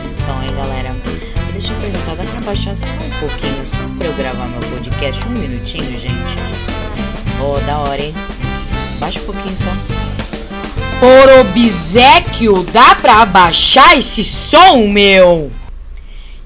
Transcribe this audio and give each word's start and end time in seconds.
esse 0.00 0.22
som, 0.22 0.42
hein, 0.42 0.54
galera? 0.56 0.96
Deixa 1.52 1.74
eu 1.74 1.78
perguntar, 1.78 2.16
dá 2.16 2.24
pra 2.24 2.40
baixar 2.40 2.74
só 2.74 2.86
um 2.86 3.20
pouquinho, 3.20 3.66
só 3.66 3.78
pra 3.98 4.08
eu 4.08 4.14
gravar 4.14 4.48
meu 4.48 4.60
podcast? 4.60 5.28
Um 5.28 5.32
minutinho, 5.32 5.98
gente. 5.98 6.36
Oh, 7.42 7.60
da 7.66 7.76
hora, 7.78 8.00
hein? 8.00 8.14
Baixa 8.98 9.20
um 9.20 9.24
pouquinho 9.24 9.54
só. 9.54 9.68
Por 10.98 11.40
obsequio, 11.40 12.62
dá 12.72 12.94
pra 12.94 13.22
abaixar 13.22 13.98
esse 13.98 14.24
som, 14.24 14.88
meu? 14.88 15.50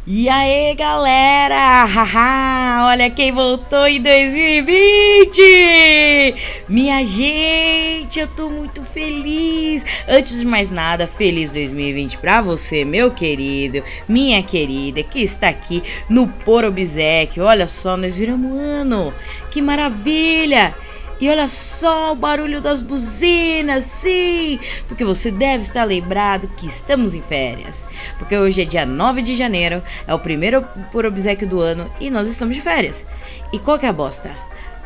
E 0.07 0.29
aí, 0.29 0.75
galera! 0.75 1.87
Haha, 1.87 2.89
olha 2.89 3.09
quem 3.09 3.32
voltou 3.32 3.87
em 3.87 4.02
2020! 4.02 6.34
Minha 6.69 7.02
gente, 7.02 8.20
eu 8.20 8.29
tô 8.29 8.51
muito 8.51 8.84
feliz. 8.84 9.82
Antes 10.06 10.41
de 10.41 10.45
mais 10.45 10.70
nada, 10.70 11.06
feliz 11.06 11.51
2020 11.51 12.19
para 12.19 12.43
você, 12.43 12.84
meu 12.84 13.12
querido, 13.12 13.83
minha 14.06 14.42
querida, 14.42 15.02
que 15.02 15.20
está 15.20 15.48
aqui 15.48 15.83
no 16.06 16.28
Por 16.28 16.64
Obsequio. 16.64 17.45
Olha 17.45 17.66
só, 17.66 17.97
nós 17.97 18.14
viramos 18.14 18.59
ano. 18.59 19.11
Que 19.50 19.62
maravilha! 19.62 20.75
E 21.20 21.28
olha 21.30 21.46
só 21.46 22.12
o 22.12 22.16
barulho 22.16 22.60
das 22.60 22.82
buzinas, 22.82 23.84
sim! 23.84 24.59
Porque 24.88 25.05
você 25.05 25.30
deve 25.30 25.62
estar 25.62 25.84
lembrado 25.84 26.50
que 26.56 26.66
estamos 26.66 27.14
em 27.14 27.22
férias. 27.22 27.86
Porque 28.18 28.36
hoje 28.36 28.62
é 28.62 28.64
dia 28.64 28.84
9 28.84 29.22
de 29.22 29.36
janeiro, 29.36 29.82
é 30.06 30.12
o 30.12 30.19
primeiro 30.19 30.66
por 30.91 31.06
obsequio 31.06 31.46
do 31.46 31.60
ano 31.60 31.91
e 32.00 32.10
nós 32.10 32.28
estamos 32.28 32.56
de 32.56 32.60
férias. 32.60 33.06
E 33.52 33.58
qual 33.60 33.78
que 33.78 33.86
é 33.86 33.88
a 33.88 33.92
bosta? 33.92 34.34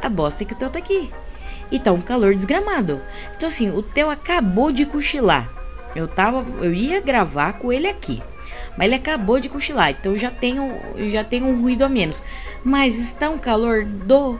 A 0.03 0.09
bosta 0.09 0.45
é 0.45 0.47
que 0.47 0.53
o 0.53 0.57
Theo 0.57 0.69
tá 0.69 0.79
aqui. 0.79 1.11
E 1.71 1.79
tá 1.79 1.93
um 1.93 2.01
calor 2.01 2.35
desgramado. 2.35 3.01
Então 3.35 3.47
assim, 3.47 3.71
o 3.71 3.83
Theo 3.83 4.11
acabou 4.11 4.71
de 4.71 4.85
cochilar. 4.85 5.51
Eu 5.97 6.07
tava, 6.07 6.45
eu 6.63 6.73
ia 6.75 7.01
gravar 7.01 7.55
com 7.55 7.73
ele 7.73 7.89
aqui. 7.89 8.23
Mas 8.77 8.87
ele 8.87 8.97
acabou 8.97 9.41
de 9.41 9.49
cochilar, 9.49 9.91
então 9.91 10.17
já 10.17 10.31
tenho, 10.31 10.73
já 11.11 11.25
tenho 11.25 11.47
um 11.47 11.61
ruído 11.61 11.85
a 11.85 11.89
menos. 11.89 12.23
Mas 12.63 12.99
está 12.99 13.29
um 13.31 13.39
calor 13.39 13.85
do 13.85 14.39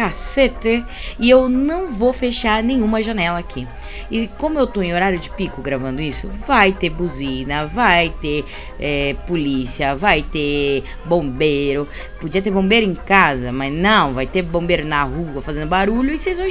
cacete 0.00 0.82
e 1.18 1.28
eu 1.28 1.46
não 1.46 1.86
vou 1.86 2.10
fechar 2.10 2.62
nenhuma 2.62 3.02
janela 3.02 3.38
aqui. 3.38 3.68
E 4.10 4.26
como 4.26 4.58
eu 4.58 4.66
tô 4.66 4.80
em 4.80 4.94
horário 4.94 5.18
de 5.18 5.28
pico 5.28 5.60
gravando 5.60 6.00
isso, 6.00 6.26
vai 6.46 6.72
ter 6.72 6.88
buzina, 6.88 7.66
vai 7.66 8.08
ter 8.08 8.46
é, 8.78 9.14
polícia, 9.26 9.94
vai 9.94 10.22
ter 10.22 10.84
bombeiro. 11.04 11.86
Podia 12.18 12.40
ter 12.40 12.50
bombeiro 12.50 12.86
em 12.86 12.94
casa, 12.94 13.52
mas 13.52 13.70
não, 13.70 14.14
vai 14.14 14.26
ter 14.26 14.40
bombeiro 14.40 14.86
na 14.86 15.02
rua 15.02 15.42
fazendo 15.42 15.68
barulho 15.68 16.14
e 16.14 16.18
vocês 16.18 16.38
vão, 16.38 16.48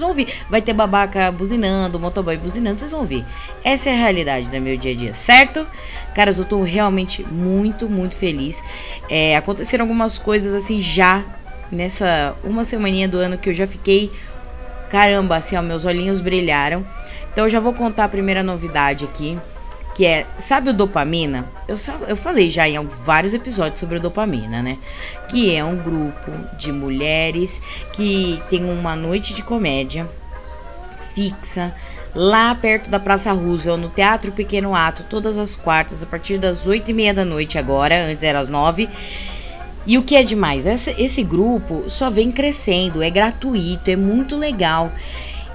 vão 0.00 0.08
ouvir. 0.08 0.26
Vai 0.50 0.60
ter 0.60 0.72
babaca 0.72 1.30
buzinando, 1.30 2.00
motoboy 2.00 2.36
buzinando, 2.36 2.80
vocês 2.80 2.90
vão 2.90 3.02
ouvir. 3.02 3.24
Essa 3.62 3.90
é 3.90 3.92
a 3.92 3.96
realidade 3.96 4.50
do 4.50 4.60
meu 4.60 4.76
dia 4.76 4.90
a 4.90 4.96
dia, 4.96 5.12
certo? 5.12 5.64
Caras, 6.16 6.36
eu 6.36 6.44
tô 6.44 6.64
realmente 6.64 7.22
muito, 7.22 7.88
muito 7.88 8.16
feliz. 8.16 8.60
É, 9.08 9.36
aconteceram 9.36 9.84
algumas 9.84 10.18
coisas 10.18 10.52
assim 10.52 10.80
já 10.80 11.37
nessa 11.70 12.34
uma 12.42 12.64
semaninha 12.64 13.08
do 13.08 13.18
ano 13.18 13.38
que 13.38 13.48
eu 13.48 13.54
já 13.54 13.66
fiquei 13.66 14.10
caramba, 14.88 15.36
assim, 15.36 15.56
ó, 15.56 15.62
meus 15.62 15.84
olhinhos 15.84 16.20
brilharam. 16.20 16.86
Então 17.30 17.44
eu 17.44 17.50
já 17.50 17.60
vou 17.60 17.72
contar 17.72 18.04
a 18.04 18.08
primeira 18.08 18.42
novidade 18.42 19.04
aqui, 19.04 19.38
que 19.94 20.06
é, 20.06 20.26
sabe 20.38 20.70
o 20.70 20.72
dopamina? 20.72 21.48
Eu, 21.66 21.74
eu 22.08 22.16
falei 22.16 22.50
já 22.50 22.68
em 22.68 22.84
vários 22.86 23.34
episódios 23.34 23.80
sobre 23.80 23.98
o 23.98 24.00
dopamina, 24.00 24.62
né? 24.62 24.78
Que 25.28 25.54
é 25.54 25.64
um 25.64 25.76
grupo 25.76 26.30
de 26.56 26.72
mulheres 26.72 27.60
que 27.92 28.42
tem 28.48 28.64
uma 28.64 28.96
noite 28.96 29.34
de 29.34 29.42
comédia 29.42 30.08
fixa 31.14 31.74
lá 32.14 32.54
perto 32.54 32.88
da 32.88 32.98
Praça 32.98 33.32
Roosevelt, 33.32 33.80
no 33.80 33.88
Teatro 33.88 34.32
Pequeno 34.32 34.74
Ato, 34.74 35.04
todas 35.04 35.36
as 35.36 35.54
quartas, 35.54 36.02
a 36.02 36.06
partir 36.06 36.38
das 36.38 36.66
oito 36.66 36.90
e 36.90 36.94
meia 36.94 37.12
da 37.12 37.24
noite 37.24 37.58
agora, 37.58 38.06
antes 38.06 38.24
era 38.24 38.38
às 38.38 38.48
nove. 38.48 38.88
E 39.88 39.96
o 39.96 40.02
que 40.02 40.16
é 40.16 40.22
demais? 40.22 40.66
Esse, 40.66 40.94
esse 40.98 41.22
grupo 41.22 41.84
só 41.86 42.10
vem 42.10 42.30
crescendo, 42.30 43.02
é 43.02 43.08
gratuito, 43.08 43.90
é 43.90 43.96
muito 43.96 44.36
legal. 44.36 44.92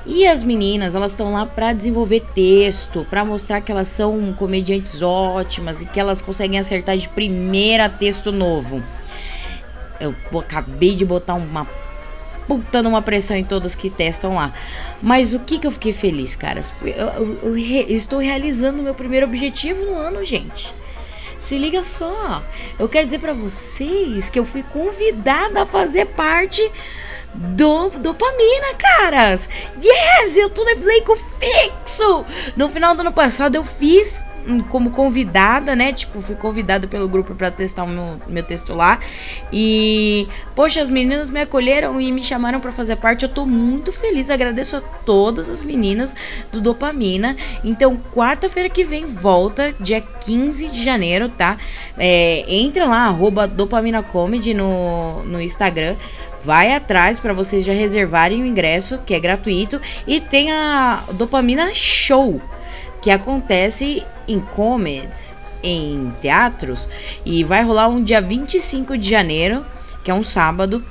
E 0.07 0.25
as 0.25 0.43
meninas, 0.43 0.95
elas 0.95 1.11
estão 1.11 1.31
lá 1.31 1.45
para 1.45 1.71
desenvolver 1.71 2.21
texto, 2.33 3.05
para 3.11 3.23
mostrar 3.23 3.61
que 3.61 3.71
elas 3.71 3.87
são 3.87 4.33
comediantes 4.33 5.03
ótimas 5.03 5.83
e 5.83 5.85
que 5.85 5.99
elas 5.99 6.19
conseguem 6.19 6.57
acertar 6.57 6.97
de 6.97 7.07
primeira 7.07 7.87
texto 7.87 8.31
novo. 8.31 8.81
Eu 9.99 10.15
acabei 10.39 10.95
de 10.95 11.05
botar 11.05 11.35
uma 11.35 11.65
puta 12.47 12.81
numa 12.81 13.03
pressão 13.03 13.37
em 13.37 13.43
todas 13.43 13.75
que 13.75 13.87
testam 13.87 14.33
lá. 14.33 14.51
Mas 14.99 15.35
o 15.35 15.41
que 15.41 15.59
que 15.59 15.67
eu 15.67 15.71
fiquei 15.71 15.93
feliz, 15.93 16.35
caras? 16.35 16.73
Eu, 16.81 16.89
eu, 16.89 17.39
eu, 17.43 17.95
estou 17.95 18.17
realizando 18.17 18.81
meu 18.81 18.95
primeiro 18.95 19.27
objetivo 19.27 19.85
no 19.85 19.95
ano, 19.95 20.23
gente. 20.23 20.73
Se 21.37 21.57
liga 21.57 21.83
só, 21.83 22.43
eu 22.79 22.87
quero 22.87 23.05
dizer 23.05 23.19
para 23.19 23.33
vocês 23.33 24.29
que 24.29 24.39
eu 24.39 24.45
fui 24.45 24.63
convidada 24.63 25.63
a 25.63 25.65
fazer 25.65 26.05
parte 26.05 26.71
do 27.33 27.89
dopamina, 27.89 28.73
caras. 28.77 29.49
Yes, 29.75 30.37
eu 30.37 30.49
tô 30.49 30.63
no 30.63 30.69
elenco 30.69 31.15
fixo. 31.15 32.25
No 32.55 32.69
final 32.69 32.95
do 32.95 33.01
ano 33.01 33.11
passado 33.11 33.55
eu 33.55 33.63
fiz 33.63 34.23
como 34.69 34.91
convidada, 34.91 35.75
né? 35.75 35.91
Tipo, 35.91 36.21
fui 36.21 36.35
convidada 36.35 36.87
pelo 36.87 37.07
grupo 37.07 37.35
para 37.35 37.49
testar 37.51 37.83
o 37.83 37.87
meu, 37.87 38.19
meu 38.27 38.43
texto 38.43 38.73
lá. 38.73 38.99
E, 39.51 40.27
poxa, 40.55 40.81
as 40.81 40.89
meninas 40.89 41.29
me 41.29 41.41
acolheram 41.41 41.99
e 41.99 42.11
me 42.11 42.21
chamaram 42.21 42.59
para 42.59 42.71
fazer 42.71 42.95
parte. 42.97 43.23
Eu 43.23 43.29
tô 43.29 43.45
muito 43.45 43.91
feliz, 43.91 44.29
agradeço 44.29 44.77
a 44.77 44.81
todas 44.81 45.49
as 45.49 45.61
meninas 45.61 46.15
do 46.51 46.59
Dopamina. 46.59 47.35
Então, 47.63 47.99
quarta-feira 48.13 48.69
que 48.69 48.83
vem 48.83 49.05
volta, 49.05 49.73
dia 49.79 50.01
15 50.01 50.69
de 50.69 50.83
janeiro, 50.83 51.29
tá? 51.29 51.57
É, 51.97 52.45
entra 52.47 52.85
lá, 52.85 53.07
arroba 53.07 53.47
Dopamina 53.47 54.03
Comedy 54.03 54.53
no, 54.53 55.23
no 55.23 55.41
Instagram 55.41 55.95
vai 56.43 56.73
atrás 56.73 57.19
para 57.19 57.33
vocês 57.33 57.63
já 57.63 57.73
reservarem 57.73 58.41
o 58.41 58.45
ingresso, 58.45 58.99
que 59.05 59.13
é 59.13 59.19
gratuito, 59.19 59.79
e 60.05 60.19
tem 60.19 60.51
a 60.51 61.03
Dopamina 61.13 61.73
Show, 61.73 62.41
que 63.03 63.11
acontece 63.11 64.01
em 64.25 64.39
comedies, 64.39 65.35
em 65.61 66.13
teatros, 66.21 66.87
e 67.25 67.43
vai 67.43 67.61
rolar 67.61 67.89
um 67.89 68.01
dia 68.01 68.21
25 68.21 68.97
de 68.97 69.09
janeiro, 69.09 69.65
que 70.05 70.09
é 70.09 70.13
um 70.13 70.23
sábado, 70.23 70.81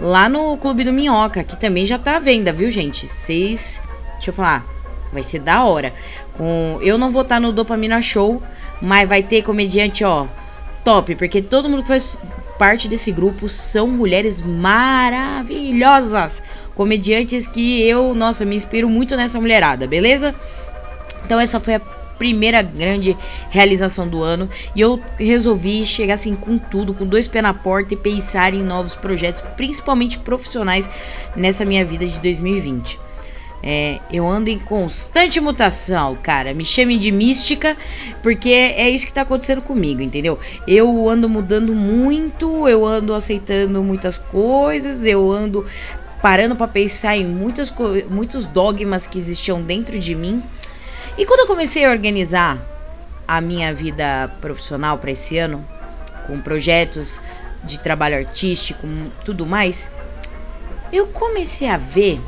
lá 0.00 0.30
no 0.30 0.56
Clube 0.56 0.82
do 0.82 0.94
Minhoca, 0.94 1.44
que 1.44 1.58
também 1.58 1.84
já 1.84 1.98
tá 1.98 2.16
à 2.16 2.18
venda, 2.18 2.54
viu, 2.54 2.70
gente? 2.70 3.06
Vocês. 3.06 3.82
Deixa 4.14 4.30
eu 4.30 4.34
falar. 4.34 4.64
Vai 5.12 5.22
ser 5.22 5.40
da 5.40 5.62
hora. 5.62 5.92
Com, 6.38 6.78
eu 6.80 6.96
não 6.96 7.10
vou 7.10 7.20
estar 7.20 7.36
tá 7.36 7.40
no 7.40 7.52
Dopamina 7.52 8.00
Show, 8.00 8.42
mas 8.80 9.06
vai 9.06 9.22
ter 9.22 9.42
comediante, 9.42 10.02
ó, 10.04 10.26
top, 10.82 11.16
porque 11.16 11.42
todo 11.42 11.68
mundo 11.68 11.84
faz 11.84 12.16
parte 12.58 12.88
desse 12.88 13.12
grupo 13.12 13.46
são 13.48 13.86
mulheres 13.86 14.40
maravilhosas, 14.40 16.42
comediantes 16.74 17.46
que 17.46 17.82
eu, 17.82 18.14
nossa, 18.14 18.46
me 18.46 18.56
inspiro 18.56 18.88
muito 18.88 19.14
nessa 19.16 19.40
mulherada, 19.40 19.86
beleza? 19.86 20.34
Então 21.28 21.38
essa 21.38 21.60
foi 21.60 21.74
a 21.74 21.80
primeira 22.18 22.62
grande 22.62 23.14
realização 23.50 24.08
do 24.08 24.22
ano 24.22 24.48
e 24.74 24.80
eu 24.80 24.98
resolvi 25.18 25.84
chegar 25.84 26.14
assim 26.14 26.34
com 26.34 26.56
tudo, 26.56 26.94
com 26.94 27.06
dois 27.06 27.28
pés 27.28 27.42
na 27.42 27.52
porta 27.52 27.92
e 27.92 27.98
pensar 27.98 28.54
em 28.54 28.62
novos 28.62 28.96
projetos, 28.96 29.42
principalmente 29.54 30.18
profissionais, 30.18 30.88
nessa 31.36 31.66
minha 31.66 31.84
vida 31.84 32.06
de 32.06 32.18
2020. 32.18 32.98
É, 33.62 34.00
eu 34.10 34.26
ando 34.26 34.48
em 34.48 34.58
constante 34.58 35.38
mutação, 35.38 36.16
cara. 36.16 36.54
Me 36.54 36.64
chame 36.64 36.96
de 36.96 37.12
mística, 37.12 37.76
porque 38.22 38.48
é 38.48 38.88
isso 38.88 39.04
que 39.04 39.12
tá 39.12 39.20
acontecendo 39.20 39.60
comigo, 39.60 40.00
entendeu? 40.00 40.38
Eu 40.66 41.10
ando 41.10 41.28
mudando 41.28 41.74
muito, 41.74 42.66
eu 42.66 42.86
ando 42.86 43.12
aceitando 43.12 43.82
muitas 43.82 44.16
coisas, 44.16 45.04
eu 45.04 45.30
ando 45.30 45.66
parando 46.22 46.56
para 46.56 46.68
pensar 46.68 47.18
em 47.18 47.26
muitas 47.26 47.70
muitos 48.08 48.46
dogmas 48.46 49.06
que 49.06 49.18
existiam 49.18 49.62
dentro 49.62 49.98
de 49.98 50.14
mim 50.14 50.42
e 51.18 51.26
quando 51.26 51.40
eu 51.40 51.46
comecei 51.48 51.84
a 51.84 51.90
organizar 51.90 52.64
a 53.26 53.40
minha 53.40 53.74
vida 53.74 54.30
profissional 54.40 54.98
para 54.98 55.10
esse 55.10 55.36
ano, 55.36 55.66
com 56.26 56.40
projetos 56.40 57.20
de 57.64 57.80
trabalho 57.80 58.16
artístico, 58.16 58.86
tudo 59.24 59.44
mais, 59.44 59.90
eu 60.92 61.08
comecei 61.08 61.68
a 61.68 61.76
ver 61.76 62.20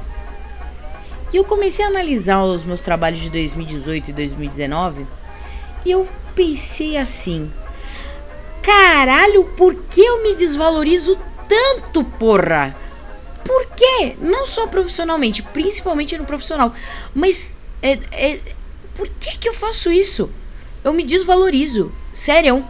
e 1.32 1.36
eu 1.36 1.44
comecei 1.44 1.84
a 1.84 1.88
analisar 1.88 2.42
os 2.42 2.64
meus 2.64 2.80
trabalhos 2.80 3.20
de 3.20 3.30
2018 3.30 4.10
e 4.10 4.12
2019 4.12 5.06
e 5.84 5.90
eu 5.92 6.08
pensei 6.34 6.96
assim: 6.96 7.50
caralho, 8.60 9.44
por 9.56 9.74
que 9.74 10.00
eu 10.00 10.22
me 10.22 10.34
desvalorizo 10.34 11.16
tanto, 11.48 12.02
porra? 12.02 12.76
Por 13.44 13.66
quê? 13.74 14.16
Não 14.20 14.44
só 14.44 14.66
profissionalmente, 14.66 15.42
principalmente 15.42 16.18
no 16.18 16.24
profissional, 16.24 16.74
mas 17.14 17.56
é, 17.82 17.98
é, 18.12 18.40
por 18.94 19.08
que, 19.08 19.38
que 19.38 19.48
eu 19.48 19.54
faço 19.54 19.90
isso? 19.90 20.30
Eu 20.82 20.92
me 20.92 21.02
desvalorizo. 21.02 21.92
Sério. 22.12 22.64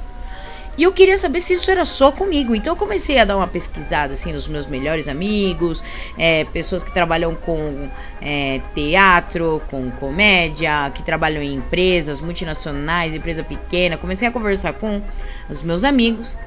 E 0.79 0.83
eu 0.85 0.93
queria 0.93 1.19
saber 1.19 1.41
se 1.41 1.55
isso 1.55 1.71
era 1.71 1.85
só 1.85 2.11
comigo. 2.11 2.55
Então 2.55 2.73
eu 2.73 2.77
comecei 2.77 3.19
a 3.19 3.25
dar 3.25 3.37
uma 3.37 3.47
pesquisada 3.47 4.15
assim 4.15 4.33
nos 4.33 4.49
meus 4.49 4.67
melhores 4.67 5.09
amigos, 5.09 5.85
é, 6.17 6.45
pessoas 6.45 6.83
que 6.83 6.93
trabalham 6.93 7.35
com 7.35 7.91
é, 8.21 8.61
teatro, 8.75 9.61
com 9.71 9.91
comédia, 9.91 10.91
que 10.95 11.03
trabalham 11.03 11.43
em 11.43 11.55
empresas 11.55 12.21
multinacionais, 12.21 13.15
empresa 13.15 13.45
pequena. 13.45 13.97
Comecei 13.97 14.27
a 14.27 14.31
conversar 14.31 14.73
com 14.75 15.03
os 15.49 15.61
meus 15.61 15.85
amigos. 15.85 16.39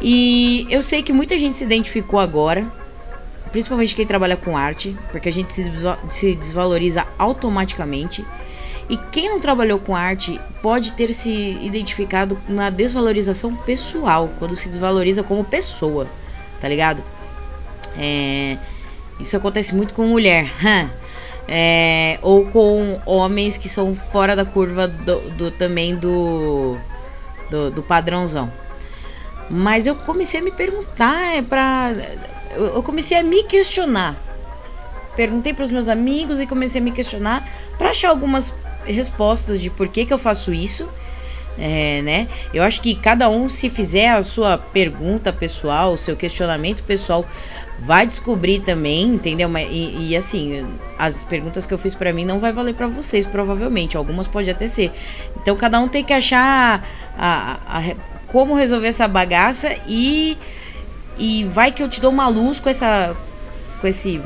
E 0.00 0.66
eu 0.70 0.82
sei 0.82 1.02
que 1.02 1.12
muita 1.12 1.38
gente 1.38 1.56
se 1.56 1.64
identificou 1.64 2.20
agora, 2.20 2.70
principalmente 3.50 3.94
quem 3.94 4.06
trabalha 4.06 4.36
com 4.36 4.56
arte, 4.56 4.96
porque 5.10 5.28
a 5.28 5.32
gente 5.32 5.52
se 5.52 6.34
desvaloriza 6.34 7.06
automaticamente. 7.18 8.24
E 8.88 8.96
quem 8.96 9.28
não 9.28 9.38
trabalhou 9.38 9.78
com 9.78 9.94
arte 9.94 10.40
pode 10.62 10.92
ter 10.92 11.12
se 11.12 11.30
identificado 11.60 12.40
na 12.48 12.70
desvalorização 12.70 13.54
pessoal, 13.54 14.30
quando 14.38 14.56
se 14.56 14.68
desvaloriza 14.68 15.22
como 15.22 15.44
pessoa, 15.44 16.08
tá 16.58 16.68
ligado? 16.68 17.02
É, 17.98 18.56
isso 19.20 19.36
acontece 19.36 19.74
muito 19.74 19.92
com 19.92 20.06
mulher, 20.06 20.50
é, 21.46 22.18
ou 22.22 22.46
com 22.46 23.00
homens 23.04 23.58
que 23.58 23.68
são 23.68 23.94
fora 23.94 24.34
da 24.34 24.44
curva 24.44 24.86
do, 24.86 25.30
do 25.30 25.50
também 25.50 25.96
do, 25.96 26.78
do, 27.50 27.70
do, 27.70 27.82
padrãozão. 27.82 28.50
Mas 29.50 29.86
eu 29.86 29.96
comecei 29.96 30.40
a 30.40 30.42
me 30.42 30.52
perguntar, 30.52 31.36
é 31.36 31.42
pra, 31.42 31.94
eu 32.50 32.82
comecei 32.82 33.16
a 33.16 33.22
me 33.22 33.42
questionar. 33.44 34.16
Perguntei 35.16 35.52
para 35.52 35.64
os 35.64 35.70
meus 35.70 35.88
amigos 35.88 36.40
e 36.40 36.46
comecei 36.46 36.80
a 36.80 36.84
me 36.84 36.92
questionar 36.92 37.48
para 37.76 37.90
achar 37.90 38.10
algumas 38.10 38.54
respostas 38.84 39.60
de 39.60 39.70
por 39.70 39.88
que, 39.88 40.04
que 40.06 40.12
eu 40.12 40.18
faço 40.18 40.52
isso. 40.52 40.88
É, 41.58 42.00
né? 42.02 42.28
Eu 42.54 42.62
acho 42.62 42.80
que 42.80 42.94
cada 42.94 43.28
um, 43.28 43.48
se 43.48 43.68
fizer 43.68 44.10
a 44.10 44.22
sua 44.22 44.56
pergunta 44.56 45.32
pessoal, 45.32 45.92
o 45.92 45.98
seu 45.98 46.14
questionamento 46.14 46.84
pessoal, 46.84 47.26
vai 47.80 48.06
descobrir 48.06 48.60
também, 48.60 49.06
entendeu? 49.06 49.50
E, 49.58 50.10
e 50.10 50.16
assim, 50.16 50.66
as 50.98 51.24
perguntas 51.24 51.66
que 51.66 51.74
eu 51.74 51.78
fiz 51.78 51.94
para 51.94 52.12
mim 52.12 52.24
não 52.24 52.38
vai 52.38 52.52
valer 52.52 52.74
para 52.74 52.86
vocês, 52.86 53.26
provavelmente. 53.26 53.96
Algumas 53.96 54.26
pode 54.26 54.48
até 54.50 54.66
ser. 54.66 54.92
Então, 55.40 55.56
cada 55.56 55.80
um 55.80 55.88
tem 55.88 56.04
que 56.04 56.12
achar 56.12 56.84
a, 57.16 57.58
a, 57.66 57.78
a, 57.78 57.94
como 58.26 58.54
resolver 58.54 58.88
essa 58.88 59.06
bagaça 59.06 59.74
e, 59.86 60.36
e 61.18 61.44
vai 61.44 61.72
que 61.72 61.82
eu 61.82 61.88
te 61.88 62.00
dou 62.00 62.10
uma 62.10 62.28
luz 62.28 62.60
com 62.60 62.68
essa, 62.68 63.16
com 63.80 63.86
esse 63.86 64.20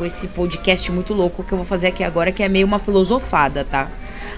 com 0.00 0.06
esse 0.06 0.28
podcast 0.28 0.90
muito 0.90 1.12
louco 1.12 1.44
que 1.44 1.52
eu 1.52 1.58
vou 1.58 1.66
fazer 1.66 1.88
aqui 1.88 2.02
agora, 2.02 2.32
que 2.32 2.42
é 2.42 2.48
meio 2.48 2.66
uma 2.66 2.78
filosofada, 2.78 3.66
tá? 3.66 3.90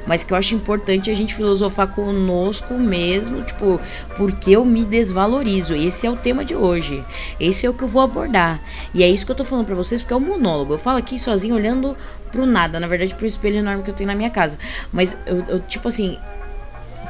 Mas 0.04 0.24
que 0.24 0.32
eu 0.32 0.36
acho 0.36 0.56
importante 0.56 1.08
a 1.08 1.14
gente 1.14 1.36
filosofar 1.36 1.86
conosco 1.86 2.74
mesmo, 2.74 3.42
tipo, 3.42 3.80
porque 4.16 4.50
eu 4.50 4.64
me 4.64 4.84
desvalorizo. 4.84 5.72
Esse 5.72 6.04
é 6.04 6.10
o 6.10 6.16
tema 6.16 6.44
de 6.44 6.56
hoje. 6.56 7.04
Esse 7.38 7.64
é 7.64 7.70
o 7.70 7.74
que 7.74 7.84
eu 7.84 7.86
vou 7.86 8.02
abordar. 8.02 8.60
E 8.92 9.04
é 9.04 9.08
isso 9.08 9.24
que 9.24 9.30
eu 9.30 9.36
tô 9.36 9.44
falando 9.44 9.66
para 9.66 9.76
vocês, 9.76 10.00
porque 10.00 10.12
é 10.12 10.16
um 10.16 10.20
monólogo. 10.20 10.74
Eu 10.74 10.78
falo 10.78 10.98
aqui 10.98 11.16
sozinho, 11.16 11.54
olhando 11.54 11.96
pro 12.32 12.44
nada, 12.44 12.80
na 12.80 12.88
verdade, 12.88 13.14
pro 13.14 13.24
espelho 13.24 13.58
enorme 13.58 13.84
que 13.84 13.90
eu 13.90 13.94
tenho 13.94 14.08
na 14.08 14.16
minha 14.16 14.30
casa. 14.30 14.58
Mas 14.92 15.16
eu, 15.24 15.44
eu 15.46 15.60
tipo 15.60 15.86
assim, 15.86 16.18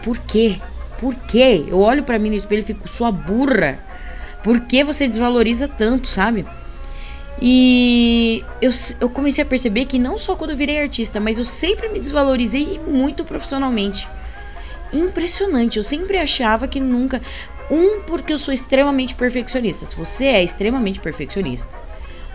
por 0.04 0.18
quê? 0.18 0.60
Por 0.98 1.14
quê? 1.14 1.64
Eu 1.66 1.80
olho 1.80 2.02
para 2.02 2.18
mim 2.18 2.28
no 2.28 2.36
espelho 2.36 2.60
e 2.60 2.64
fico, 2.64 2.86
sua 2.86 3.10
burra. 3.10 3.78
Por 4.42 4.60
que 4.60 4.82
você 4.82 5.06
desvaloriza 5.06 5.68
tanto, 5.68 6.08
sabe? 6.08 6.46
E 7.40 8.44
eu, 8.60 8.70
eu 9.00 9.08
comecei 9.08 9.42
a 9.42 9.46
perceber 9.46 9.84
que 9.86 9.98
não 9.98 10.16
só 10.16 10.36
quando 10.36 10.50
eu 10.50 10.56
virei 10.56 10.80
artista, 10.80 11.18
mas 11.18 11.38
eu 11.38 11.44
sempre 11.44 11.88
me 11.88 11.98
desvalorizei 11.98 12.80
muito 12.86 13.24
profissionalmente. 13.24 14.08
Impressionante, 14.92 15.76
eu 15.76 15.82
sempre 15.82 16.18
achava 16.18 16.68
que 16.68 16.78
nunca. 16.78 17.20
Um, 17.70 18.02
porque 18.02 18.32
eu 18.32 18.38
sou 18.38 18.52
extremamente 18.52 19.14
perfeccionista. 19.14 19.86
Se 19.86 19.96
você 19.96 20.26
é 20.26 20.44
extremamente 20.44 21.00
perfeccionista, 21.00 21.76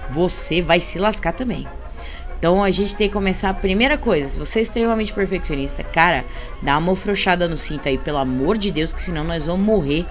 você 0.09 0.61
vai 0.61 0.81
se 0.81 0.97
lascar 0.97 1.33
também. 1.33 1.67
Então 2.39 2.63
a 2.63 2.69
gente 2.69 2.95
tem 2.95 3.07
que 3.07 3.13
começar 3.13 3.49
a 3.49 3.53
primeira 3.53 3.97
coisa. 3.97 4.27
Se 4.27 4.39
você 4.39 4.59
é 4.59 4.61
extremamente 4.61 5.13
perfeccionista, 5.13 5.83
cara, 5.83 6.25
dá 6.61 6.77
uma 6.77 6.93
afrouxada 6.93 7.47
no 7.47 7.57
cinto 7.57 7.87
aí, 7.87 7.97
pelo 7.97 8.17
amor 8.17 8.57
de 8.57 8.71
Deus, 8.71 8.93
que 8.93 9.01
senão 9.01 9.23
nós 9.23 9.45
vamos 9.45 9.65
morrer 9.65 10.05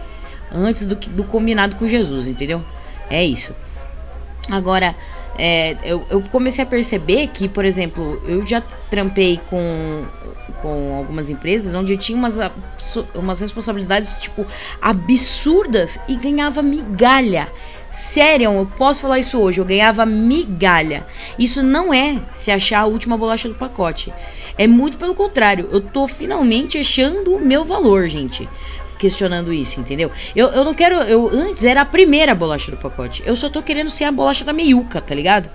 antes 0.50 0.87
do, 0.87 0.94
do 0.94 1.25
combinado 1.25 1.76
com 1.76 1.87
Jesus, 1.87 2.26
entendeu? 2.26 2.62
É 3.10 3.25
isso. 3.25 3.54
Agora, 4.48 4.94
é, 5.38 5.76
eu, 5.84 6.06
eu, 6.08 6.22
comecei 6.22 6.62
a 6.62 6.66
perceber 6.66 7.28
que, 7.28 7.48
por 7.48 7.64
exemplo, 7.64 8.22
eu 8.26 8.46
já 8.46 8.60
trampei 8.60 9.40
com, 9.50 10.06
com 10.62 10.96
algumas 10.96 11.28
empresas 11.28 11.75
onde 11.75 11.93
eu 11.93 11.96
tinha 11.96 12.16
umas, 12.16 12.38
umas 13.14 13.40
responsabilidades, 13.40 14.19
tipo, 14.20 14.46
absurdas 14.81 15.98
e 16.08 16.16
ganhava 16.16 16.62
migalha. 16.62 17.52
Sério, 17.90 18.52
eu 18.52 18.70
posso 18.76 19.02
falar 19.02 19.19
isso 19.19 19.38
hoje, 19.38 19.60
eu 19.60 19.64
ganhava 19.64 20.06
migalha. 20.06 21.06
Isso 21.38 21.62
não 21.62 21.93
é 21.93 22.20
se 22.32 22.50
achar 22.50 22.81
a 22.81 22.87
última 22.87 23.16
bolacha 23.16 23.48
do 23.48 23.54
pacote. 23.54 24.12
É 24.56 24.66
muito 24.66 24.96
pelo 24.96 25.14
contrário, 25.14 25.69
eu 25.72 25.81
tô 25.81 26.06
finalmente 26.06 26.78
achando 26.78 27.34
o 27.34 27.40
meu 27.40 27.64
valor, 27.64 28.06
gente 28.08 28.48
questionando 28.98 29.52
isso, 29.52 29.81
entendeu? 29.81 30.10
Eu, 30.34 30.48
eu 30.48 30.64
não 30.64 30.75
quero. 30.75 30.96
Eu 30.96 31.28
antes 31.28 31.64
era 31.64 31.82
a 31.82 31.84
primeira 31.84 32.34
bolacha 32.34 32.70
do 32.70 32.76
pacote. 32.76 33.22
Eu 33.26 33.37
só 33.37 33.48
tô 33.48 33.62
querendo 33.62 33.90
ser 33.90 34.04
a 34.04 34.12
bolacha 34.12 34.44
da 34.44 34.52
meiuca, 34.52 35.00
tá 35.00 35.14
ligado? 35.14 35.50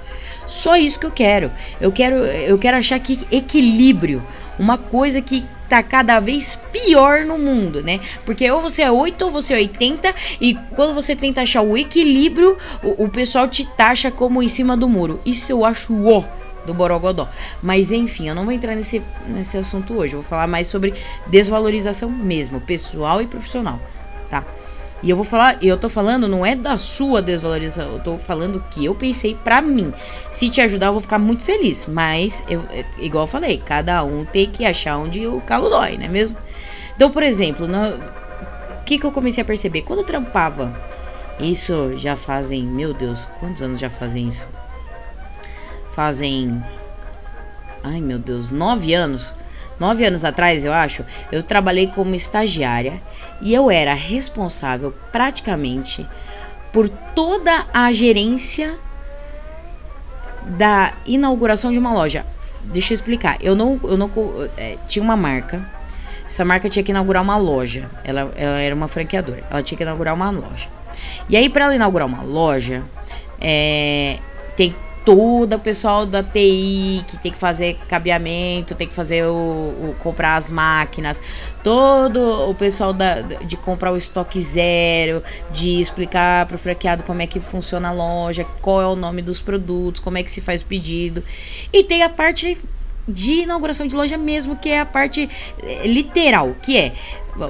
Só 0.45 0.75
isso 0.75 0.99
que 0.99 1.05
eu 1.05 1.11
quero. 1.11 1.51
Eu 1.79 1.91
quero, 1.91 2.15
eu 2.15 2.57
quero 2.57 2.77
achar 2.77 2.99
que 2.99 3.19
equilíbrio, 3.31 4.23
uma 4.57 4.77
coisa 4.77 5.21
que 5.21 5.45
tá 5.69 5.81
cada 5.81 6.19
vez 6.19 6.59
pior 6.73 7.25
no 7.25 7.38
mundo, 7.38 7.81
né? 7.81 8.01
Porque 8.25 8.49
ou 8.51 8.59
você 8.59 8.81
é 8.81 8.91
8 8.91 9.23
ou 9.23 9.31
você 9.31 9.53
é 9.53 9.57
80 9.57 10.13
e 10.41 10.53
quando 10.75 10.93
você 10.93 11.15
tenta 11.15 11.41
achar 11.41 11.61
o 11.61 11.77
equilíbrio, 11.77 12.57
o, 12.83 13.05
o 13.05 13.09
pessoal 13.09 13.47
te 13.47 13.65
taxa 13.65 14.11
como 14.11 14.43
em 14.43 14.49
cima 14.49 14.75
do 14.75 14.89
muro. 14.89 15.21
Isso 15.25 15.51
eu 15.51 15.63
acho 15.63 15.93
ó 16.05 16.40
do 16.65 16.73
Borogodó. 16.73 17.27
Mas 17.61 17.91
enfim, 17.91 18.29
eu 18.29 18.35
não 18.35 18.45
vou 18.45 18.53
entrar 18.53 18.75
nesse, 18.75 19.01
nesse 19.27 19.57
assunto 19.57 19.93
hoje. 19.93 20.13
Eu 20.15 20.21
vou 20.21 20.29
falar 20.29 20.47
mais 20.47 20.67
sobre 20.67 20.93
desvalorização 21.27 22.09
mesmo, 22.09 22.59
pessoal 22.61 23.21
e 23.21 23.27
profissional, 23.27 23.79
tá? 24.29 24.45
E 25.03 25.09
eu 25.09 25.15
vou 25.15 25.25
falar, 25.25 25.57
eu 25.63 25.77
tô 25.77 25.89
falando 25.89 26.27
não 26.27 26.45
é 26.45 26.55
da 26.55 26.77
sua 26.77 27.23
desvalorização, 27.23 27.93
eu 27.93 27.99
tô 27.99 28.17
falando 28.19 28.63
que 28.69 28.85
eu 28.85 28.93
pensei 28.93 29.33
para 29.33 29.59
mim. 29.59 29.91
Se 30.29 30.47
te 30.47 30.61
ajudar, 30.61 30.87
eu 30.87 30.91
vou 30.93 31.01
ficar 31.01 31.17
muito 31.17 31.41
feliz, 31.41 31.87
mas 31.87 32.43
eu 32.47 32.63
é, 32.71 32.85
igual 32.99 33.23
eu 33.23 33.27
falei, 33.27 33.57
cada 33.57 34.03
um 34.03 34.25
tem 34.25 34.47
que 34.47 34.63
achar 34.63 34.97
onde 34.97 35.25
o 35.25 35.41
calo 35.41 35.69
dói, 35.69 35.97
não 35.97 36.05
é 36.05 36.07
mesmo? 36.07 36.37
Então, 36.95 37.09
por 37.09 37.23
exemplo, 37.23 37.65
o 37.65 38.83
que 38.83 38.99
que 38.99 39.05
eu 39.05 39.11
comecei 39.11 39.41
a 39.41 39.45
perceber 39.45 39.81
quando 39.81 39.99
eu 39.99 40.05
trampava? 40.05 40.79
Isso 41.39 41.93
já 41.95 42.15
fazem, 42.15 42.63
meu 42.63 42.93
Deus, 42.93 43.27
quantos 43.39 43.63
anos 43.63 43.79
já 43.79 43.89
fazem 43.89 44.27
isso? 44.27 44.47
Fazem. 45.93 46.63
Ai 47.83 48.01
meu 48.01 48.19
Deus, 48.19 48.49
nove 48.49 48.93
anos. 48.93 49.35
Nove 49.79 50.05
anos 50.05 50.23
atrás, 50.23 50.63
eu 50.63 50.71
acho, 50.71 51.03
eu 51.31 51.41
trabalhei 51.41 51.88
como 51.88 52.13
estagiária 52.13 53.01
e 53.41 53.51
eu 53.51 53.71
era 53.71 53.95
responsável 53.95 54.93
praticamente 55.12 56.07
por 56.71 56.88
toda 56.88 57.65
a 57.74 57.91
gerência 57.91 58.77
da 60.45 60.93
inauguração 61.03 61.71
de 61.71 61.79
uma 61.79 61.91
loja. 61.91 62.25
Deixa 62.65 62.93
eu 62.93 62.95
explicar. 62.95 63.38
Eu 63.41 63.55
não, 63.55 63.79
eu 63.83 63.98
não 63.98 64.10
é, 64.55 64.77
tinha 64.88 65.01
uma 65.01 65.17
marca. 65.17 65.67
Essa 66.27 66.45
marca 66.45 66.69
tinha 66.69 66.83
que 66.83 66.91
inaugurar 66.91 67.24
uma 67.24 67.38
loja. 67.38 67.89
Ela, 68.03 68.31
ela 68.36 68.60
era 68.60 68.74
uma 68.74 68.88
franqueadora. 68.88 69.43
Ela 69.50 69.63
tinha 69.63 69.77
que 69.77 69.83
inaugurar 69.83 70.13
uma 70.13 70.29
loja. 70.29 70.69
E 71.27 71.36
aí, 71.36 71.50
para 71.50 71.65
ela 71.65 71.75
inaugurar 71.75 72.07
uma 72.07 72.21
loja, 72.21 72.83
é, 73.39 74.19
tem 74.55 74.75
todo 75.05 75.55
o 75.55 75.60
pessoal 75.60 76.05
da 76.05 76.22
TI 76.24 77.03
que 77.08 77.17
tem 77.17 77.31
que 77.31 77.38
fazer 77.38 77.75
cabeamento, 77.88 78.75
tem 78.75 78.88
que 78.88 78.93
fazer 78.93 79.25
o, 79.25 79.34
o 79.34 79.96
comprar 80.00 80.36
as 80.36 80.51
máquinas, 80.51 81.22
todo 81.63 82.50
o 82.50 82.53
pessoal 82.53 82.93
da, 82.93 83.22
de 83.22 83.58
comprar 83.58 83.91
o 83.91 83.98
estoque 83.98 84.41
zero, 84.41 85.24
de 85.51 85.81
explicar 85.81 86.46
para 86.46 86.55
o 86.55 86.60
franqueado 86.60 87.03
como 87.03 87.22
é 87.22 87.27
que 87.27 87.39
funciona 87.39 87.89
a 87.89 87.91
loja, 87.91 88.46
qual 88.62 88.81
é 88.81 88.88
o 88.88 88.96
nome 88.96 89.22
dos 89.22 89.39
produtos, 89.39 90.00
como 90.00 90.17
é 90.17 90.24
que 90.24 90.31
se 90.31 90.41
faz 90.41 90.62
o 90.62 90.65
pedido. 90.65 91.24
E 91.74 91.84
tem 91.84 92.03
a 92.03 92.10
parte 92.10 92.58
de 93.08 93.41
inauguração 93.41 93.88
de 93.88 93.96
loja 93.96 94.17
mesmo, 94.17 94.55
que 94.55 94.70
é 94.70 94.79
a 94.79 94.86
parte 94.86 95.27
eh, 95.63 95.88
literal, 95.88 96.55
que 96.62 96.77
é 96.77 96.93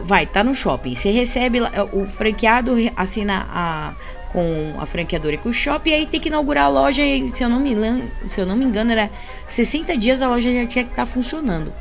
vai, 0.04 0.26
tá 0.26 0.44
no 0.44 0.54
shopping, 0.54 0.96
você 0.96 1.12
recebe 1.12 1.60
o 1.92 2.06
franqueado 2.06 2.76
assina 2.96 3.48
a 3.50 3.94
com 4.32 4.76
a 4.80 4.86
franqueadora 4.86 5.36
e 5.36 5.38
com 5.38 5.50
o 5.50 5.54
shopping, 5.54 5.90
e 5.90 5.94
aí 5.94 6.06
tem 6.06 6.20
que 6.20 6.30
inaugurar 6.30 6.66
a 6.66 6.70
loja, 6.70 7.02
e 7.02 7.30
se 7.30 7.44
eu 7.44 7.50
não 7.50 7.60
me, 7.60 7.76
se 8.26 8.40
eu 8.40 8.46
não 8.46 8.56
me 8.56 8.66
engano, 8.66 8.92
era 8.92 9.10
60 9.48 9.98
dias 9.98 10.22
a 10.22 10.30
loja 10.30 10.52
já 10.54 10.66
tinha 10.66 10.86
que 10.86 10.92
estar 10.92 11.06
tá 11.06 11.06
funcionando. 11.06 11.74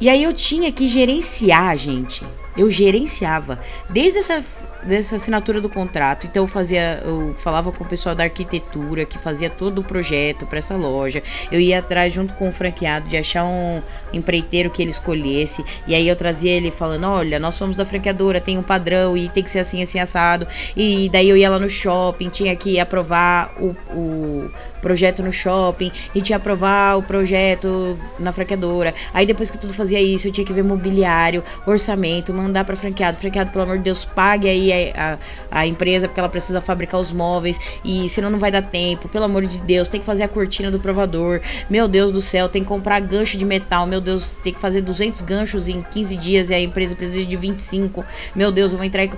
E 0.00 0.10
aí 0.10 0.22
eu 0.22 0.32
tinha 0.32 0.70
que 0.70 0.88
gerenciar, 0.88 1.76
gente, 1.76 2.24
eu 2.56 2.68
gerenciava. 2.70 3.58
Desde 3.88 4.18
essa 4.18 4.44
dessa 4.86 5.16
assinatura 5.16 5.60
do 5.60 5.68
contrato. 5.68 6.26
Então 6.26 6.44
eu 6.44 6.46
fazia, 6.46 7.02
eu 7.04 7.34
falava 7.36 7.72
com 7.72 7.84
o 7.84 7.86
pessoal 7.86 8.14
da 8.14 8.24
arquitetura 8.24 9.04
que 9.04 9.18
fazia 9.18 9.50
todo 9.50 9.80
o 9.80 9.84
projeto 9.84 10.46
para 10.46 10.58
essa 10.58 10.76
loja. 10.76 11.22
Eu 11.50 11.60
ia 11.60 11.78
atrás 11.78 12.12
junto 12.12 12.34
com 12.34 12.48
o 12.48 12.52
franqueado 12.52 13.08
de 13.08 13.16
achar 13.16 13.44
um 13.44 13.82
empreiteiro 14.12 14.70
que 14.70 14.80
ele 14.80 14.90
escolhesse. 14.90 15.64
E 15.86 15.94
aí 15.94 16.08
eu 16.08 16.16
trazia 16.16 16.52
ele 16.52 16.70
falando: 16.70 17.06
"Olha, 17.06 17.38
nós 17.38 17.54
somos 17.54 17.76
da 17.76 17.84
franqueadora, 17.84 18.40
tem 18.40 18.56
um 18.56 18.62
padrão 18.62 19.16
e 19.16 19.28
tem 19.28 19.42
que 19.42 19.50
ser 19.50 19.58
assim 19.58 19.82
assim 19.82 19.98
assado". 19.98 20.46
E 20.76 21.08
daí 21.10 21.28
eu 21.28 21.36
ia 21.36 21.50
lá 21.50 21.58
no 21.58 21.68
shopping, 21.68 22.28
tinha 22.28 22.54
que 22.54 22.78
aprovar 22.78 23.54
o, 23.58 23.74
o 23.92 24.50
projeto 24.80 25.22
no 25.22 25.32
shopping 25.32 25.90
e 26.14 26.22
tinha 26.22 26.36
que 26.38 26.42
aprovar 26.42 26.96
o 26.96 27.02
projeto 27.02 27.98
na 28.18 28.30
franqueadora. 28.32 28.94
Aí 29.12 29.26
depois 29.26 29.50
que 29.50 29.58
tudo 29.58 29.72
fazia 29.72 30.00
isso, 30.00 30.28
eu 30.28 30.32
tinha 30.32 30.46
que 30.46 30.52
ver 30.52 30.62
mobiliário, 30.62 31.42
orçamento, 31.66 32.32
mandar 32.32 32.64
para 32.64 32.76
franqueado, 32.76 33.16
franqueado, 33.16 33.50
pelo 33.50 33.64
amor 33.64 33.78
de 33.78 33.84
Deus, 33.84 34.04
pague 34.04 34.48
aí 34.48 34.72
a, 34.94 35.18
a, 35.50 35.66
empresa 35.66 36.08
porque 36.08 36.20
ela 36.20 36.28
precisa 36.28 36.60
fabricar 36.60 37.00
os 37.00 37.10
móveis 37.10 37.58
e 37.84 38.08
senão 38.08 38.30
não 38.30 38.38
vai 38.38 38.50
dar 38.50 38.62
tempo. 38.62 39.08
Pelo 39.08 39.24
amor 39.24 39.44
de 39.46 39.58
Deus, 39.58 39.88
tem 39.88 40.00
que 40.00 40.06
fazer 40.06 40.22
a 40.22 40.28
cortina 40.28 40.70
do 40.70 40.78
provador. 40.78 41.40
Meu 41.68 41.88
Deus 41.88 42.12
do 42.12 42.20
céu, 42.20 42.48
tem 42.48 42.62
que 42.62 42.68
comprar 42.68 43.00
gancho 43.00 43.36
de 43.36 43.44
metal. 43.44 43.86
Meu 43.86 44.00
Deus, 44.00 44.38
tem 44.42 44.52
que 44.52 44.60
fazer 44.60 44.80
200 44.80 45.20
ganchos 45.22 45.68
em 45.68 45.82
15 45.82 46.16
dias 46.16 46.50
e 46.50 46.54
a 46.54 46.60
empresa 46.60 46.94
precisa 46.94 47.24
de 47.24 47.36
25. 47.36 48.04
Meu 48.34 48.52
Deus, 48.52 48.72
eu 48.72 48.78
vou 48.78 48.86
entrar. 48.86 49.08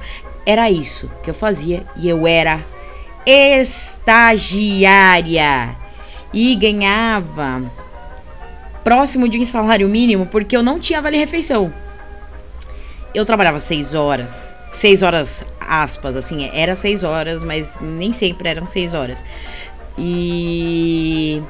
Era 0.46 0.70
isso 0.70 1.10
que 1.22 1.30
eu 1.30 1.34
fazia 1.34 1.84
e 1.96 2.08
eu 2.08 2.26
era 2.26 2.64
estagiária 3.26 4.66
e 6.32 6.54
ganhava 6.54 7.70
próximo 8.82 9.28
de 9.28 9.38
um 9.38 9.44
salário 9.44 9.86
mínimo 9.86 10.24
porque 10.26 10.56
eu 10.56 10.62
não 10.62 10.80
tinha 10.80 11.02
vale 11.02 11.18
refeição. 11.18 11.70
Eu 13.14 13.26
trabalhava 13.26 13.58
seis 13.58 13.94
horas 13.94 14.54
seis 14.70 15.02
horas, 15.02 15.44
aspas, 15.60 16.16
assim, 16.16 16.50
era 16.52 16.74
seis 16.74 17.02
horas, 17.02 17.42
mas 17.42 17.78
nem 17.80 18.12
sempre 18.12 18.48
eram 18.48 18.64
seis 18.64 18.94
horas. 18.94 19.24
E. 19.96 21.42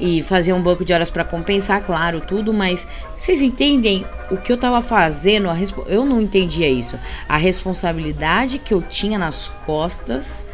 E 0.00 0.22
fazia 0.22 0.54
um 0.54 0.62
banco 0.62 0.84
de 0.84 0.92
horas 0.92 1.10
para 1.10 1.24
compensar, 1.24 1.82
claro, 1.82 2.20
tudo, 2.20 2.52
mas 2.52 2.86
vocês 3.16 3.42
entendem 3.42 4.06
o 4.30 4.36
que 4.36 4.52
eu 4.52 4.56
tava 4.56 4.80
fazendo? 4.80 5.48
eu 5.88 6.06
não 6.06 6.20
entendia 6.20 6.68
isso. 6.68 6.96
A 7.28 7.36
responsabilidade 7.36 8.60
que 8.60 8.72
eu 8.72 8.80
tinha 8.80 9.18
nas 9.18 9.48
costas, 9.66 10.46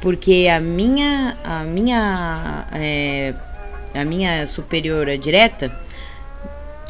porque 0.00 0.48
a 0.50 0.58
minha. 0.58 1.36
A 1.44 1.64
minha. 1.64 2.66
É, 2.72 3.34
a 3.94 4.06
minha 4.06 4.46
superiora 4.46 5.18
direta 5.18 5.70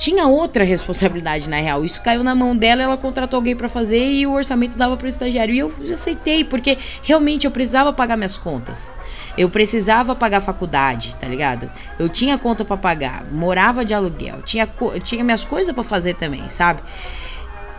tinha 0.03 0.27
outra 0.27 0.65
responsabilidade 0.65 1.49
na 1.49 1.59
real. 1.59 1.85
Isso 1.85 2.03
caiu 2.03 2.25
na 2.25 2.35
mão 2.35 2.57
dela, 2.57 2.83
ela 2.83 2.97
contratou 2.97 3.39
alguém 3.39 3.55
para 3.55 3.69
fazer 3.69 4.05
e 4.05 4.27
o 4.27 4.33
orçamento 4.33 4.77
dava 4.77 4.97
para 4.97 5.05
o 5.05 5.09
estagiário. 5.09 5.55
E 5.55 5.61
eu 5.61 5.73
aceitei, 5.93 6.43
porque 6.43 6.77
realmente 7.05 7.45
eu 7.45 7.53
precisava 7.53 7.93
pagar 7.93 8.17
minhas 8.17 8.37
contas. 8.37 8.93
Eu 9.39 9.49
precisava 9.49 10.17
pagar 10.17 10.41
faculdade, 10.41 11.15
tá 11.21 11.29
ligado? 11.29 11.71
Eu 12.01 12.09
tinha 12.09 12.37
conta 12.37 12.65
para 12.65 12.77
pagar, 12.77 13.25
morava 13.31 13.85
de 13.85 13.95
aluguel, 13.95 14.43
tinha, 14.43 14.69
tinha 15.05 15.23
minhas 15.23 15.45
coisas 15.45 15.73
para 15.73 15.85
fazer 15.85 16.15
também, 16.15 16.49
sabe? 16.49 16.83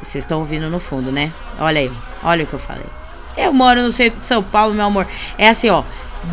Vocês 0.01 0.23
estão 0.23 0.39
ouvindo 0.39 0.69
no 0.69 0.79
fundo, 0.79 1.11
né? 1.11 1.29
Olha 1.59 1.81
aí, 1.81 1.91
olha 2.23 2.45
o 2.45 2.47
que 2.47 2.53
eu 2.53 2.59
falei. 2.59 2.87
Eu 3.35 3.51
moro 3.51 3.81
no 3.81 3.91
centro 3.91 4.19
de 4.19 4.25
São 4.25 4.41
Paulo, 4.41 4.73
meu 4.73 4.85
amor. 4.85 5.05
É 5.37 5.49
assim, 5.49 5.69
ó. 5.69 5.83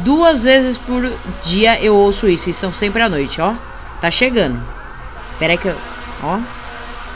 Duas 0.04 0.44
vezes 0.44 0.78
por 0.78 1.12
dia 1.42 1.80
eu 1.82 1.96
ouço 1.96 2.28
isso. 2.28 2.48
E 2.48 2.52
são 2.52 2.72
sempre 2.72 3.02
à 3.02 3.08
noite, 3.08 3.40
ó. 3.40 3.54
Tá 4.00 4.08
chegando. 4.08 4.79
Peraí 5.40 5.58
que 5.58 5.66
eu. 5.66 5.76
Ó. 6.22 6.38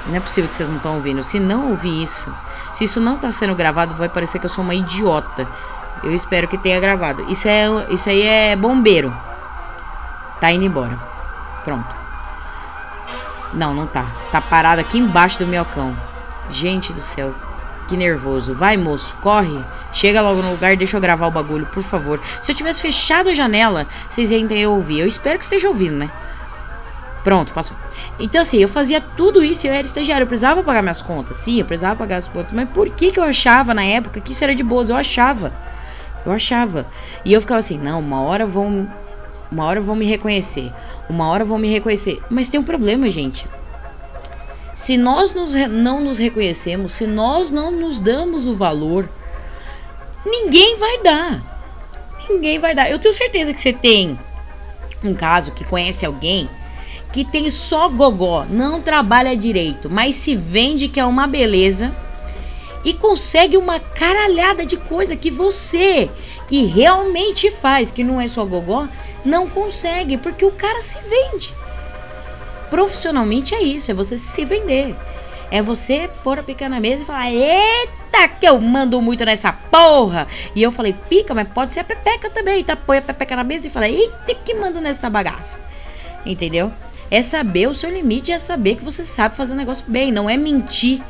Não 0.07 0.17
é 0.17 0.21
possível 0.21 0.51
que 0.51 0.57
vocês 0.57 0.69
não 0.69 0.79
estão 0.79 0.97
ouvindo. 0.97 1.23
Se 1.23 1.39
não 1.39 1.71
ouvir 1.71 2.03
isso, 2.03 2.35
se 2.73 2.85
isso 2.85 3.01
não 3.01 3.17
tá 3.17 3.31
sendo 3.31 3.55
gravado, 3.55 3.95
vai 3.95 4.09
parecer 4.09 4.39
que 4.39 4.47
eu 4.47 4.51
sou 4.51 4.65
uma 4.65 4.75
idiota. 4.75 5.47
Eu 6.03 6.13
espero 6.13 6.49
que 6.49 6.59
tenha 6.59 6.81
gravado. 6.81 7.25
Isso, 7.31 7.49
é, 7.49 7.65
isso 7.89 8.11
aí 8.11 8.23
é 8.23 8.57
bombeiro. 8.57 9.17
Tá 10.41 10.51
indo 10.51 10.65
embora. 10.65 10.99
Pronto. 11.63 11.97
Não, 13.55 13.73
não 13.73 13.87
tá. 13.87 14.07
Tá 14.33 14.41
parado 14.41 14.81
aqui 14.81 14.99
embaixo 14.99 15.39
do 15.39 15.47
minhocão. 15.47 15.97
Gente 16.51 16.93
do 16.93 17.01
céu. 17.01 17.35
Que 17.87 17.97
nervoso. 17.97 18.53
Vai, 18.55 18.77
moço, 18.77 19.15
corre. 19.23 19.65
Chega 19.93 20.21
logo 20.21 20.43
no 20.43 20.51
lugar 20.51 20.77
deixa 20.77 20.97
eu 20.97 21.01
gravar 21.01 21.27
o 21.27 21.31
bagulho, 21.31 21.67
por 21.67 21.83
favor. 21.83 22.21
Se 22.41 22.53
eu 22.53 22.57
tivesse 22.57 22.83
fechado 22.83 23.31
a 23.31 23.35
janela, 23.35 23.87
vocês 24.09 24.31
iam 24.31 24.47
ter 24.47 24.67
ouvir. 24.67 25.01
Eu 25.01 25.07
espero 25.07 25.39
que 25.39 25.45
esteja 25.45 25.69
ouvindo, 25.69 25.97
né? 25.97 26.11
Pronto, 27.25 27.55
passou. 27.55 27.75
Então, 28.21 28.43
assim, 28.43 28.59
eu 28.59 28.69
fazia 28.69 29.01
tudo 29.01 29.43
isso, 29.43 29.67
eu 29.67 29.73
era 29.73 29.85
estagiário, 29.85 30.25
eu 30.25 30.29
precisava 30.29 30.63
pagar 30.63 30.83
minhas 30.83 31.01
contas. 31.01 31.39
Sim, 31.39 31.59
eu 31.59 31.65
precisava 31.65 31.97
pagar 31.97 32.19
as 32.19 32.29
contas. 32.29 32.53
Mas 32.53 32.69
por 32.69 32.91
que, 32.91 33.11
que 33.11 33.19
eu 33.19 33.25
achava 33.25 33.73
na 33.73 33.83
época 33.83 34.21
que 34.21 34.33
isso 34.33 34.45
era 34.45 34.55
de 34.55 34.63
boas? 34.63 34.91
Eu 34.91 34.97
achava. 34.97 35.51
Eu 36.27 36.33
achava. 36.33 36.87
E 37.25 37.33
eu 37.33 37.41
ficava 37.41 37.59
assim, 37.59 37.79
não, 37.79 37.99
uma 38.01 38.21
hora 38.21 38.45
vão. 38.45 38.87
Uma 39.51 39.65
hora 39.65 39.81
vão 39.81 39.97
me 39.97 40.05
reconhecer. 40.05 40.71
Uma 41.09 41.27
hora 41.29 41.47
vão 41.47 41.57
me 41.57 41.69
reconhecer. 41.69 42.21
Mas 42.29 42.49
tem 42.49 42.61
um 42.61 42.65
problema, 42.65 43.09
gente. 43.09 43.47
Se 44.75 44.99
nós 44.99 45.33
nos, 45.33 45.55
não 45.55 46.01
nos 46.01 46.19
reconhecemos, 46.19 46.93
se 46.93 47.07
nós 47.07 47.51
não 47.51 47.71
nos 47.71 48.01
damos 48.01 48.47
o 48.47 48.55
valor, 48.55 49.09
ninguém 50.27 50.77
vai 50.77 51.03
dar. 51.03 51.43
Ninguém 52.29 52.59
vai 52.59 52.75
dar. 52.75 52.91
Eu 52.91 52.99
tenho 52.99 53.15
certeza 53.15 53.55
que 53.55 53.61
você 53.61 53.73
tem 53.73 54.19
um 55.03 55.15
caso 55.15 55.53
que 55.53 55.65
conhece 55.65 56.05
alguém 56.05 56.51
que 57.15 57.25
tem 57.25 57.49
só 57.49 57.89
gogó, 57.89 58.45
não 58.51 58.83
trabalha 58.83 59.37
direito, 59.37 59.89
mas 59.89 60.17
se 60.17 60.35
vende 60.35 60.89
que 60.89 60.99
é 60.99 61.05
uma 61.05 61.29
beleza 61.29 61.95
e 62.85 62.93
consegue 62.93 63.57
uma 63.57 63.79
caralhada 63.79 64.67
de 64.67 64.77
coisa 64.77 65.15
que 65.15 65.31
você, 65.31 66.11
que 66.49 66.65
realmente 66.65 67.53
faz, 67.53 67.93
que 67.93 68.03
não 68.03 68.21
é 68.21 68.27
só 68.27 68.45
gogó, 68.45 68.89
não 69.25 69.49
consegue, 69.49 70.17
porque 70.17 70.45
o 70.45 70.51
cara 70.51 70.83
se 70.83 70.99
vende. 71.09 71.55
Profissionalmente 72.69 73.55
é 73.55 73.63
isso, 73.63 73.93
é 73.93 73.95
você 73.95 74.19
se 74.19 74.45
vender. 74.45 74.97
É 75.53 75.63
você 75.63 76.11
pôr 76.25 76.41
a 76.41 76.43
pica 76.43 76.69
na 76.69 76.81
mesa 76.81 77.05
e 77.05 77.07
falar: 77.07 77.31
Eita, 77.31 78.27
que 78.41 78.49
eu 78.49 78.61
mando 78.61 79.01
muito 79.01 79.25
nessa 79.25 79.53
porra. 79.53 80.27
E 80.53 80.61
eu 80.61 80.73
falei: 80.73 80.97
Pica, 81.09 81.33
mas 81.33 81.47
pode 81.47 81.73
ser 81.73 81.81
a 81.81 81.85
pepeca 81.85 82.29
também. 82.29 82.65
Tá? 82.65 82.75
Põe 82.75 82.99
a 82.99 83.03
pepeca 83.03 83.37
na 83.37 83.45
mesa 83.45 83.69
e 83.69 83.71
fala: 83.71 83.89
Eita, 83.89 84.35
que 84.35 84.53
mando 84.55 84.81
nessa 84.81 85.09
bagaça. 85.09 85.61
Entendeu? 86.27 86.73
É 87.15 87.23
saber 87.23 87.69
o 87.69 87.73
seu 87.73 87.89
limite, 87.89 88.33
é 88.33 88.41
saber 88.41 88.75
que 88.75 88.83
você 88.83 89.05
sabe 89.05 89.37
fazer 89.37 89.55
o 89.55 89.57
negócio 89.57 89.85
bem, 89.87 90.11
não 90.11 90.29
é 90.29 90.37
mentir, 90.37 91.01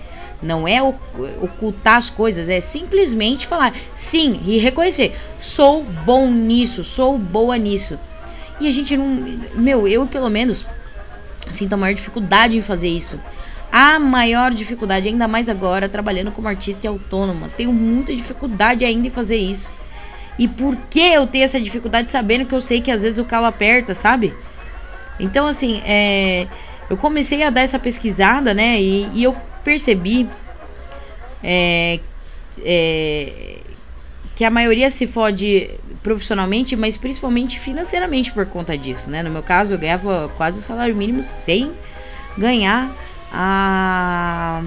não 0.42 0.68
é 0.68 0.82
ocultar 0.82 1.96
as 1.96 2.10
coisas, 2.10 2.50
é 2.50 2.60
simplesmente 2.60 3.46
falar 3.46 3.74
sim 3.94 4.38
e 4.44 4.58
reconhecer. 4.58 5.16
Sou 5.38 5.82
bom 5.82 6.30
nisso, 6.30 6.84
sou 6.84 7.16
boa 7.16 7.56
nisso. 7.56 7.98
E 8.60 8.68
a 8.68 8.70
gente 8.70 8.94
não. 8.98 9.06
Meu, 9.54 9.88
eu 9.88 10.06
pelo 10.06 10.28
menos 10.28 10.66
sinto 11.48 11.72
a 11.72 11.76
maior 11.78 11.94
dificuldade 11.94 12.58
em 12.58 12.60
fazer 12.60 12.88
isso. 12.88 13.18
A 13.72 13.98
maior 13.98 14.52
dificuldade, 14.52 15.08
ainda 15.08 15.26
mais 15.26 15.48
agora, 15.48 15.88
trabalhando 15.88 16.30
como 16.32 16.48
artista 16.48 16.86
e 16.86 16.88
autônoma. 16.88 17.48
Tenho 17.56 17.72
muita 17.72 18.14
dificuldade 18.14 18.84
ainda 18.84 19.06
em 19.06 19.10
fazer 19.10 19.38
isso. 19.38 19.72
E 20.38 20.46
por 20.46 20.76
que 20.90 21.00
eu 21.00 21.26
tenho 21.26 21.44
essa 21.44 21.58
dificuldade 21.58 22.10
sabendo 22.10 22.44
que 22.44 22.54
eu 22.54 22.60
sei 22.60 22.82
que 22.82 22.90
às 22.90 23.00
vezes 23.00 23.18
o 23.18 23.24
calo 23.24 23.46
aperta, 23.46 23.94
sabe? 23.94 24.34
Então, 25.18 25.46
assim, 25.46 25.80
é, 25.84 26.46
eu 26.90 26.96
comecei 26.96 27.42
a 27.42 27.50
dar 27.50 27.62
essa 27.62 27.78
pesquisada, 27.78 28.52
né? 28.52 28.80
E, 28.80 29.08
e 29.14 29.24
eu 29.24 29.36
percebi 29.62 30.28
é, 31.42 32.00
é, 32.60 33.58
que 34.34 34.44
a 34.44 34.50
maioria 34.50 34.90
se 34.90 35.06
fode 35.06 35.70
profissionalmente, 36.02 36.76
mas 36.76 36.96
principalmente 36.96 37.58
financeiramente 37.58 38.32
por 38.32 38.46
conta 38.46 38.76
disso, 38.76 39.10
né? 39.10 39.22
No 39.22 39.30
meu 39.30 39.42
caso, 39.42 39.74
eu 39.74 39.78
ganhava 39.78 40.30
quase 40.36 40.58
o 40.58 40.62
salário 40.62 40.94
mínimo 40.94 41.22
sem 41.22 41.72
ganhar 42.36 42.94
a 43.32 44.62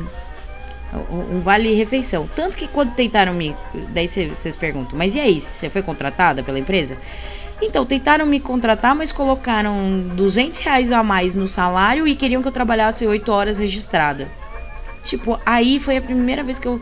um 1.10 1.40
vale 1.40 1.74
refeição. 1.74 2.30
Tanto 2.36 2.56
que 2.56 2.68
quando 2.68 2.94
tentaram 2.94 3.34
me, 3.34 3.56
daí 3.90 4.08
vocês 4.08 4.56
perguntam, 4.56 4.98
mas 4.98 5.16
e 5.16 5.20
aí, 5.20 5.40
você 5.40 5.70
foi 5.70 5.82
contratada 5.82 6.42
pela 6.44 6.58
empresa? 6.58 6.98
Então, 7.62 7.86
tentaram 7.86 8.26
me 8.26 8.40
contratar, 8.40 8.94
mas 8.94 9.12
colocaram 9.12 10.10
200 10.16 10.60
reais 10.60 10.92
a 10.92 11.02
mais 11.02 11.36
no 11.36 11.48
salário 11.48 12.08
e 12.08 12.16
queriam 12.16 12.42
que 12.42 12.48
eu 12.48 12.52
trabalhasse 12.52 13.06
8 13.06 13.32
horas 13.32 13.58
registrada. 13.58 14.30
Tipo, 15.04 15.40
aí 15.46 15.80
foi 15.80 15.98
a 15.98 16.02
primeira 16.02 16.44
vez 16.44 16.60
que 16.60 16.68
eu. 16.68 16.80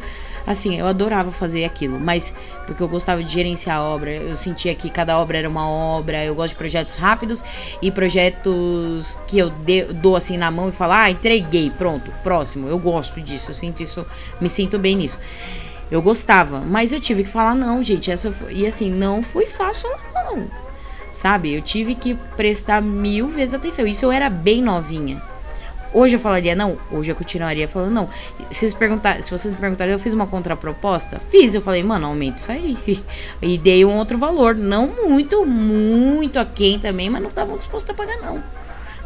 Assim, 0.48 0.78
eu 0.78 0.86
adorava 0.86 1.32
fazer 1.32 1.66
aquilo, 1.66 2.00
mas 2.00 2.36
porque 2.68 2.84
eu 2.84 2.88
gostava 2.88 3.24
de 3.24 3.34
gerenciar 3.34 3.78
a 3.78 3.82
obra, 3.82 4.12
eu 4.12 4.36
sentia 4.36 4.76
que 4.76 4.92
cada 4.92 5.18
obra 5.18 5.40
era 5.40 5.50
uma 5.50 5.68
obra. 5.68 6.24
Eu 6.24 6.36
gosto 6.36 6.50
de 6.50 6.58
projetos 6.58 6.96
rápidos 6.96 7.44
e 7.82 7.90
projetos 7.90 9.18
que 9.28 9.40
eu 9.40 9.50
de, 9.50 9.86
dou 9.86 10.16
assim 10.16 10.38
na 10.38 10.52
mão 10.52 10.70
e 10.70 10.72
falo, 10.72 10.94
ah, 10.94 11.10
entreguei, 11.10 11.72
pronto, 11.72 12.12
próximo. 12.22 12.68
Eu 12.68 12.78
gosto 12.78 13.20
disso, 13.22 13.50
eu 13.50 13.56
sinto 13.56 13.82
isso, 13.82 14.06
me 14.40 14.48
sinto 14.48 14.78
bem 14.78 14.96
nisso. 14.96 15.20
Eu 15.90 16.02
gostava, 16.02 16.60
mas 16.60 16.92
eu 16.92 17.00
tive 17.00 17.24
que 17.24 17.30
falar 17.30 17.56
não, 17.56 17.82
gente. 17.82 18.12
Essa 18.12 18.32
foi, 18.32 18.54
e 18.54 18.68
assim, 18.68 18.92
não 18.92 19.24
foi 19.24 19.48
fácil 19.48 19.90
não 20.14 20.65
sabe? 21.16 21.54
Eu 21.54 21.62
tive 21.62 21.96
que 21.96 22.14
prestar 22.36 22.82
mil 22.82 23.30
vezes 23.30 23.54
atenção. 23.54 23.88
Isso 23.88 24.04
eu 24.04 24.12
era 24.12 24.30
bem 24.30 24.62
novinha. 24.62 25.22
Hoje 25.94 26.18
eu 26.18 26.20
falaria 26.20 26.54
não, 26.54 26.78
hoje 26.92 27.10
eu 27.10 27.16
continuaria 27.16 27.70
falando 27.70 27.94
não. 27.94 28.10
Se, 28.52 28.60
vocês 28.60 28.74
perguntar, 28.74 29.22
se 29.22 29.32
vocês 29.32 29.54
me 29.54 29.60
perguntarem, 29.62 29.94
eu 29.94 30.00
fiz 30.00 30.14
uma 30.14 30.28
contraproposta? 30.28 31.20
Fiz, 31.20 31.56
eu 31.56 31.62
falei, 31.62 31.82
mano, 31.84 32.08
aumenta 32.08 32.38
isso 32.38 32.52
aí. 32.52 32.78
E 33.42 33.58
dei 33.58 33.86
um 33.86 33.98
outro 33.98 34.18
valor, 34.18 34.56
não 34.56 34.88
muito, 34.88 35.46
muito 35.46 36.38
aquém 36.38 36.78
também, 36.78 37.10
mas 37.10 37.22
não 37.22 37.30
estavam 37.30 37.58
dispostos 37.58 37.90
a 37.90 37.94
pagar 37.94 38.18
não. 38.18 38.44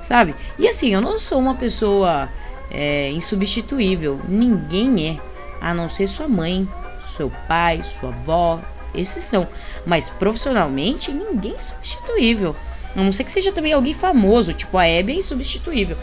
Sabe? 0.02 0.34
E 0.58 0.68
assim, 0.68 0.92
eu 0.92 1.00
não 1.00 1.20
sou 1.20 1.38
uma 1.38 1.54
pessoa 1.54 2.28
é, 2.72 3.12
insubstituível, 3.12 4.20
ninguém 4.28 5.10
é, 5.10 5.20
a 5.62 5.76
não 5.76 5.88
ser 5.88 6.08
sua 6.08 6.28
mãe, 6.28 6.68
seu 7.00 7.32
pai, 7.48 7.84
sua 7.84 8.10
avó, 8.10 8.60
esses 8.94 9.24
são. 9.24 9.48
Mas 9.86 10.10
profissionalmente, 10.10 11.12
ninguém 11.12 11.56
é 11.58 11.62
substituível. 11.62 12.56
A 12.96 13.04
não 13.04 13.12
ser 13.12 13.24
que 13.24 13.32
seja 13.32 13.52
também 13.52 13.74
alguém 13.74 13.94
famoso, 13.94 14.54
tipo 14.54 14.78
a 14.78 14.86
Hebe 14.86 15.14
é 15.14 15.16
insubstituível. 15.18 15.98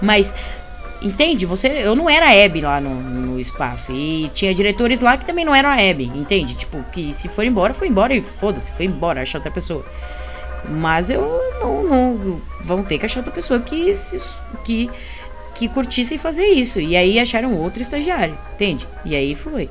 Mas, 0.00 0.34
entende? 1.02 1.44
Você, 1.46 1.68
eu 1.68 1.96
não 1.96 2.08
era 2.08 2.26
a 2.26 2.34
Hebe 2.34 2.60
lá 2.60 2.80
no, 2.80 2.94
no 2.94 3.40
espaço. 3.40 3.92
E 3.92 4.28
tinha 4.32 4.54
diretores 4.54 5.00
lá 5.00 5.16
que 5.16 5.26
também 5.26 5.44
não 5.44 5.54
eram 5.54 5.70
a 5.70 5.80
Hebe, 5.80 6.04
entende? 6.04 6.54
Tipo, 6.54 6.82
que 6.92 7.12
se 7.12 7.28
for 7.28 7.44
embora, 7.44 7.74
foi 7.74 7.88
embora 7.88 8.14
e 8.14 8.20
foda-se, 8.20 8.72
foi 8.72 8.86
embora, 8.86 9.22
achar 9.22 9.38
outra 9.38 9.50
pessoa. 9.50 9.84
Mas 10.68 11.10
eu 11.10 11.40
não, 11.60 11.82
não. 11.84 12.42
Vão 12.62 12.82
ter 12.82 12.98
que 12.98 13.06
achar 13.06 13.20
outra 13.20 13.32
pessoa 13.32 13.60
que, 13.60 13.92
que, 14.64 14.90
que 15.54 15.68
curtisse 15.68 16.18
fazer 16.18 16.46
isso. 16.46 16.80
E 16.80 16.96
aí 16.96 17.18
acharam 17.18 17.54
outro 17.56 17.82
estagiário, 17.82 18.38
entende? 18.54 18.86
E 19.04 19.14
aí 19.14 19.34
foi. 19.34 19.68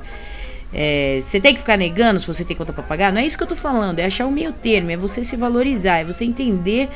É, 0.72 1.18
você 1.20 1.40
tem 1.40 1.54
que 1.54 1.60
ficar 1.60 1.76
negando 1.76 2.20
se 2.20 2.26
você 2.26 2.44
tem 2.44 2.56
conta 2.56 2.72
para 2.72 2.82
pagar? 2.82 3.12
Não 3.12 3.20
é 3.20 3.26
isso 3.26 3.36
que 3.36 3.42
eu 3.42 3.48
tô 3.48 3.56
falando, 3.56 3.98
é 3.98 4.04
achar 4.04 4.26
o 4.26 4.30
meio 4.30 4.52
termo, 4.52 4.90
é 4.90 4.96
você 4.96 5.24
se 5.24 5.36
valorizar, 5.36 5.98
é 5.98 6.04
você 6.04 6.24
entender 6.24 6.90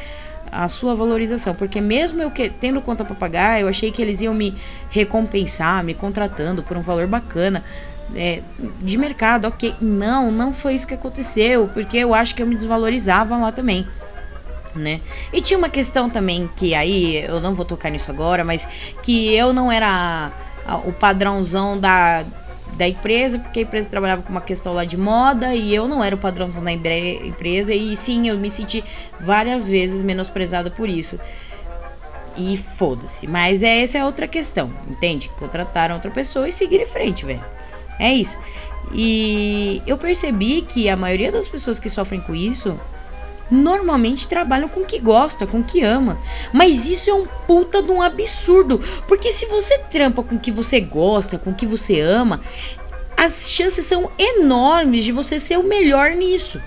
a 0.51 0.69
sua 0.69 0.95
valorização, 0.95 1.55
porque 1.55 1.81
mesmo 1.81 2.23
eu 2.23 2.31
que, 2.31 2.51
tendo 2.51 2.83
conta 2.83 3.05
para 3.05 3.17
pagar, 3.17 3.61
eu 3.61 3.69
achei 3.69 3.91
que 3.91 4.03
eles 4.03 4.21
iam 4.21 4.35
me 4.35 4.55
recompensar, 4.91 5.83
me 5.83 5.95
contratando 5.95 6.63
por 6.63 6.77
um 6.77 6.83
valor 6.83 7.07
bacana. 7.07 7.65
É, 8.15 8.43
de 8.79 8.99
mercado, 8.99 9.49
ok. 9.49 9.75
Não, 9.81 10.31
não 10.31 10.53
foi 10.53 10.75
isso 10.75 10.87
que 10.87 10.93
aconteceu, 10.93 11.71
porque 11.73 11.97
eu 11.97 12.13
acho 12.13 12.35
que 12.35 12.43
eu 12.43 12.47
me 12.47 12.55
desvalorizava 12.55 13.35
lá 13.39 13.51
também. 13.51 13.89
Né? 14.75 15.01
E 15.33 15.41
tinha 15.41 15.57
uma 15.57 15.71
questão 15.71 16.11
também 16.11 16.51
que 16.55 16.75
aí 16.75 17.25
eu 17.25 17.41
não 17.41 17.55
vou 17.55 17.65
tocar 17.65 17.89
nisso 17.89 18.11
agora, 18.11 18.45
mas 18.45 18.69
que 19.03 19.35
eu 19.35 19.55
não 19.55 19.73
era 19.73 20.31
o 20.85 20.93
padrãozão 20.93 21.79
da 21.79 22.25
da 22.77 22.89
empresa, 22.89 23.39
porque 23.39 23.61
a 23.61 23.63
empresa 23.63 23.89
trabalhava 23.89 24.23
com 24.23 24.31
uma 24.31 24.41
questão 24.41 24.73
lá 24.73 24.85
de 24.85 24.97
moda 24.97 25.55
e 25.55 25.75
eu 25.75 25.87
não 25.87 26.03
era 26.03 26.15
o 26.15 26.19
padrãozão 26.19 26.63
da 26.63 26.73
empresa 26.73 27.75
e 27.75 27.95
sim, 27.97 28.29
eu 28.29 28.39
me 28.39 28.49
senti 28.49 28.83
várias 29.21 29.69
vezes 29.69 30.03
menosprezada 30.03 30.71
por 30.71 30.89
isso. 30.89 31.19
E 32.37 32.57
foda-se. 32.57 33.27
Mas 33.27 33.63
é, 33.63 33.83
essa 33.83 33.99
é 33.99 34.05
outra 34.05 34.27
questão, 34.27 34.73
entende? 34.89 35.31
Contrataram 35.39 35.95
outra 35.95 36.11
pessoa 36.11 36.49
e 36.49 36.53
seguir 36.53 36.81
em 36.81 36.87
frente, 36.87 37.27
velho. 37.27 37.45
É 37.99 38.13
isso. 38.13 38.39
E 38.93 39.83
eu 39.87 39.99
percebi 39.99 40.63
que 40.63 40.89
a 40.89 40.97
maioria 40.97 41.31
das 41.31 41.47
pessoas 41.47 41.79
que 41.79 41.91
sofrem 41.91 42.21
com 42.21 42.35
isso 42.35 42.79
normalmente 43.51 44.29
trabalham 44.29 44.69
com 44.69 44.81
o 44.81 44.87
que 44.87 44.99
gosta, 44.99 45.47
com 45.47 45.61
o 45.61 45.65
que 45.65 45.83
ama. 45.83 46.19
Mas 46.53 46.87
isso 46.87 47.11
é 47.11 47.15
um 47.15 47.27
puta 47.47 47.83
de 47.83 47.91
um 47.91 48.01
absurdo, 48.01 48.81
porque 49.07 49.31
se 49.31 49.47
você 49.47 49.79
trampa 49.79 50.23
com 50.23 50.37
o 50.37 50.41
que 50.41 50.51
você 50.51 50.81
gosta, 50.81 51.39
com 51.39 51.51
o 51.51 51.55
que 51.55 51.67
você 51.67 52.01
ama, 52.01 52.41
as 53.17 53.51
chances 53.51 53.85
são 53.85 54.11
enormes 54.19 55.05
de 55.05 55.13
você 55.13 55.39
ser 55.39 55.59
o 55.59 55.63
melhor 55.63 56.11
nisso. 56.11 56.61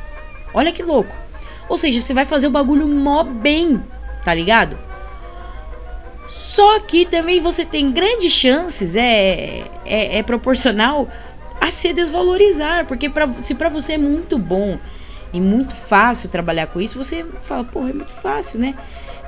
Olha 0.53 0.72
que 0.72 0.84
louco. 0.84 1.13
Ou 1.67 1.77
seja, 1.77 2.00
você 2.00 2.13
vai 2.13 2.25
fazer 2.25 2.48
o 2.48 2.51
bagulho 2.51 2.88
mó 2.88 3.24
bem, 3.24 3.84
tá 4.24 4.34
ligado? 4.34 4.77
Só 6.27 6.79
que 6.79 7.05
também 7.05 7.39
você 7.39 7.65
tem 7.65 7.91
grandes 7.91 8.32
chances, 8.32 8.96
é, 8.96 9.65
é, 9.86 10.17
é 10.17 10.24
proporcional 10.24 11.08
a 11.60 11.70
se 11.72 11.94
desvalorizar, 11.94 12.86
porque 12.86 13.10
pra, 13.10 13.27
se 13.39 13.53
para 13.53 13.70
você 13.70 13.94
é 13.94 13.98
muito 13.98 14.38
bom 14.38 14.79
e 15.36 15.42
muito 15.42 15.75
fácil 15.75 16.30
trabalhar 16.30 16.68
com 16.68 16.80
isso, 16.80 16.98
você 16.98 17.25
fala, 17.42 17.65
porra, 17.65 17.89
é 17.89 17.94
muito 17.94 18.13
fácil, 18.13 18.58
né? 18.58 18.74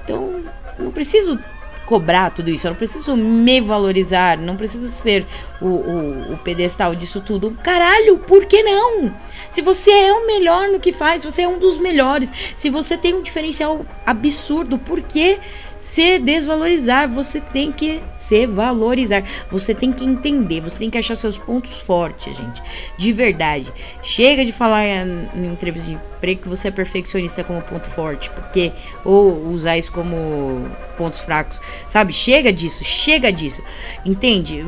Então, 0.02 0.42
não 0.80 0.90
preciso 0.90 1.38
cobrar 1.86 2.32
tudo 2.32 2.50
isso, 2.50 2.66
eu 2.66 2.72
não 2.72 2.78
preciso 2.78 3.16
me 3.18 3.60
valorizar, 3.60 4.38
não 4.38 4.56
preciso 4.56 4.90
ser 4.90 5.26
o, 5.62 5.66
o, 5.66 6.34
o, 6.34 6.38
pedestal 6.38 6.96
disso 6.96 7.20
tudo. 7.20 7.58
Caralho, 7.62 8.20
por 8.20 8.46
que 8.46 8.64
não? 8.64 9.14
Se 9.50 9.62
você 9.62 9.92
é 9.92 10.14
o 10.14 10.26
melhor 10.26 10.70
no 10.70 10.80
que 10.80 10.94
faz, 10.94 11.22
se 11.22 11.30
você 11.30 11.42
é 11.42 11.48
um 11.48 11.60
dos 11.60 11.78
melhores, 11.78 12.32
se 12.56 12.70
você 12.70 12.98
tem 12.98 13.14
um 13.14 13.22
diferencial 13.22 13.86
absurdo, 14.06 14.78
por 14.78 15.02
que 15.02 15.40
se 15.82 16.20
desvalorizar, 16.20 17.08
você 17.08 17.40
tem 17.40 17.72
que 17.72 18.02
se 18.18 18.46
valorizar. 18.46 19.24
Você 19.50 19.74
tem 19.74 19.92
que 19.92 20.04
entender, 20.04 20.62
você 20.62 20.80
tem 20.80 20.90
que 20.90 20.98
achar 20.98 21.16
seus 21.16 21.38
pontos 21.38 21.76
fortes, 21.76 22.36
gente. 22.38 22.62
De 22.98 23.14
verdade. 23.14 23.72
Chega 24.02 24.44
de 24.44 24.52
falar 24.52 24.86
em, 24.86 25.30
entrevista 25.36 25.88
de 25.88 25.96
emprego 25.96 26.42
que 26.42 26.50
você 26.50 26.70
é 26.70 26.72
perfeccionista 26.72 27.44
como 27.44 27.62
ponto 27.62 27.88
forte, 27.90 28.30
porque 28.32 28.72
ou 29.06 29.48
usar 29.50 29.78
isso 29.78 29.92
como 29.92 30.70
pontos 30.98 31.20
fracos, 31.20 31.62
sabe? 31.86 32.12
Chega 32.12 32.52
disso, 32.52 32.84
chega 32.84 33.32
disso. 33.32 33.62
Entende? 34.06 34.66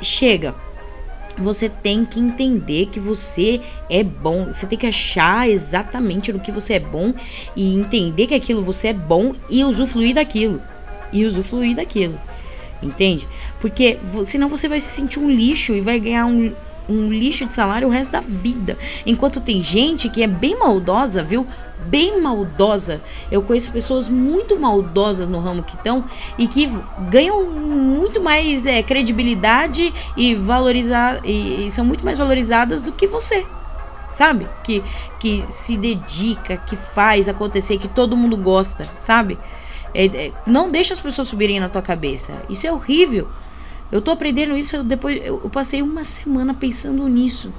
Chega 0.00 0.54
você 1.38 1.68
tem 1.68 2.04
que 2.04 2.18
entender 2.18 2.86
que 2.86 2.98
você 2.98 3.60
é 3.90 4.02
bom. 4.02 4.46
Você 4.46 4.66
tem 4.66 4.78
que 4.78 4.86
achar 4.86 5.48
exatamente 5.48 6.32
no 6.32 6.40
que 6.40 6.52
você 6.52 6.74
é 6.74 6.80
bom 6.80 7.12
e 7.54 7.74
entender 7.74 8.26
que 8.26 8.34
aquilo 8.34 8.62
você 8.62 8.88
é 8.88 8.92
bom 8.92 9.34
e 9.50 9.64
usufruir 9.64 10.14
daquilo. 10.14 10.62
E 11.12 11.24
usufruir 11.24 11.76
daquilo. 11.76 12.18
Entende? 12.82 13.26
Porque 13.60 13.98
senão 14.24 14.48
você 14.48 14.68
vai 14.68 14.80
se 14.80 14.88
sentir 14.88 15.18
um 15.18 15.30
lixo 15.30 15.74
e 15.74 15.80
vai 15.80 15.98
ganhar 15.98 16.26
um, 16.26 16.52
um 16.88 17.08
lixo 17.12 17.46
de 17.46 17.54
salário 17.54 17.88
o 17.88 17.90
resto 17.90 18.12
da 18.12 18.20
vida. 18.20 18.78
Enquanto 19.04 19.40
tem 19.40 19.62
gente 19.62 20.08
que 20.08 20.22
é 20.22 20.26
bem 20.26 20.58
maldosa, 20.58 21.22
viu? 21.22 21.46
bem 21.86 22.20
maldosa. 22.20 23.00
Eu 23.30 23.42
conheço 23.42 23.70
pessoas 23.70 24.08
muito 24.08 24.58
maldosas 24.58 25.28
no 25.28 25.38
ramo 25.38 25.62
que 25.62 25.76
estão 25.76 26.04
e 26.36 26.48
que 26.48 26.68
ganham 27.10 27.44
muito 27.44 28.20
mais 28.20 28.66
é, 28.66 28.82
credibilidade 28.82 29.92
e 30.16 30.34
valorizar 30.34 31.20
e, 31.24 31.66
e 31.66 31.70
são 31.70 31.84
muito 31.84 32.04
mais 32.04 32.18
valorizadas 32.18 32.82
do 32.82 32.92
que 32.92 33.06
você 33.06 33.46
sabe? 34.10 34.48
Que, 34.64 34.82
que 35.20 35.44
se 35.50 35.76
dedica, 35.76 36.56
que 36.56 36.74
faz 36.74 37.28
acontecer, 37.28 37.76
que 37.76 37.88
todo 37.88 38.16
mundo 38.16 38.36
gosta, 38.36 38.88
sabe? 38.96 39.38
É, 39.92 40.06
é, 40.06 40.32
não 40.46 40.70
deixa 40.70 40.94
as 40.94 41.00
pessoas 41.00 41.28
subirem 41.28 41.60
na 41.60 41.68
tua 41.68 41.82
cabeça. 41.82 42.42
Isso 42.48 42.66
é 42.66 42.72
horrível. 42.72 43.28
Eu 43.90 44.00
tô 44.00 44.10
aprendendo 44.10 44.56
isso 44.56 44.82
depois. 44.82 45.24
Eu 45.24 45.38
passei 45.50 45.82
uma 45.82 46.04
semana 46.04 46.52
pensando 46.54 47.06
nisso 47.08 47.52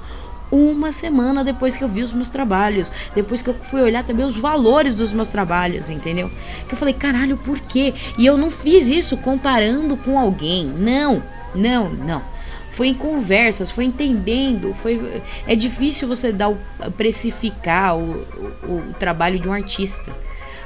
uma 0.50 0.90
semana 0.92 1.44
depois 1.44 1.76
que 1.76 1.84
eu 1.84 1.88
vi 1.88 2.02
os 2.02 2.12
meus 2.12 2.28
trabalhos, 2.28 2.90
depois 3.14 3.42
que 3.42 3.50
eu 3.50 3.54
fui 3.62 3.80
olhar 3.80 4.04
também 4.04 4.24
os 4.24 4.36
valores 4.36 4.94
dos 4.94 5.12
meus 5.12 5.28
trabalhos, 5.28 5.90
entendeu? 5.90 6.30
Que 6.66 6.74
eu 6.74 6.78
falei, 6.78 6.94
caralho, 6.94 7.36
por 7.36 7.60
quê? 7.60 7.94
E 8.16 8.24
eu 8.24 8.36
não 8.36 8.50
fiz 8.50 8.88
isso 8.88 9.16
comparando 9.18 9.96
com 9.96 10.18
alguém. 10.18 10.64
Não, 10.66 11.22
não, 11.54 11.90
não. 11.90 12.22
Foi 12.70 12.88
em 12.88 12.94
conversas, 12.94 13.70
foi 13.70 13.84
entendendo, 13.84 14.72
foi 14.72 15.22
é 15.46 15.56
difícil 15.56 16.06
você 16.06 16.32
dar 16.32 16.50
o, 16.50 16.58
precificar 16.96 17.96
o, 17.96 18.22
o, 18.62 18.72
o 18.90 18.94
trabalho 18.98 19.38
de 19.38 19.48
um 19.48 19.52
artista 19.52 20.14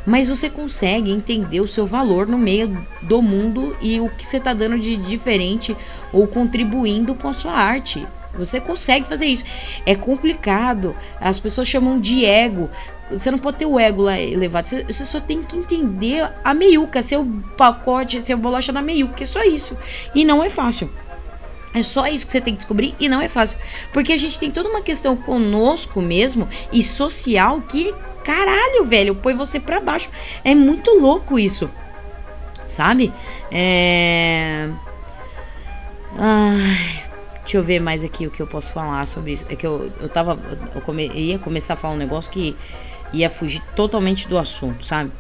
mas 0.07 0.29
você 0.29 0.51
consegue 0.51 1.11
entender 1.11 1.61
o 1.61 1.67
seu 1.67 1.87
valor 1.87 2.27
no 2.27 2.39
meio 2.39 2.87
do 3.03 3.23
mundo 3.23 3.77
e 3.81 4.01
o 4.01 4.09
que 4.11 4.27
você 4.27 4.39
está 4.39 4.53
dando 4.53 4.79
de 4.79 4.97
diferente 4.97 5.77
ou 6.13 6.27
contribuindo 6.27 7.15
com 7.15 7.29
a 7.29 7.33
sua 7.33 7.53
arte. 7.53 8.07
Você 8.35 8.61
consegue 8.61 9.07
fazer 9.07 9.27
isso. 9.27 9.45
É 9.85 9.95
complicado. 9.95 10.97
As 11.21 11.39
pessoas 11.39 11.69
chamam 11.69 12.01
de 12.01 12.25
ego. 12.25 12.71
Você 13.11 13.31
não 13.31 13.39
pode 13.39 13.59
ter 13.59 13.67
o 13.67 13.79
ego 13.79 14.03
lá 14.03 14.19
elevado. 14.19 14.69
Você, 14.69 15.05
só 15.05 15.21
tem 15.21 15.43
que 15.43 15.57
entender 15.57 16.33
a 16.43 16.55
meiuca, 16.55 17.03
seu 17.03 17.27
pacote, 17.57 18.23
seu 18.23 18.39
bolacha 18.39 18.73
na 18.73 18.81
meiuca. 18.81 19.23
É 19.23 19.27
só 19.27 19.43
isso. 19.43 19.77
E 20.15 20.25
não 20.25 20.43
é 20.43 20.49
fácil. 20.49 20.91
É 21.75 21.83
só 21.83 22.07
isso 22.07 22.27
que 22.27 22.33
você 22.33 22.41
tem 22.41 22.55
que 22.55 22.59
descobrir 22.59 22.95
e 23.01 23.09
não 23.09 23.21
é 23.21 23.29
fácil. 23.29 23.59
Porque 23.93 24.13
a 24.13 24.17
gente 24.17 24.39
tem 24.39 24.51
toda 24.51 24.69
uma 24.69 24.83
questão 24.83 25.17
conosco 25.17 26.01
mesmo 26.01 26.49
e 26.73 26.83
social 26.83 27.63
que, 27.63 27.95
caralho, 28.25 28.85
velho, 28.85 29.15
põe 29.15 29.35
você 29.35 29.59
pra 29.61 29.81
baixo. 29.81 30.09
É 30.45 30.55
muito 30.55 30.91
louco 30.99 31.39
isso. 31.39 31.71
Sabe? 32.67 33.13
É. 33.51 34.71
Ai, 36.19 37.03
Deixa 37.43 37.57
eu 37.57 37.63
ver 37.63 37.81
mais 37.81 38.05
aqui 38.05 38.27
o 38.27 38.31
que 38.31 38.41
eu 38.41 38.47
posso 38.47 38.73
falar 38.73 39.05
sobre 39.07 39.33
isso. 39.33 39.45
É 39.49 39.57
que 39.57 39.67
eu, 39.67 39.93
eu 40.01 40.09
tava. 40.09 40.39
Eu 40.75 40.81
come, 40.81 41.09
ia 41.09 41.39
começar 41.39 41.75
a 41.75 41.77
falar 41.77 41.95
um 41.95 41.99
negócio 41.99 42.31
que 42.31 42.57
ia 43.13 43.29
fugir 43.29 43.61
totalmente 43.75 44.29
do 44.29 44.39
assunto, 44.39 44.85
sabe? 44.85 45.11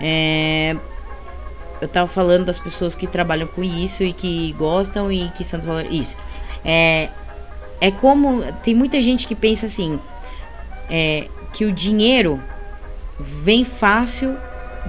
É, 0.00 0.76
eu 1.80 1.86
tava 1.86 2.08
falando 2.08 2.44
das 2.44 2.58
pessoas 2.58 2.96
que 2.96 3.06
trabalham 3.06 3.46
com 3.46 3.62
isso 3.62 4.02
e 4.02 4.12
que 4.12 4.52
gostam 4.54 5.12
e 5.12 5.30
que 5.30 5.44
são 5.44 5.60
Isso. 5.90 6.16
É, 6.64 7.08
é 7.80 7.90
como. 7.92 8.42
Tem 8.54 8.74
muita 8.74 9.00
gente 9.00 9.26
que 9.26 9.36
pensa 9.36 9.66
assim. 9.66 10.00
É, 10.90 11.28
que 11.54 11.64
o 11.64 11.72
dinheiro 11.72 12.42
vem 13.18 13.64
fácil 13.64 14.36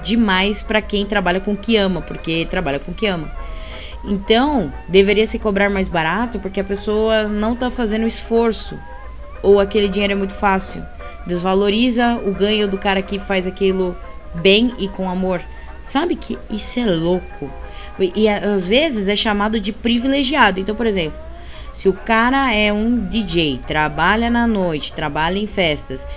demais 0.04 0.64
para 0.64 0.82
quem 0.82 1.06
trabalha 1.06 1.40
com 1.40 1.54
o 1.54 1.58
que 1.58 1.78
ama, 1.78 2.02
porque 2.02 2.46
trabalha 2.50 2.80
com 2.80 2.92
o 2.92 2.96
que 2.96 3.06
ama. 3.06 3.32
Então, 4.04 4.74
deveria 4.88 5.26
se 5.28 5.38
cobrar 5.38 5.70
mais 5.70 5.88
barato 5.88 6.40
porque 6.40 6.60
a 6.60 6.64
pessoa 6.64 7.28
não 7.28 7.54
está 7.54 7.70
fazendo 7.70 8.08
esforço 8.08 8.78
ou 9.44 9.60
aquele 9.60 9.88
dinheiro 9.88 10.14
é 10.14 10.16
muito 10.16 10.34
fácil. 10.34 10.84
Desvaloriza 11.28 12.16
o 12.26 12.32
ganho 12.32 12.68
do 12.68 12.80
cara 12.80 13.02
que 13.02 13.20
faz 13.20 13.46
aquilo 13.46 13.96
bem 14.34 14.74
e 14.80 14.88
com 14.88 15.08
amor. 15.08 15.42
Sabe 15.84 16.16
que 16.16 16.38
isso 16.50 16.80
é 16.80 16.86
louco. 16.86 17.50
E 18.16 18.28
às 18.28 18.68
vezes 18.68 19.08
é 19.08 19.16
chamado 19.16 19.60
de 19.60 19.72
privilegiado. 19.72 20.60
Então, 20.60 20.76
por 20.76 20.88
exemplo, 20.88 21.20
se 21.76 21.90
o 21.90 21.94
cara 21.94 22.54
é 22.54 22.72
um 22.72 23.06
DJ, 23.06 23.60
trabalha 23.68 24.30
na 24.30 24.48
noite, 24.48 24.94
trabalha 24.94 25.38
em 25.38 25.46
festas, 25.46 26.08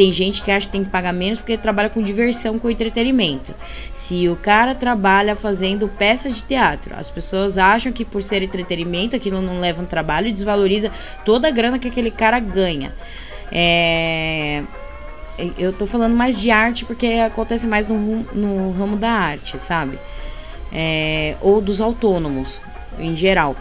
tem 0.00 0.10
gente 0.10 0.40
que 0.40 0.50
acha 0.50 0.64
que 0.64 0.72
tem 0.72 0.82
que 0.82 0.88
pagar 0.88 1.12
menos 1.12 1.40
porque 1.40 1.58
trabalha 1.58 1.90
com 1.90 2.02
diversão, 2.02 2.58
com 2.58 2.70
entretenimento. 2.70 3.54
Se 3.92 4.30
o 4.30 4.34
cara 4.34 4.74
trabalha 4.74 5.36
fazendo 5.36 5.88
peças 5.88 6.36
de 6.36 6.42
teatro, 6.42 6.94
as 6.96 7.10
pessoas 7.10 7.58
acham 7.58 7.92
que 7.92 8.02
por 8.02 8.22
ser 8.22 8.42
entretenimento 8.42 9.14
aquilo 9.14 9.42
não 9.42 9.60
leva 9.60 9.82
um 9.82 9.84
trabalho 9.84 10.28
e 10.28 10.32
desvaloriza 10.32 10.90
toda 11.22 11.48
a 11.48 11.50
grana 11.50 11.78
que 11.78 11.86
aquele 11.86 12.10
cara 12.10 12.40
ganha. 12.40 12.94
É, 13.52 14.62
eu 15.58 15.70
tô 15.70 15.86
falando 15.86 16.16
mais 16.16 16.38
de 16.38 16.50
arte 16.50 16.86
porque 16.86 17.06
acontece 17.06 17.66
mais 17.66 17.86
no, 17.86 18.24
no 18.32 18.72
ramo 18.72 18.96
da 18.96 19.10
arte, 19.10 19.58
sabe? 19.58 19.98
É, 20.72 21.36
ou 21.42 21.60
dos 21.60 21.78
autônomos, 21.82 22.58
em 22.98 23.14
geral. 23.14 23.54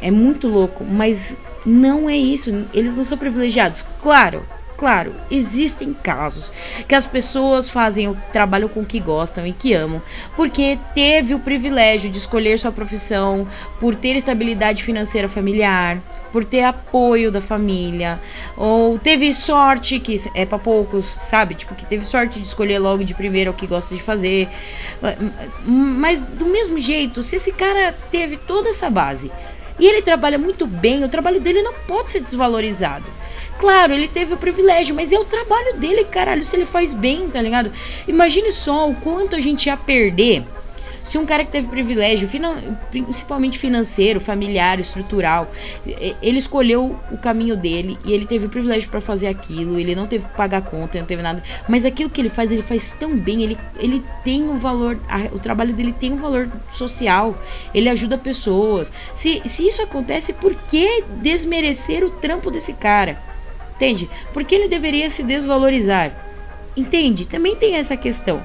É 0.00 0.10
muito 0.10 0.48
louco, 0.48 0.86
mas 0.86 1.36
não 1.66 2.08
é 2.08 2.16
isso. 2.16 2.66
Eles 2.72 2.96
não 2.96 3.04
são 3.04 3.18
privilegiados. 3.18 3.84
Claro, 4.00 4.42
Claro, 4.80 5.14
existem 5.30 5.92
casos 5.92 6.50
que 6.88 6.94
as 6.94 7.04
pessoas 7.04 7.68
fazem 7.68 8.08
o 8.08 8.16
trabalho 8.32 8.66
com 8.66 8.82
que 8.82 8.98
gostam 8.98 9.46
e 9.46 9.52
que 9.52 9.74
amam, 9.74 10.00
porque 10.34 10.78
teve 10.94 11.34
o 11.34 11.38
privilégio 11.38 12.08
de 12.08 12.16
escolher 12.16 12.58
sua 12.58 12.72
profissão, 12.72 13.46
por 13.78 13.94
ter 13.94 14.16
estabilidade 14.16 14.82
financeira 14.82 15.28
familiar, 15.28 16.00
por 16.32 16.46
ter 16.46 16.62
apoio 16.62 17.30
da 17.30 17.42
família, 17.42 18.18
ou 18.56 18.98
teve 18.98 19.34
sorte, 19.34 20.00
que 20.00 20.16
é 20.34 20.46
para 20.46 20.58
poucos, 20.58 21.18
sabe? 21.20 21.56
Tipo, 21.56 21.74
que 21.74 21.84
teve 21.84 22.02
sorte 22.02 22.40
de 22.40 22.46
escolher 22.46 22.78
logo 22.78 23.04
de 23.04 23.12
primeira 23.12 23.50
o 23.50 23.54
que 23.54 23.66
gosta 23.66 23.94
de 23.94 24.02
fazer. 24.02 24.48
Mas 25.62 26.24
do 26.24 26.46
mesmo 26.46 26.78
jeito, 26.78 27.22
se 27.22 27.36
esse 27.36 27.52
cara 27.52 27.94
teve 28.10 28.38
toda 28.38 28.70
essa 28.70 28.88
base 28.88 29.30
e 29.80 29.86
ele 29.86 30.02
trabalha 30.02 30.38
muito 30.38 30.66
bem, 30.66 31.02
o 31.02 31.08
trabalho 31.08 31.40
dele 31.40 31.62
não 31.62 31.72
pode 31.88 32.10
ser 32.10 32.20
desvalorizado. 32.20 33.06
Claro, 33.58 33.92
ele 33.92 34.06
teve 34.06 34.34
o 34.34 34.36
privilégio, 34.36 34.94
mas 34.94 35.12
é 35.12 35.18
o 35.18 35.24
trabalho 35.24 35.76
dele, 35.76 36.04
caralho, 36.04 36.44
se 36.44 36.54
ele 36.54 36.64
faz 36.64 36.92
bem, 36.94 37.28
tá 37.28 37.42
ligado? 37.42 37.72
Imagine 38.06 38.52
só 38.52 38.88
o 38.88 38.94
quanto 38.94 39.36
a 39.36 39.40
gente 39.40 39.66
ia 39.66 39.76
perder 39.76 40.44
se 41.02 41.18
um 41.18 41.26
cara 41.26 41.44
que 41.44 41.50
teve 41.50 41.68
privilégio, 41.68 42.28
principalmente 42.90 43.58
financeiro, 43.58 44.20
familiar, 44.20 44.78
estrutural, 44.78 45.50
ele 46.22 46.38
escolheu 46.38 46.96
o 47.10 47.18
caminho 47.18 47.56
dele 47.56 47.98
e 48.04 48.12
ele 48.12 48.26
teve 48.26 48.46
o 48.46 48.48
privilégio 48.48 48.88
para 48.90 49.00
fazer 49.00 49.28
aquilo, 49.28 49.78
ele 49.78 49.94
não 49.94 50.06
teve 50.06 50.26
que 50.26 50.36
pagar 50.36 50.62
conta, 50.62 50.98
não 50.98 51.06
teve 51.06 51.22
nada, 51.22 51.42
mas 51.68 51.84
aquilo 51.84 52.10
que 52.10 52.20
ele 52.20 52.28
faz, 52.28 52.52
ele 52.52 52.62
faz 52.62 52.92
tão 52.92 53.16
bem, 53.16 53.42
ele, 53.42 53.58
ele 53.78 54.04
tem 54.24 54.42
um 54.48 54.56
valor, 54.56 54.98
o 55.32 55.38
trabalho 55.38 55.72
dele 55.72 55.92
tem 55.92 56.12
um 56.12 56.18
valor 56.18 56.50
social, 56.70 57.40
ele 57.74 57.88
ajuda 57.88 58.18
pessoas. 58.18 58.92
Se, 59.14 59.42
se 59.46 59.66
isso 59.66 59.82
acontece, 59.82 60.32
por 60.32 60.54
que 60.54 61.04
desmerecer 61.22 62.04
o 62.04 62.10
trampo 62.10 62.50
desse 62.50 62.72
cara? 62.72 63.20
Entende? 63.76 64.10
Por 64.32 64.44
que 64.44 64.54
ele 64.54 64.68
deveria 64.68 65.08
se 65.08 65.22
desvalorizar? 65.22 66.12
Entende? 66.76 67.26
Também 67.26 67.56
tem 67.56 67.76
essa 67.76 67.96
questão. 67.96 68.42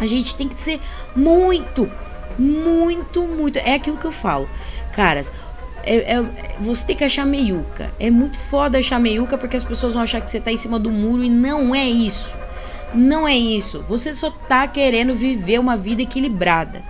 A 0.00 0.06
gente 0.06 0.34
tem 0.34 0.48
que 0.48 0.60
ser 0.60 0.80
muito, 1.14 1.90
muito, 2.38 3.22
muito. 3.22 3.58
É 3.58 3.74
aquilo 3.74 3.96
que 3.96 4.06
eu 4.06 4.12
falo. 4.12 4.48
Caras, 4.92 5.32
é, 5.84 6.14
é, 6.14 6.24
você 6.60 6.86
tem 6.86 6.96
que 6.96 7.04
achar 7.04 7.24
meiuca. 7.26 7.92
É 8.00 8.10
muito 8.10 8.38
foda 8.38 8.78
achar 8.78 8.98
meiuca 8.98 9.38
porque 9.38 9.56
as 9.56 9.64
pessoas 9.64 9.92
vão 9.94 10.02
achar 10.02 10.20
que 10.20 10.30
você 10.30 10.40
tá 10.40 10.50
em 10.50 10.56
cima 10.56 10.78
do 10.78 10.90
muro 10.90 11.22
e 11.22 11.30
não 11.30 11.74
é 11.74 11.84
isso. 11.84 12.36
Não 12.94 13.26
é 13.26 13.36
isso. 13.36 13.84
Você 13.88 14.14
só 14.14 14.30
tá 14.30 14.66
querendo 14.66 15.14
viver 15.14 15.58
uma 15.58 15.76
vida 15.76 16.02
equilibrada. 16.02 16.82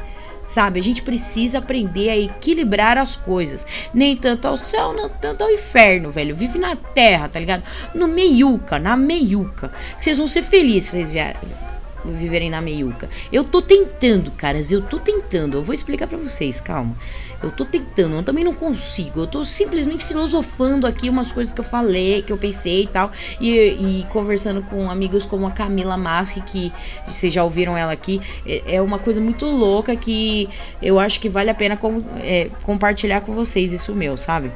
Sabe? 0.45 0.79
A 0.79 0.83
gente 0.83 1.01
precisa 1.01 1.59
aprender 1.59 2.11
a 2.11 2.19
equilibrar 2.19 2.99
as 2.99 3.17
coisas. 3.17 3.67
Nem 3.95 4.15
tanto 4.15 4.47
ao 4.47 4.59
céu, 4.59 4.93
nem 4.93 5.09
tanto 5.09 5.43
ao 5.43 5.51
inferno, 5.51 6.11
velho. 6.11 6.37
Vive 6.37 6.59
na 6.59 6.77
terra, 6.77 7.29
tá 7.29 7.41
ligado? 7.41 7.63
No 7.95 8.07
meiuca, 8.07 8.79
na 8.79 8.95
meiuca. 8.95 9.73
Que 9.97 10.05
vocês 10.05 10.19
vão 10.19 10.27
ser 10.27 10.43
felizes 10.43 10.85
se 10.85 10.91
vocês 10.91 11.11
vierem 11.11 11.65
viverem 12.05 12.51
na 12.51 12.61
meiuca. 12.61 13.09
Eu 13.33 13.45
tô 13.45 13.63
tentando, 13.63 14.31
caras, 14.33 14.71
eu 14.71 14.83
tô 14.83 14.99
tentando. 14.99 15.57
Eu 15.57 15.63
vou 15.63 15.75
explicar 15.75 16.07
para 16.07 16.19
vocês, 16.19 16.61
calma. 16.61 16.97
Eu 17.43 17.51
tô 17.51 17.65
tentando, 17.65 18.17
eu 18.17 18.23
também 18.23 18.45
não 18.45 18.55
consigo. 18.55 19.21
Eu 19.21 19.27
tô 19.27 19.45
simplesmente 19.45 20.05
filosofando 20.05 20.87
aqui 20.87 21.09
umas 21.11 21.33
coisas 21.33 21.53
que 21.53 21.61
eu 21.61 21.65
falei, 21.65 22.23
que 22.23 22.33
eu 22.33 22.39
pensei 22.39 22.83
e 22.83 22.87
tal. 22.87 23.11
E, 23.41 23.51
e 23.51 24.07
conversando 24.11 24.63
com 24.63 24.91
amigos 24.91 25.27
como 25.27 25.47
a 25.47 25.51
Camila 25.51 25.97
Massi, 25.97 26.41
que 26.41 26.73
vocês 27.07 27.33
já 27.33 27.45
ouviram 27.45 27.77
ela 27.77 27.93
aqui. 27.93 28.21
É, 28.47 28.77
é 28.77 28.83
uma 28.83 28.99
coisa 28.99 29.21
muito 29.21 29.47
louca 29.47 29.95
que 29.97 30.49
eu 30.81 30.99
acho 30.99 31.21
que 31.21 31.29
vale 31.29 31.51
a 31.51 31.55
pena 31.55 31.77
com, 31.77 32.03
é, 32.21 32.51
compartilhar 32.63 33.21
com 33.21 33.33
vocês 33.35 33.73
isso 33.73 33.95
meu, 33.95 34.17
sabe? 34.17 34.51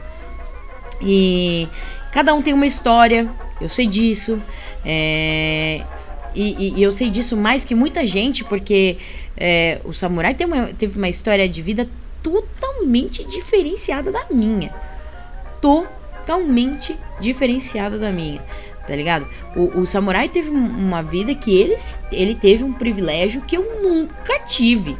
E 1.00 1.68
cada 2.10 2.34
um 2.34 2.42
tem 2.42 2.52
uma 2.52 2.66
história, 2.66 3.30
eu 3.60 3.68
sei 3.68 3.86
disso. 3.86 4.42
É, 4.84 5.84
e, 6.38 6.54
e, 6.56 6.74
e, 6.76 6.82
eu 6.82 6.92
sei 6.92 7.10
disso 7.10 7.36
mais 7.36 7.64
que 7.64 7.74
muita 7.74 8.06
gente, 8.06 8.44
porque 8.44 8.96
é, 9.36 9.80
o 9.84 9.92
samurai 9.92 10.36
uma, 10.46 10.68
teve 10.68 10.96
uma 10.96 11.08
história 11.08 11.48
de 11.48 11.60
vida 11.60 11.88
totalmente 12.22 13.24
diferenciada 13.24 14.12
da 14.12 14.24
minha. 14.30 14.72
Totalmente 15.60 16.96
diferenciada 17.20 17.98
da 17.98 18.12
minha. 18.12 18.40
Tá 18.86 18.94
ligado? 18.94 19.28
O, 19.56 19.80
o 19.80 19.86
samurai 19.86 20.28
teve 20.28 20.48
uma 20.48 21.02
vida 21.02 21.34
que 21.34 21.54
ele, 21.58 21.74
ele 22.12 22.36
teve 22.36 22.62
um 22.62 22.72
privilégio 22.72 23.42
que 23.42 23.56
eu 23.56 23.82
nunca 23.82 24.38
tive. 24.38 24.96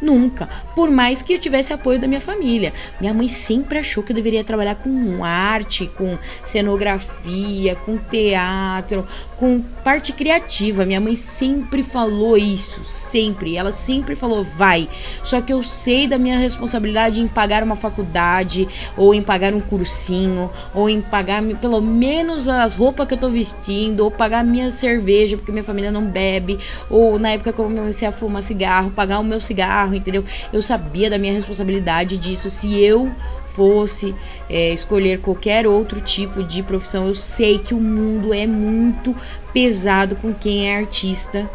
Nunca. 0.00 0.48
Por 0.74 0.90
mais 0.90 1.20
que 1.20 1.34
eu 1.34 1.38
tivesse 1.38 1.72
apoio 1.72 1.98
da 1.98 2.08
minha 2.08 2.20
família. 2.20 2.72
Minha 3.00 3.12
mãe 3.12 3.28
sempre 3.28 3.78
achou 3.78 4.02
que 4.02 4.12
eu 4.12 4.16
deveria 4.16 4.42
trabalhar 4.42 4.76
com 4.76 5.22
arte, 5.24 5.86
com 5.96 6.16
cenografia, 6.42 7.76
com 7.76 7.98
teatro, 7.98 9.06
com 9.36 9.60
parte 9.84 10.12
criativa. 10.12 10.86
Minha 10.86 11.00
mãe 11.00 11.14
sempre 11.16 11.82
falou 11.82 12.36
isso, 12.36 12.84
sempre. 12.84 13.56
Ela 13.56 13.72
sempre 13.72 14.16
falou, 14.16 14.42
vai. 14.42 14.88
Só 15.22 15.40
que 15.40 15.52
eu 15.52 15.62
sei 15.62 16.06
da 16.06 16.18
minha 16.18 16.38
responsabilidade 16.38 17.20
em 17.20 17.28
pagar 17.28 17.62
uma 17.62 17.76
faculdade, 17.76 18.68
ou 18.96 19.14
em 19.14 19.22
pagar 19.22 19.52
um 19.52 19.60
cursinho, 19.60 20.50
ou 20.74 20.88
em 20.88 21.00
pagar 21.00 21.42
pelo 21.60 21.80
menos 21.80 22.48
as 22.48 22.74
roupas 22.74 23.06
que 23.06 23.14
eu 23.14 23.18
tô 23.18 23.30
vestindo, 23.30 24.00
ou 24.00 24.10
pagar 24.10 24.44
minha 24.44 24.70
cerveja, 24.70 25.36
porque 25.36 25.52
minha 25.52 25.64
família 25.64 25.92
não 25.92 26.06
bebe, 26.06 26.58
ou 26.88 27.18
na 27.18 27.30
época 27.30 27.52
que 27.52 27.60
eu 27.60 27.64
comecei 27.64 28.06
a 28.06 28.12
fumar 28.12 28.42
cigarro, 28.42 28.90
pagar 28.90 29.18
o 29.18 29.24
meu 29.24 29.40
cigarro 29.40 29.89
carro, 29.90 29.94
entendeu? 29.94 30.24
Eu 30.52 30.62
sabia 30.62 31.10
da 31.10 31.18
minha 31.18 31.32
responsabilidade 31.32 32.16
disso. 32.16 32.50
Se 32.50 32.78
eu 32.78 33.10
fosse 33.46 34.14
é, 34.48 34.72
escolher 34.72 35.20
qualquer 35.20 35.66
outro 35.66 36.00
tipo 36.00 36.42
de 36.42 36.62
profissão, 36.62 37.08
eu 37.08 37.14
sei 37.14 37.58
que 37.58 37.74
o 37.74 37.80
mundo 37.80 38.32
é 38.32 38.46
muito 38.46 39.14
pesado 39.52 40.14
com 40.14 40.32
quem 40.32 40.70
é 40.70 40.76
artista 40.76 41.50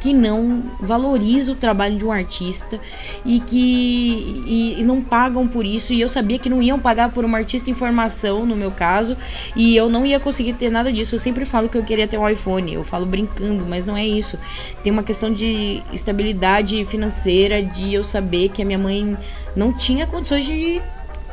que 0.00 0.12
não 0.12 0.62
valoriza 0.80 1.52
o 1.52 1.54
trabalho 1.54 1.96
de 1.96 2.04
um 2.04 2.12
artista 2.12 2.78
e 3.24 3.40
que 3.40 4.44
e, 4.46 4.80
e, 4.80 4.84
não 4.84 5.02
pagam 5.02 5.48
por 5.48 5.64
isso. 5.64 5.92
E 5.92 6.00
eu 6.00 6.08
sabia 6.08 6.38
que 6.38 6.48
não 6.48 6.62
iam 6.62 6.78
pagar 6.78 7.10
por 7.12 7.24
uma 7.24 7.38
artista 7.38 7.70
em 7.70 7.74
formação, 7.74 8.44
no 8.44 8.56
meu 8.56 8.70
caso, 8.70 9.16
e 9.54 9.76
eu 9.76 9.88
não 9.88 10.04
ia 10.04 10.20
conseguir 10.20 10.54
ter 10.54 10.70
nada 10.70 10.92
disso. 10.92 11.14
Eu 11.14 11.18
sempre 11.18 11.44
falo 11.44 11.68
que 11.68 11.78
eu 11.78 11.84
queria 11.84 12.06
ter 12.06 12.18
um 12.18 12.28
iPhone, 12.28 12.74
eu 12.74 12.84
falo 12.84 13.06
brincando, 13.06 13.66
mas 13.66 13.86
não 13.86 13.96
é 13.96 14.06
isso. 14.06 14.38
Tem 14.82 14.92
uma 14.92 15.02
questão 15.02 15.32
de 15.32 15.82
estabilidade 15.92 16.84
financeira, 16.84 17.62
de 17.62 17.94
eu 17.94 18.04
saber 18.04 18.50
que 18.50 18.62
a 18.62 18.64
minha 18.64 18.78
mãe 18.78 19.16
não 19.54 19.72
tinha 19.72 20.06
condições 20.06 20.44
de, 20.44 20.82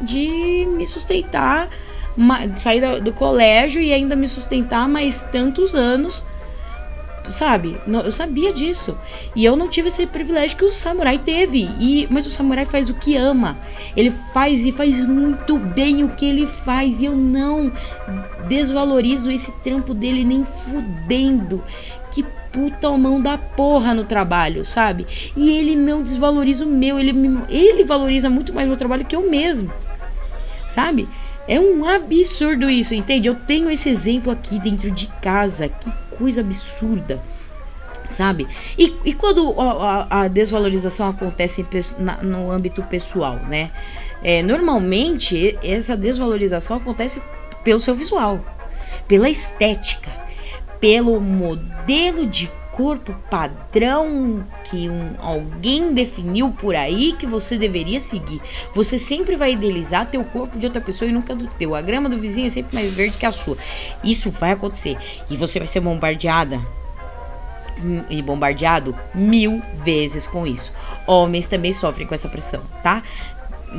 de 0.02 0.68
me 0.78 0.86
sustentar, 0.86 1.70
sair 2.56 3.02
do 3.02 3.12
colégio 3.12 3.82
e 3.82 3.92
ainda 3.92 4.16
me 4.16 4.28
sustentar 4.28 4.88
mais 4.88 5.24
tantos 5.24 5.76
anos 5.76 6.24
sabe? 7.30 7.78
Eu 7.88 8.12
sabia 8.12 8.52
disso. 8.52 8.98
E 9.36 9.44
eu 9.46 9.56
não 9.56 9.68
tive 9.68 9.88
esse 9.88 10.06
privilégio 10.06 10.58
que 10.58 10.66
o 10.66 10.70
samurai 10.70 11.18
teve. 11.18 11.70
E 11.80 12.08
mas 12.10 12.26
o 12.26 12.30
samurai 12.30 12.66
faz 12.66 12.90
o 12.90 12.94
que 12.94 13.16
ama. 13.16 13.58
Ele 13.96 14.12
faz 14.34 14.66
e 14.66 14.72
faz 14.72 15.04
muito 15.06 15.58
bem 15.58 16.04
o 16.04 16.10
que 16.10 16.26
ele 16.26 16.46
faz. 16.46 17.02
E 17.02 17.06
eu 17.06 17.16
não 17.16 17.72
desvalorizo 18.48 19.32
esse 19.32 19.52
trampo 19.64 19.94
dele 19.94 20.24
nem 20.24 20.44
fudendo. 20.44 21.64
Que 22.12 22.24
puta 22.52 22.90
mão 22.92 23.20
da 23.20 23.38
porra 23.38 23.94
no 23.94 24.04
trabalho, 24.04 24.64
sabe? 24.64 25.08
E 25.36 25.58
ele 25.58 25.76
não 25.76 26.04
desvaloriza 26.04 26.64
o 26.64 26.70
meu, 26.70 27.00
ele, 27.00 27.12
ele 27.50 27.84
valoriza 27.84 28.30
muito 28.30 28.54
mais 28.54 28.68
o 28.68 28.70
meu 28.70 28.78
trabalho 28.78 29.04
que 29.04 29.16
eu 29.16 29.28
mesmo, 29.28 29.74
sabe? 30.68 31.10
É 31.48 31.60
um 31.60 31.84
absurdo 31.84 32.70
isso, 32.70 32.94
entende? 32.94 33.28
Eu 33.28 33.36
tenho 33.36 33.70
esse 33.70 33.90
exemplo 33.90 34.32
aqui 34.32 34.60
dentro 34.60 34.90
de 34.92 35.08
casa. 35.22 35.68
Que 35.68 35.92
coisa 36.14 36.42
absurda. 36.42 37.22
sabe? 38.08 38.48
E, 38.78 38.94
e 39.06 39.14
quando 39.14 39.60
a, 39.60 40.22
a, 40.22 40.28
desvalorização 40.28 41.10
acontece 41.10 41.62
em, 41.62 41.68
na, 42.04 42.18
no 42.18 42.52
âmbito 42.52 42.84
pessoal, 42.84 43.38
né? 43.38 43.72
É, 44.22 44.42
normalmente 44.42 45.58
essa 45.64 45.98
desvalorização 45.98 46.78
acontece 46.78 47.22
pelo 47.64 47.80
seu 47.80 47.96
visual, 47.96 48.46
pela 49.08 49.30
estética, 49.30 50.12
pelo 50.80 51.20
modelo 51.20 52.26
de 52.26 52.52
corpo 52.74 53.16
padrão 53.30 54.46
que 54.64 54.90
um, 54.90 55.16
alguém 55.20 55.94
definiu 55.94 56.52
por 56.52 56.76
aí 56.76 57.14
que 57.14 57.26
você 57.26 57.58
deveria 57.58 58.00
seguir. 58.00 58.42
Você 58.74 58.98
sempre 58.98 59.36
vai 59.36 59.54
idealizar 59.54 60.10
teu 60.10 60.24
corpo 60.24 60.58
de 60.58 60.66
outra 60.66 60.82
pessoa 60.82 61.10
e 61.10 61.14
nunca 61.14 61.36
do 61.36 61.48
teu. 61.48 61.76
A 61.76 61.82
grama 61.82 62.10
do 62.10 62.20
vizinho 62.20 62.48
é 62.48 62.50
sempre 62.50 62.76
mais 62.76 62.94
verde 62.94 63.18
que 63.18 63.26
a 63.26 63.32
sua. 63.32 63.58
Isso 64.04 64.30
vai 64.32 64.52
acontecer 64.52 64.98
e 65.30 65.38
você 65.38 65.60
vai 65.60 65.68
ser 65.68 65.80
bombardeada 65.80 66.60
e 68.10 68.22
bombardeado 68.22 68.96
mil 69.14 69.62
vezes 69.74 70.28
com 70.28 70.46
isso. 70.46 70.72
Homens 71.08 71.48
também 71.48 71.72
sofrem 71.72 72.08
com 72.08 72.14
essa 72.14 72.30
pressão, 72.30 72.62
tá? 72.82 73.04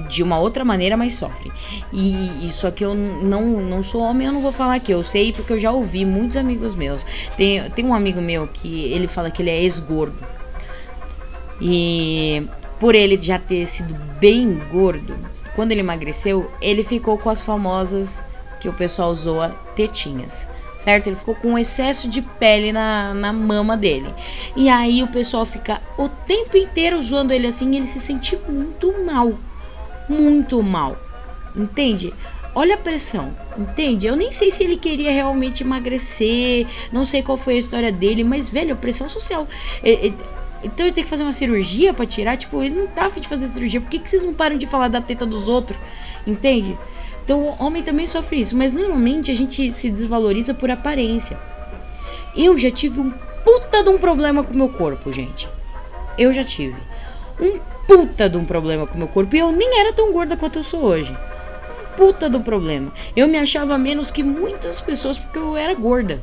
De 0.08 0.22
uma 0.22 0.38
outra 0.38 0.64
maneira, 0.64 0.96
mas 0.96 1.14
sofrem. 1.14 1.52
E, 1.92 2.48
só 2.50 2.70
que 2.70 2.84
eu 2.84 2.94
não, 2.94 3.44
não 3.62 3.82
sou 3.82 4.00
homem, 4.00 4.26
eu 4.26 4.32
não 4.32 4.40
vou 4.40 4.52
falar 4.52 4.74
aqui. 4.74 4.92
Eu 4.92 5.02
sei 5.02 5.32
porque 5.32 5.52
eu 5.52 5.58
já 5.58 5.70
ouvi 5.70 6.04
muitos 6.04 6.36
amigos 6.36 6.74
meus. 6.74 7.04
Tem, 7.36 7.70
tem 7.70 7.84
um 7.84 7.94
amigo 7.94 8.20
meu 8.20 8.48
que 8.48 8.92
ele 8.92 9.06
fala 9.06 9.30
que 9.30 9.42
ele 9.42 9.50
é 9.50 9.60
ex-gordo. 9.62 10.18
E 11.60 12.46
por 12.78 12.94
ele 12.94 13.18
já 13.20 13.38
ter 13.38 13.66
sido 13.66 13.94
bem 14.18 14.60
gordo, 14.70 15.16
quando 15.54 15.72
ele 15.72 15.80
emagreceu, 15.80 16.50
ele 16.60 16.82
ficou 16.82 17.16
com 17.16 17.30
as 17.30 17.42
famosas 17.42 18.24
que 18.60 18.68
o 18.68 18.72
pessoal 18.72 19.14
zoa 19.14 19.50
tetinhas 19.76 20.48
certo? 20.76 21.06
Ele 21.06 21.16
ficou 21.16 21.34
com 21.34 21.50
um 21.50 21.58
excesso 21.58 22.08
de 22.08 22.20
pele 22.20 22.72
na, 22.72 23.14
na 23.14 23.32
mama 23.32 23.76
dele. 23.76 24.12
E 24.56 24.68
aí 24.68 25.02
o 25.02 25.08
pessoal 25.08 25.44
fica 25.44 25.80
o 25.96 26.08
tempo 26.08 26.56
inteiro 26.56 27.00
zoando 27.00 27.32
ele 27.32 27.46
assim 27.46 27.74
ele 27.76 27.86
se 27.86 28.00
sente 28.00 28.36
muito 28.48 28.92
mal. 29.04 29.34
Muito 30.08 30.62
mal. 30.62 30.96
Entende? 31.54 32.12
Olha 32.54 32.76
a 32.76 32.78
pressão, 32.78 33.36
entende? 33.58 34.06
Eu 34.06 34.14
nem 34.14 34.30
sei 34.30 34.48
se 34.48 34.62
ele 34.62 34.76
queria 34.76 35.10
realmente 35.10 35.64
emagrecer, 35.64 36.66
não 36.92 37.04
sei 37.04 37.20
qual 37.20 37.36
foi 37.36 37.54
a 37.54 37.58
história 37.58 37.90
dele, 37.90 38.22
mas, 38.22 38.48
velho, 38.48 38.76
pressão 38.76 39.08
social. 39.08 39.48
É, 39.82 40.06
é, 40.06 40.12
então 40.62 40.86
ele 40.86 40.94
tem 40.94 41.02
que 41.02 41.10
fazer 41.10 41.24
uma 41.24 41.32
cirurgia 41.32 41.92
para 41.92 42.06
tirar. 42.06 42.36
Tipo, 42.36 42.62
ele 42.62 42.74
não 42.74 42.86
tá 42.86 43.06
afim 43.06 43.20
de 43.20 43.28
fazer 43.28 43.48
cirurgia. 43.48 43.80
Por 43.80 43.90
que, 43.90 43.98
que 43.98 44.08
vocês 44.08 44.22
não 44.22 44.32
param 44.32 44.56
de 44.56 44.66
falar 44.66 44.88
da 44.88 45.00
teta 45.00 45.26
dos 45.26 45.48
outros? 45.48 45.78
Entende? 46.26 46.78
Então 47.24 47.40
o 47.40 47.64
homem 47.64 47.82
também 47.82 48.06
sofre 48.06 48.38
isso, 48.38 48.56
mas 48.56 48.72
normalmente 48.72 49.30
a 49.30 49.34
gente 49.34 49.70
se 49.70 49.90
desvaloriza 49.90 50.54
por 50.54 50.70
aparência. 50.70 51.38
Eu 52.36 52.56
já 52.56 52.70
tive 52.70 53.00
um 53.00 53.10
puta 53.10 53.82
de 53.82 53.90
um 53.90 53.98
problema 53.98 54.42
com 54.42 54.52
o 54.52 54.56
meu 54.56 54.68
corpo, 54.68 55.12
gente. 55.12 55.48
Eu 56.16 56.32
já 56.32 56.44
tive. 56.44 56.76
Um 57.40 57.58
puta 57.86 58.28
de 58.28 58.36
um 58.36 58.44
problema 58.44 58.86
com 58.86 58.94
o 58.94 58.98
meu 58.98 59.08
corpo. 59.08 59.34
E 59.34 59.38
eu 59.38 59.52
nem 59.52 59.80
era 59.80 59.92
tão 59.92 60.12
gorda 60.12 60.36
quanto 60.36 60.58
eu 60.58 60.62
sou 60.62 60.82
hoje. 60.82 61.16
Puta 61.96 62.28
de 62.28 62.36
um 62.36 62.42
problema. 62.42 62.92
Eu 63.14 63.28
me 63.28 63.38
achava 63.38 63.78
menos 63.78 64.10
que 64.10 64.22
muitas 64.22 64.80
pessoas 64.80 65.16
porque 65.16 65.38
eu 65.38 65.56
era 65.56 65.74
gorda 65.74 66.20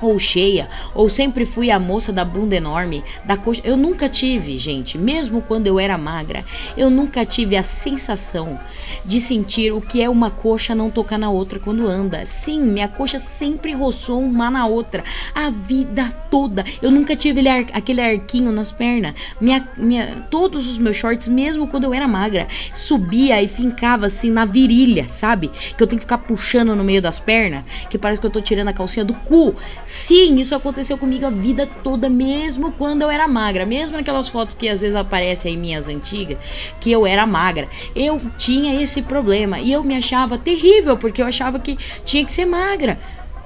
ou 0.00 0.18
cheia, 0.18 0.68
ou 0.94 1.08
sempre 1.08 1.44
fui 1.44 1.70
a 1.70 1.78
moça 1.78 2.12
da 2.12 2.24
bunda 2.24 2.56
enorme, 2.56 3.02
da 3.24 3.36
coxa. 3.36 3.60
Eu 3.64 3.76
nunca 3.76 4.08
tive, 4.08 4.56
gente, 4.58 4.96
mesmo 4.96 5.42
quando 5.42 5.66
eu 5.66 5.78
era 5.78 5.98
magra, 5.98 6.44
eu 6.76 6.90
nunca 6.90 7.24
tive 7.24 7.56
a 7.56 7.62
sensação 7.62 8.58
de 9.04 9.20
sentir 9.20 9.72
o 9.72 9.80
que 9.80 10.02
é 10.02 10.08
uma 10.08 10.30
coxa 10.30 10.74
não 10.74 10.90
tocar 10.90 11.18
na 11.18 11.30
outra 11.30 11.58
quando 11.58 11.86
anda. 11.86 12.24
Sim, 12.26 12.62
minha 12.62 12.88
coxa 12.88 13.18
sempre 13.18 13.72
roçou 13.72 14.22
uma 14.22 14.50
na 14.50 14.66
outra, 14.66 15.04
a 15.34 15.50
vida 15.50 16.12
toda. 16.30 16.64
Eu 16.82 16.90
nunca 16.90 17.16
tive 17.16 17.46
aquele 17.48 18.00
arquinho 18.00 18.52
nas 18.52 18.70
pernas. 18.70 19.14
Minha, 19.40 19.68
minha, 19.76 20.26
todos 20.30 20.68
os 20.68 20.78
meus 20.78 20.96
shorts, 20.96 21.28
mesmo 21.28 21.66
quando 21.68 21.84
eu 21.84 21.94
era 21.94 22.06
magra, 22.06 22.48
subia 22.72 23.42
e 23.42 23.48
fincava 23.48 24.06
assim 24.06 24.30
na 24.30 24.44
virilha, 24.44 25.08
sabe? 25.08 25.48
Que 25.76 25.82
eu 25.82 25.86
tenho 25.86 25.98
que 25.98 26.04
ficar 26.04 26.18
puxando 26.18 26.74
no 26.74 26.84
meio 26.84 27.00
das 27.00 27.18
pernas, 27.18 27.64
que 27.88 27.98
parece 27.98 28.20
que 28.20 28.26
eu 28.26 28.30
tô 28.30 28.40
tirando 28.40 28.68
a 28.68 28.72
calcinha 28.72 29.04
do 29.04 29.14
cu. 29.14 29.54
Sim, 29.88 30.38
isso 30.38 30.54
aconteceu 30.54 30.98
comigo 30.98 31.24
a 31.24 31.30
vida 31.30 31.66
toda, 31.66 32.10
mesmo 32.10 32.72
quando 32.72 33.00
eu 33.00 33.10
era 33.10 33.26
magra. 33.26 33.64
Mesmo 33.64 33.96
naquelas 33.96 34.28
fotos 34.28 34.54
que 34.54 34.68
às 34.68 34.82
vezes 34.82 34.94
aparecem 34.94 35.52
aí 35.52 35.56
minhas 35.56 35.88
antigas, 35.88 36.36
que 36.78 36.92
eu 36.92 37.06
era 37.06 37.26
magra. 37.26 37.70
Eu 37.96 38.20
tinha 38.36 38.82
esse 38.82 39.00
problema 39.00 39.58
e 39.58 39.72
eu 39.72 39.82
me 39.82 39.96
achava 39.96 40.36
terrível, 40.36 40.98
porque 40.98 41.22
eu 41.22 41.26
achava 41.26 41.58
que 41.58 41.78
tinha 42.04 42.22
que 42.22 42.30
ser 42.30 42.44
magra, 42.44 43.00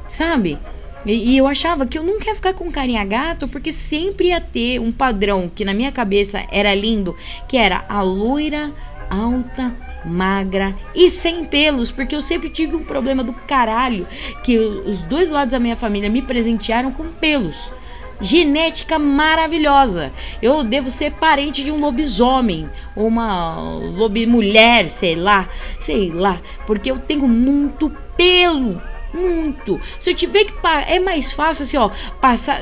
sabe? 0.08 0.58
E, 1.06 1.34
e, 1.34 1.38
eu 1.38 1.46
achava 1.46 1.86
que 1.86 1.96
eu 1.96 2.02
nunca 2.02 2.26
ia 2.26 2.34
ficar 2.34 2.54
com 2.54 2.72
carinha 2.72 3.04
gato, 3.04 3.46
porque 3.46 3.70
sempre 3.70 4.30
ia 4.30 4.40
ter 4.40 4.80
um 4.80 4.90
padrão 4.90 5.48
que 5.48 5.64
na 5.64 5.72
minha 5.72 5.92
cabeça 5.92 6.44
era 6.50 6.74
lindo, 6.74 7.14
que 7.46 7.56
era 7.56 7.84
a 7.88 8.02
loira, 8.02 8.72
alta, 9.08 9.72
magra 10.04 10.74
e 10.94 11.10
sem 11.10 11.44
pelos, 11.44 11.90
porque 11.90 12.14
eu 12.14 12.20
sempre 12.20 12.48
tive 12.48 12.76
um 12.76 12.84
problema 12.84 13.22
do 13.22 13.32
caralho 13.32 14.06
que 14.42 14.58
os 14.58 15.02
dois 15.04 15.30
lados 15.30 15.52
da 15.52 15.60
minha 15.60 15.76
família 15.76 16.10
me 16.10 16.22
presentearam 16.22 16.92
com 16.92 17.04
pelos. 17.12 17.72
Genética 18.20 19.00
maravilhosa. 19.00 20.12
Eu 20.40 20.62
devo 20.62 20.88
ser 20.90 21.12
parente 21.12 21.64
de 21.64 21.72
um 21.72 21.80
lobisomem, 21.80 22.70
ou 22.94 23.08
uma 23.08 23.58
lobi 23.80 24.26
mulher, 24.26 24.88
sei 24.90 25.16
lá, 25.16 25.48
sei 25.78 26.10
lá, 26.10 26.40
porque 26.66 26.90
eu 26.90 26.98
tenho 26.98 27.26
muito 27.26 27.90
pelo 28.16 28.80
muito. 29.12 29.80
Se 29.98 30.10
eu 30.10 30.14
tiver 30.14 30.44
que 30.44 30.54
é 30.86 30.98
mais 30.98 31.32
fácil 31.32 31.64
assim, 31.64 31.76
ó, 31.76 31.90
passar 32.20 32.60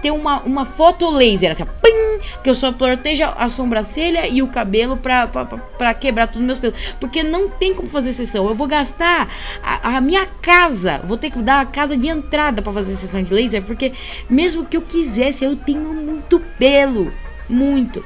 ter 0.00 0.10
uma, 0.10 0.40
uma 0.40 0.64
foto 0.64 1.08
laser, 1.08 1.50
assim, 1.50 1.64
pim, 1.64 2.18
que 2.42 2.50
eu 2.50 2.54
só 2.54 2.72
proteja 2.72 3.28
a 3.36 3.48
sobrancelha 3.48 4.26
e 4.26 4.42
o 4.42 4.48
cabelo 4.48 4.96
pra, 4.96 5.26
pra, 5.26 5.44
pra 5.44 5.94
quebrar 5.94 6.26
todos 6.26 6.40
os 6.40 6.46
meus 6.46 6.58
pelos. 6.58 6.94
Porque 6.98 7.22
não 7.22 7.48
tem 7.48 7.74
como 7.74 7.88
fazer 7.88 8.12
sessão. 8.12 8.46
Eu 8.48 8.54
vou 8.54 8.66
gastar 8.66 9.28
a, 9.62 9.96
a 9.96 10.00
minha 10.00 10.26
casa, 10.26 11.00
vou 11.04 11.16
ter 11.16 11.30
que 11.30 11.40
dar 11.42 11.60
a 11.60 11.66
casa 11.66 11.96
de 11.96 12.08
entrada 12.08 12.62
para 12.62 12.72
fazer 12.72 12.94
sessão 12.94 13.22
de 13.22 13.32
laser, 13.32 13.62
porque 13.62 13.92
mesmo 14.28 14.64
que 14.64 14.76
eu 14.76 14.82
quisesse, 14.82 15.44
eu 15.44 15.56
tenho 15.56 15.92
muito 15.94 16.40
pelo. 16.58 17.12
Muito. 17.48 18.04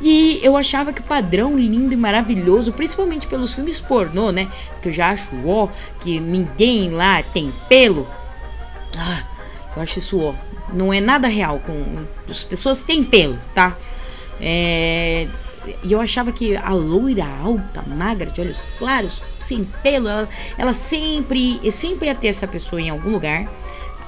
E 0.00 0.40
eu 0.42 0.56
achava 0.56 0.92
que 0.92 1.00
o 1.00 1.04
padrão 1.04 1.58
lindo 1.58 1.92
e 1.92 1.96
maravilhoso, 1.96 2.72
principalmente 2.72 3.26
pelos 3.26 3.54
filmes 3.54 3.80
pornô, 3.80 4.32
né? 4.32 4.48
Que 4.80 4.88
eu 4.88 4.92
já 4.92 5.10
acho 5.10 5.30
ó, 5.46 5.68
que 6.00 6.18
ninguém 6.18 6.90
lá 6.90 7.22
tem 7.22 7.52
pelo. 7.68 8.08
Ah, 8.96 9.22
eu 9.76 9.82
acho 9.82 9.98
isso 9.98 10.18
ó. 10.20 10.34
Não 10.72 10.92
é 10.92 11.00
nada 11.00 11.28
real 11.28 11.58
com. 11.60 12.06
As 12.28 12.44
pessoas 12.44 12.82
têm 12.82 13.02
pelo, 13.02 13.38
tá? 13.54 13.76
É, 14.40 15.28
e 15.82 15.92
eu 15.92 16.00
achava 16.00 16.32
que 16.32 16.56
a 16.56 16.72
loira 16.72 17.26
alta, 17.26 17.82
magra, 17.82 18.30
de 18.30 18.40
olhos 18.40 18.64
claros, 18.78 19.22
sem 19.38 19.64
pelo, 19.82 20.08
ela, 20.08 20.28
ela 20.56 20.72
sempre, 20.72 21.60
sempre 21.70 22.08
ia 22.08 22.14
ter 22.14 22.28
essa 22.28 22.46
pessoa 22.46 22.80
em 22.80 22.88
algum 22.88 23.10
lugar, 23.10 23.50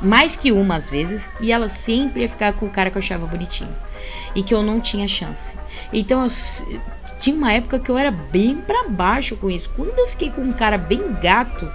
mais 0.01 0.35
que 0.35 0.51
uma 0.51 0.77
às 0.77 0.89
vezes, 0.89 1.31
e 1.41 1.53
ela 1.53 1.69
sempre 1.69 2.23
ia 2.23 2.29
ficar 2.29 2.55
com 2.55 2.67
o 2.67 2.71
cara 2.71 2.91
que 2.91 2.97
eu 2.97 3.01
achava 3.01 3.27
bonitinho 3.27 3.75
e 4.35 4.43
que 4.43 4.55
eu 4.55 4.63
não 4.63 4.81
tinha 4.81 5.07
chance. 5.07 5.55
Então 5.93 6.23
eu, 6.23 6.81
tinha 7.19 7.37
uma 7.37 7.53
época 7.53 7.79
que 7.79 7.91
eu 7.91 7.99
era 7.99 8.11
bem 8.11 8.57
para 8.57 8.89
baixo 8.89 9.37
com 9.37 9.51
isso. 9.51 9.71
Quando 9.77 9.97
eu 9.99 10.09
fiquei 10.09 10.31
com 10.31 10.41
um 10.41 10.53
cara 10.53 10.79
bem 10.79 11.13
gato, 11.23 11.71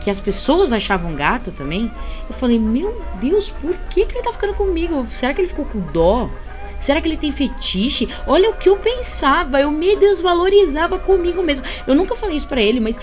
que 0.00 0.10
as 0.10 0.18
pessoas 0.18 0.72
achavam 0.72 1.14
gato 1.14 1.52
também, 1.52 1.92
eu 2.28 2.34
falei, 2.34 2.58
meu 2.58 3.02
Deus, 3.20 3.50
por 3.50 3.76
que, 3.90 4.06
que 4.06 4.14
ele 4.14 4.24
tá 4.24 4.32
ficando 4.32 4.54
comigo? 4.54 5.06
Será 5.10 5.34
que 5.34 5.40
ele 5.40 5.48
ficou 5.48 5.66
com 5.66 5.80
dó? 5.92 6.30
Será 6.78 7.00
que 7.00 7.08
ele 7.08 7.18
tem 7.18 7.30
fetiche? 7.30 8.08
Olha 8.26 8.50
o 8.50 8.54
que 8.54 8.68
eu 8.68 8.78
pensava, 8.78 9.60
eu 9.60 9.70
me 9.70 9.94
desvalorizava 9.96 10.98
comigo 10.98 11.42
mesmo. 11.42 11.66
Eu 11.86 11.94
nunca 11.94 12.14
falei 12.14 12.36
isso 12.36 12.48
para 12.48 12.62
ele, 12.62 12.80
mas 12.80 12.98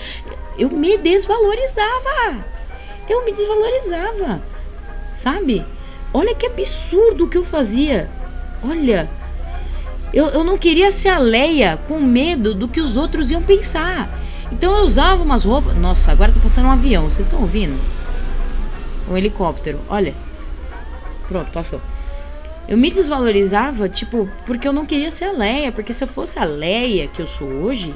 eu 0.58 0.68
me 0.68 0.98
desvalorizava. 0.98 2.44
Eu 3.08 3.24
me 3.24 3.32
desvalorizava. 3.32 4.42
Sabe? 5.12 5.64
Olha 6.12 6.34
que 6.34 6.46
absurdo 6.46 7.24
o 7.24 7.28
que 7.28 7.38
eu 7.38 7.44
fazia. 7.44 8.10
Olha, 8.62 9.08
eu, 10.12 10.26
eu 10.26 10.42
não 10.42 10.58
queria 10.58 10.90
ser 10.90 11.10
a 11.10 11.18
Leia 11.18 11.78
com 11.86 12.00
medo 12.00 12.54
do 12.54 12.66
que 12.66 12.80
os 12.80 12.96
outros 12.96 13.30
iam 13.30 13.42
pensar. 13.42 14.17
Então 14.50 14.76
eu 14.78 14.84
usava 14.84 15.22
umas 15.22 15.44
roupas. 15.44 15.74
Nossa, 15.76 16.12
agora 16.12 16.32
tá 16.32 16.40
passando 16.40 16.66
um 16.66 16.70
avião, 16.70 17.08
vocês 17.08 17.26
estão 17.26 17.40
ouvindo? 17.40 17.78
Um 19.10 19.16
helicóptero, 19.16 19.80
olha. 19.88 20.14
Pronto, 21.26 21.50
passou. 21.50 21.80
Eu 22.66 22.76
me 22.76 22.90
desvalorizava, 22.90 23.88
tipo, 23.88 24.28
porque 24.44 24.68
eu 24.68 24.72
não 24.72 24.84
queria 24.84 25.10
ser 25.10 25.24
a 25.24 25.32
Leia. 25.32 25.72
Porque 25.72 25.92
se 25.92 26.04
eu 26.04 26.08
fosse 26.08 26.38
a 26.38 26.44
Leia 26.44 27.08
que 27.08 27.20
eu 27.22 27.26
sou 27.26 27.48
hoje, 27.48 27.94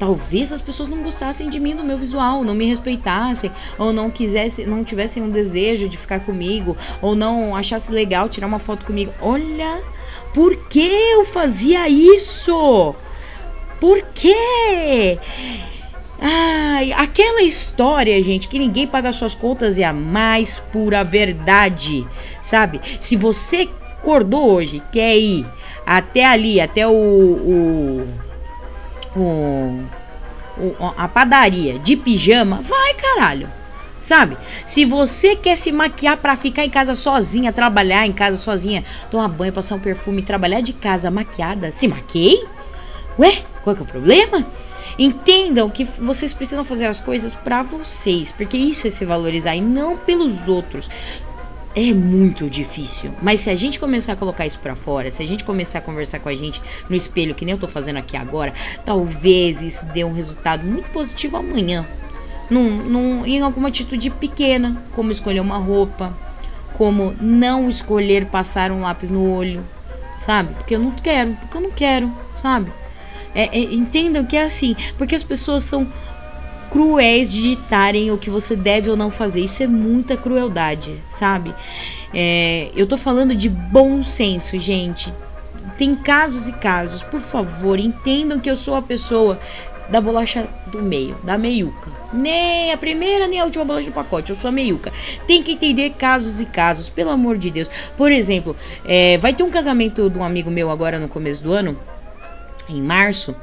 talvez 0.00 0.52
as 0.52 0.60
pessoas 0.60 0.88
não 0.88 1.02
gostassem 1.02 1.48
de 1.48 1.60
mim, 1.60 1.76
do 1.76 1.84
meu 1.84 1.98
visual, 1.98 2.42
não 2.42 2.54
me 2.54 2.64
respeitassem, 2.64 3.52
ou 3.78 3.92
não 3.92 4.10
quisessem, 4.10 4.66
não 4.66 4.82
tivessem 4.82 5.22
um 5.22 5.30
desejo 5.30 5.88
de 5.88 5.96
ficar 5.96 6.20
comigo, 6.20 6.76
ou 7.00 7.14
não 7.14 7.54
achassem 7.54 7.94
legal 7.94 8.28
tirar 8.28 8.46
uma 8.46 8.58
foto 8.58 8.84
comigo. 8.84 9.12
Olha, 9.20 9.80
por 10.34 10.56
que 10.68 10.80
eu 10.80 11.24
fazia 11.24 11.88
isso? 11.88 12.94
Por 13.78 14.02
quê? 14.14 15.18
Ai, 16.22 16.92
aquela 16.92 17.40
história, 17.40 18.22
gente, 18.22 18.46
que 18.46 18.58
ninguém 18.58 18.86
paga 18.86 19.10
suas 19.10 19.34
contas 19.34 19.78
é 19.78 19.84
a 19.84 19.92
mais 19.92 20.62
pura 20.70 21.02
verdade, 21.02 22.06
sabe? 22.42 22.78
Se 23.00 23.16
você 23.16 23.70
acordou 23.98 24.50
hoje, 24.50 24.82
quer 24.92 25.16
ir 25.16 25.46
até 25.86 26.26
ali, 26.26 26.60
até 26.60 26.86
o, 26.86 26.92
o, 26.92 28.08
o, 29.16 29.84
o 30.58 30.92
a 30.94 31.08
padaria 31.08 31.78
de 31.78 31.96
pijama, 31.96 32.60
vai, 32.62 32.92
caralho. 32.94 33.48
Sabe? 33.98 34.36
Se 34.64 34.84
você 34.86 35.36
quer 35.36 35.56
se 35.56 35.70
maquiar 35.70 36.16
para 36.16 36.34
ficar 36.34 36.64
em 36.64 36.70
casa 36.70 36.94
sozinha, 36.94 37.52
trabalhar 37.52 38.06
em 38.06 38.12
casa 38.12 38.36
sozinha, 38.36 38.82
tomar 39.10 39.28
banho, 39.28 39.52
passar 39.52 39.74
um 39.74 39.80
perfume, 39.80 40.22
trabalhar 40.22 40.62
de 40.62 40.72
casa 40.72 41.10
maquiada, 41.10 41.70
se 41.70 41.86
maquei? 41.86 42.46
Ué, 43.18 43.42
qual 43.62 43.76
que 43.76 43.82
é 43.82 43.84
o 43.84 43.88
problema? 43.88 44.46
Entendam 45.00 45.70
que 45.70 45.82
vocês 45.82 46.30
precisam 46.34 46.62
fazer 46.62 46.84
as 46.84 47.00
coisas 47.00 47.34
para 47.34 47.62
vocês, 47.62 48.30
porque 48.30 48.58
isso 48.58 48.86
é 48.86 48.90
se 48.90 49.06
valorizar 49.06 49.56
e 49.56 49.60
não 49.62 49.96
pelos 49.96 50.46
outros. 50.46 50.90
É 51.74 51.90
muito 51.94 52.50
difícil, 52.50 53.10
mas 53.22 53.40
se 53.40 53.48
a 53.48 53.56
gente 53.56 53.80
começar 53.80 54.12
a 54.12 54.16
colocar 54.16 54.44
isso 54.44 54.58
para 54.58 54.74
fora, 54.74 55.10
se 55.10 55.22
a 55.22 55.26
gente 55.26 55.42
começar 55.42 55.78
a 55.78 55.80
conversar 55.80 56.18
com 56.18 56.28
a 56.28 56.34
gente 56.34 56.60
no 56.86 56.94
espelho, 56.94 57.34
que 57.34 57.46
nem 57.46 57.54
eu 57.54 57.58
tô 57.58 57.66
fazendo 57.66 57.96
aqui 57.96 58.14
agora, 58.14 58.52
talvez 58.84 59.62
isso 59.62 59.86
dê 59.86 60.04
um 60.04 60.12
resultado 60.12 60.66
muito 60.66 60.90
positivo 60.90 61.38
amanhã. 61.38 61.86
Num, 62.50 62.68
num, 62.84 63.24
em 63.24 63.40
alguma 63.40 63.68
atitude 63.68 64.10
pequena, 64.10 64.82
como 64.92 65.10
escolher 65.10 65.40
uma 65.40 65.56
roupa, 65.56 66.14
como 66.74 67.16
não 67.18 67.70
escolher 67.70 68.26
passar 68.26 68.70
um 68.70 68.82
lápis 68.82 69.08
no 69.08 69.32
olho, 69.32 69.66
sabe? 70.18 70.52
Porque 70.52 70.74
eu 70.74 70.78
não 70.78 70.90
quero, 70.90 71.32
porque 71.36 71.56
eu 71.56 71.60
não 71.62 71.70
quero, 71.70 72.12
sabe? 72.34 72.70
É, 73.34 73.58
é, 73.58 73.62
entendam 73.62 74.24
que 74.24 74.36
é 74.36 74.44
assim, 74.44 74.74
porque 74.98 75.14
as 75.14 75.22
pessoas 75.22 75.62
são 75.62 75.86
cruéis 76.70 77.32
de 77.32 77.42
ditarem 77.42 78.10
o 78.10 78.18
que 78.18 78.30
você 78.30 78.54
deve 78.54 78.88
ou 78.88 78.96
não 78.96 79.10
fazer. 79.10 79.40
Isso 79.40 79.62
é 79.62 79.66
muita 79.66 80.16
crueldade, 80.16 81.02
sabe? 81.08 81.54
É, 82.14 82.70
eu 82.74 82.86
tô 82.86 82.96
falando 82.96 83.34
de 83.34 83.48
bom 83.48 84.02
senso, 84.02 84.58
gente. 84.58 85.12
Tem 85.76 85.94
casos 85.94 86.48
e 86.48 86.52
casos, 86.52 87.02
por 87.02 87.20
favor, 87.20 87.78
entendam 87.78 88.38
que 88.38 88.50
eu 88.50 88.56
sou 88.56 88.76
a 88.76 88.82
pessoa 88.82 89.40
da 89.90 90.00
bolacha 90.00 90.48
do 90.68 90.80
meio, 90.80 91.16
da 91.24 91.36
meiuca. 91.36 91.90
Nem 92.12 92.72
a 92.72 92.76
primeira 92.76 93.26
nem 93.26 93.40
a 93.40 93.44
última 93.44 93.64
bolacha 93.64 93.90
do 93.90 93.92
pacote, 93.92 94.30
eu 94.30 94.36
sou 94.36 94.48
a 94.48 94.52
meiuca. 94.52 94.92
Tem 95.26 95.42
que 95.42 95.52
entender 95.52 95.90
casos 95.90 96.40
e 96.40 96.46
casos, 96.46 96.88
pelo 96.88 97.10
amor 97.10 97.36
de 97.36 97.50
Deus. 97.50 97.70
Por 97.96 98.12
exemplo, 98.12 98.54
é, 98.84 99.18
vai 99.18 99.32
ter 99.32 99.42
um 99.42 99.50
casamento 99.50 100.08
de 100.08 100.18
um 100.18 100.24
amigo 100.24 100.50
meu 100.50 100.70
agora 100.70 100.98
no 100.98 101.08
começo 101.08 101.42
do 101.42 101.52
ano, 101.52 101.76
em 102.76 102.82
março. 102.82 103.34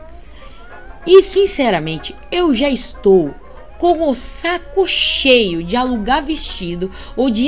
E 1.06 1.22
sinceramente, 1.22 2.16
eu 2.32 2.54
já 2.54 2.70
estou 2.70 3.34
com 3.78 4.10
o 4.10 4.13
saco 4.13 4.86
cheio 4.88 5.63
de 5.63 5.76
alugar 5.76 6.24
vestido 6.24 6.92
ou 7.16 7.30
de 7.30 7.48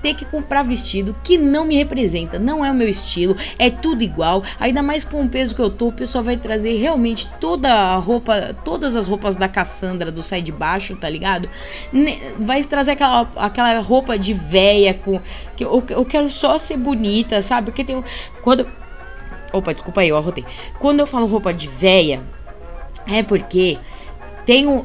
ter 0.00 0.14
que 0.14 0.24
comprar 0.24 0.62
vestido 0.62 1.14
que 1.22 1.36
não 1.36 1.64
me 1.64 1.76
representa, 1.76 2.38
não 2.38 2.64
é 2.64 2.70
o 2.70 2.74
meu 2.74 2.88
estilo, 2.88 3.36
é 3.58 3.68
tudo 3.68 4.02
igual. 4.02 4.42
Ainda 4.58 4.82
mais 4.82 5.04
com 5.04 5.22
o 5.22 5.28
peso 5.28 5.54
que 5.54 5.60
eu 5.60 5.70
tô, 5.70 5.88
o 5.88 5.92
pessoal 5.92 6.24
vai 6.24 6.36
trazer 6.36 6.76
realmente 6.76 7.28
toda 7.40 7.70
a 7.70 7.96
roupa, 7.96 8.54
todas 8.64 8.96
as 8.96 9.08
roupas 9.08 9.36
da 9.36 9.48
Cassandra 9.48 10.10
do 10.10 10.22
sai 10.22 10.42
de 10.42 10.52
baixo, 10.52 10.96
tá 10.96 11.08
ligado? 11.08 11.48
Vai 12.38 12.62
trazer 12.64 12.92
aquela, 12.92 13.30
aquela 13.36 13.80
roupa 13.80 14.18
de 14.18 14.32
véia 14.32 14.94
com 14.94 15.20
que 15.56 15.64
eu, 15.64 15.82
eu 15.90 16.04
quero 16.04 16.30
só 16.30 16.56
ser 16.58 16.76
bonita, 16.76 17.42
sabe? 17.42 17.66
Porque 17.66 17.84
tem 17.84 18.02
quando 18.42 18.66
Opa, 19.52 19.72
desculpa 19.72 20.00
aí, 20.00 20.08
eu 20.08 20.16
arrotei. 20.16 20.44
Quando 20.78 21.00
eu 21.00 21.06
falo 21.06 21.26
roupa 21.26 21.52
de 21.52 21.68
véia, 21.68 22.22
é 23.06 23.22
porque 23.22 23.78
tem 24.44 24.66
um. 24.66 24.84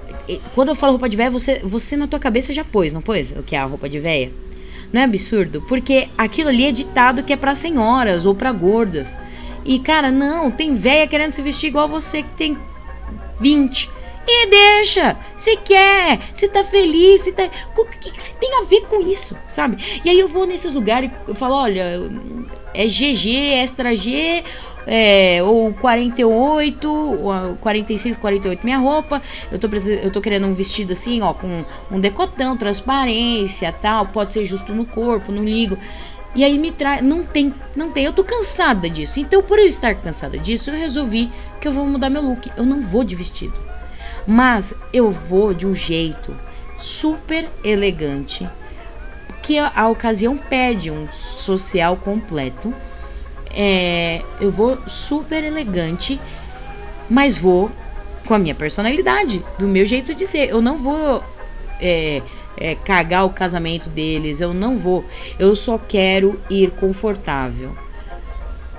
Quando 0.53 0.69
eu 0.69 0.75
falo 0.75 0.93
roupa 0.93 1.08
de 1.08 1.17
véia, 1.17 1.32
você, 1.32 1.60
você 1.63 1.95
na 1.95 2.08
tua 2.08 2.19
cabeça 2.19 2.51
já 2.53 2.63
pôs, 2.63 2.93
não 2.93 3.01
pôs? 3.01 3.32
O 3.32 3.43
que 3.43 3.56
é 3.56 3.60
a 3.60 3.65
roupa 3.65 3.88
de 3.88 3.99
véia? 3.99 4.32
Não 4.91 5.01
é 5.01 5.03
absurdo? 5.03 5.62
Porque 5.67 6.10
aquilo 6.17 6.49
ali 6.49 6.65
é 6.65 6.71
ditado 6.71 7.23
que 7.23 7.34
é 7.34 7.38
para 7.38 7.56
senhoras 7.56 8.25
ou 8.25 8.36
para 8.36 8.51
gordas. 8.51 9.17
E, 9.65 9.80
cara, 9.80 10.12
não, 10.12 10.49
tem 10.49 10.73
véia 10.73 11.08
querendo 11.08 11.32
se 11.32 11.41
vestir 11.41 11.67
igual 11.67 11.88
você 11.88 12.23
que 12.23 12.30
tem 12.38 12.58
20. 13.39 13.89
E 14.29 14.47
deixa, 14.47 15.17
você 15.37 15.55
quer, 15.55 16.19
você 16.33 16.49
tá 16.49 16.61
feliz, 16.61 17.21
você 17.21 17.31
tá. 17.31 17.49
O 17.77 17.85
que, 17.85 18.11
você 18.11 18.33
tem 18.33 18.61
a 18.61 18.65
ver 18.65 18.81
com 18.81 18.99
isso, 18.99 19.37
sabe? 19.47 20.01
E 20.03 20.09
aí 20.09 20.19
eu 20.19 20.27
vou 20.27 20.45
nesses 20.45 20.73
lugares 20.73 21.09
eu 21.25 21.33
falo: 21.33 21.55
olha, 21.55 22.01
é 22.73 22.85
GG, 22.85 23.53
extra 23.53 23.95
G, 23.95 24.43
é, 24.85 25.41
ou 25.41 25.73
48, 25.73 26.89
ou 26.89 27.55
46, 27.61 28.17
48 28.17 28.63
minha 28.65 28.77
roupa. 28.77 29.21
Eu 29.49 29.57
tô, 29.57 29.69
eu 30.03 30.11
tô 30.11 30.19
querendo 30.19 30.47
um 30.47 30.53
vestido 30.53 30.91
assim, 30.91 31.21
ó, 31.21 31.33
com 31.33 31.63
um 31.89 31.99
decotão, 31.99 32.57
transparência, 32.57 33.71
tal. 33.71 34.07
Pode 34.07 34.33
ser 34.33 34.43
justo 34.43 34.73
no 34.73 34.85
corpo, 34.85 35.31
não 35.31 35.43
ligo. 35.43 35.77
E 36.35 36.43
aí 36.43 36.57
me 36.57 36.71
traz. 36.71 37.01
Não 37.01 37.23
tem, 37.23 37.53
não 37.75 37.91
tem. 37.91 38.05
Eu 38.05 38.13
tô 38.13 38.23
cansada 38.23 38.89
disso. 38.89 39.19
Então, 39.19 39.41
por 39.41 39.57
eu 39.57 39.65
estar 39.65 39.95
cansada 39.95 40.37
disso, 40.37 40.69
eu 40.69 40.75
resolvi 40.75 41.31
que 41.59 41.67
eu 41.67 41.71
vou 41.71 41.85
mudar 41.85 42.09
meu 42.09 42.21
look. 42.21 42.51
Eu 42.55 42.65
não 42.65 42.81
vou 42.81 43.03
de 43.03 43.15
vestido. 43.15 43.66
Mas 44.27 44.75
eu 44.91 45.09
vou 45.09 45.53
de 45.53 45.65
um 45.65 45.73
jeito 45.73 46.35
super 46.77 47.49
elegante 47.63 48.47
que 49.41 49.57
a, 49.57 49.87
ocasião 49.87 50.37
pede 50.37 50.91
um 50.91 51.07
social 51.11 51.95
completo. 51.95 52.73
É, 53.49 54.21
eu 54.41 54.51
vou 54.51 54.77
super 54.85 55.41
elegante, 55.41 56.19
mas 57.09 57.37
vou 57.37 57.71
com 58.27 58.33
a 58.33 58.39
minha 58.39 58.53
personalidade, 58.53 59.43
do 59.57 59.65
meu 59.65 59.85
jeito 59.85 60.13
de 60.13 60.25
ser. 60.25 60.49
Eu 60.49 60.61
não 60.61 60.77
vou 60.77 61.23
é, 61.79 62.21
é, 62.57 62.75
cagar 62.75 63.25
o 63.25 63.29
casamento 63.29 63.89
deles, 63.89 64.41
eu 64.41 64.53
não 64.53 64.75
vou. 64.75 65.05
Eu 65.39 65.55
só 65.55 65.77
quero 65.77 66.39
ir 66.49 66.71
confortável. 66.71 67.87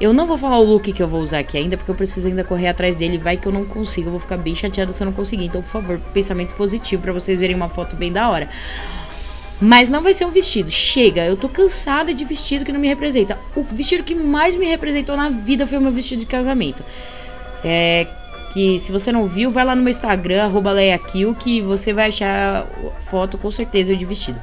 Eu 0.01 0.13
não 0.13 0.27
vou 0.27 0.39
falar 0.39 0.59
o 0.61 0.63
look 0.63 0.93
que 0.93 1.03
eu 1.03 1.09
vou 1.09 1.21
usar 1.21 1.41
aqui 1.41 1.59
ainda, 1.59 1.77
porque 1.77 1.91
eu 1.91 1.95
preciso 1.95 2.29
ainda 2.29 2.45
correr 2.45 2.69
atrás 2.69 2.95
dele. 2.95 3.19
Vai 3.19 3.37
que 3.37 3.49
eu 3.49 3.53
não 3.53 3.65
consigo, 3.65 4.09
eu 4.09 4.13
vou 4.13 4.21
ficar 4.21 4.37
bem 4.37 4.55
chateada 4.55 4.93
se 4.93 5.03
eu 5.03 5.07
não 5.07 5.13
conseguir. 5.13 5.47
Então, 5.47 5.61
por 5.61 5.69
favor, 5.69 5.99
pensamento 6.15 6.55
positivo 6.55 7.03
para 7.03 7.13
vocês 7.13 7.41
verem 7.41 7.57
uma 7.57 7.69
foto 7.69 7.97
bem 7.97 8.13
da 8.13 8.31
hora. 8.31 8.49
Mas 9.61 9.89
não 9.89 10.01
vai 10.01 10.13
ser 10.13 10.25
um 10.25 10.31
vestido. 10.31 10.71
Chega, 10.71 11.25
eu 11.25 11.37
tô 11.37 11.49
cansada 11.49 12.15
de 12.15 12.25
vestido 12.25 12.65
que 12.65 12.71
não 12.71 12.79
me 12.79 12.87
representa. 12.87 13.37
O 13.57 13.65
vestido 13.65 14.05
que 14.05 14.15
mais 14.15 14.55
me 14.55 14.67
representou 14.67 15.17
na 15.17 15.31
vida 15.31 15.67
foi 15.67 15.79
o 15.79 15.81
meu 15.81 15.91
vestido 15.91 16.21
de 16.21 16.27
casamento. 16.27 16.85
É 17.65 18.07
que 18.53 18.79
se 18.79 18.91
você 18.91 19.13
não 19.13 19.27
viu, 19.27 19.51
vai 19.51 19.63
lá 19.63 19.75
no 19.75 19.83
meu 19.83 19.91
Instagram, 19.91 20.45
arroba 20.45 20.73
que 21.39 21.61
você 21.61 21.93
vai 21.93 22.09
achar 22.09 22.67
foto 23.01 23.37
com 23.37 23.51
certeza 23.51 23.95
de 23.95 24.07
vestido 24.07 24.41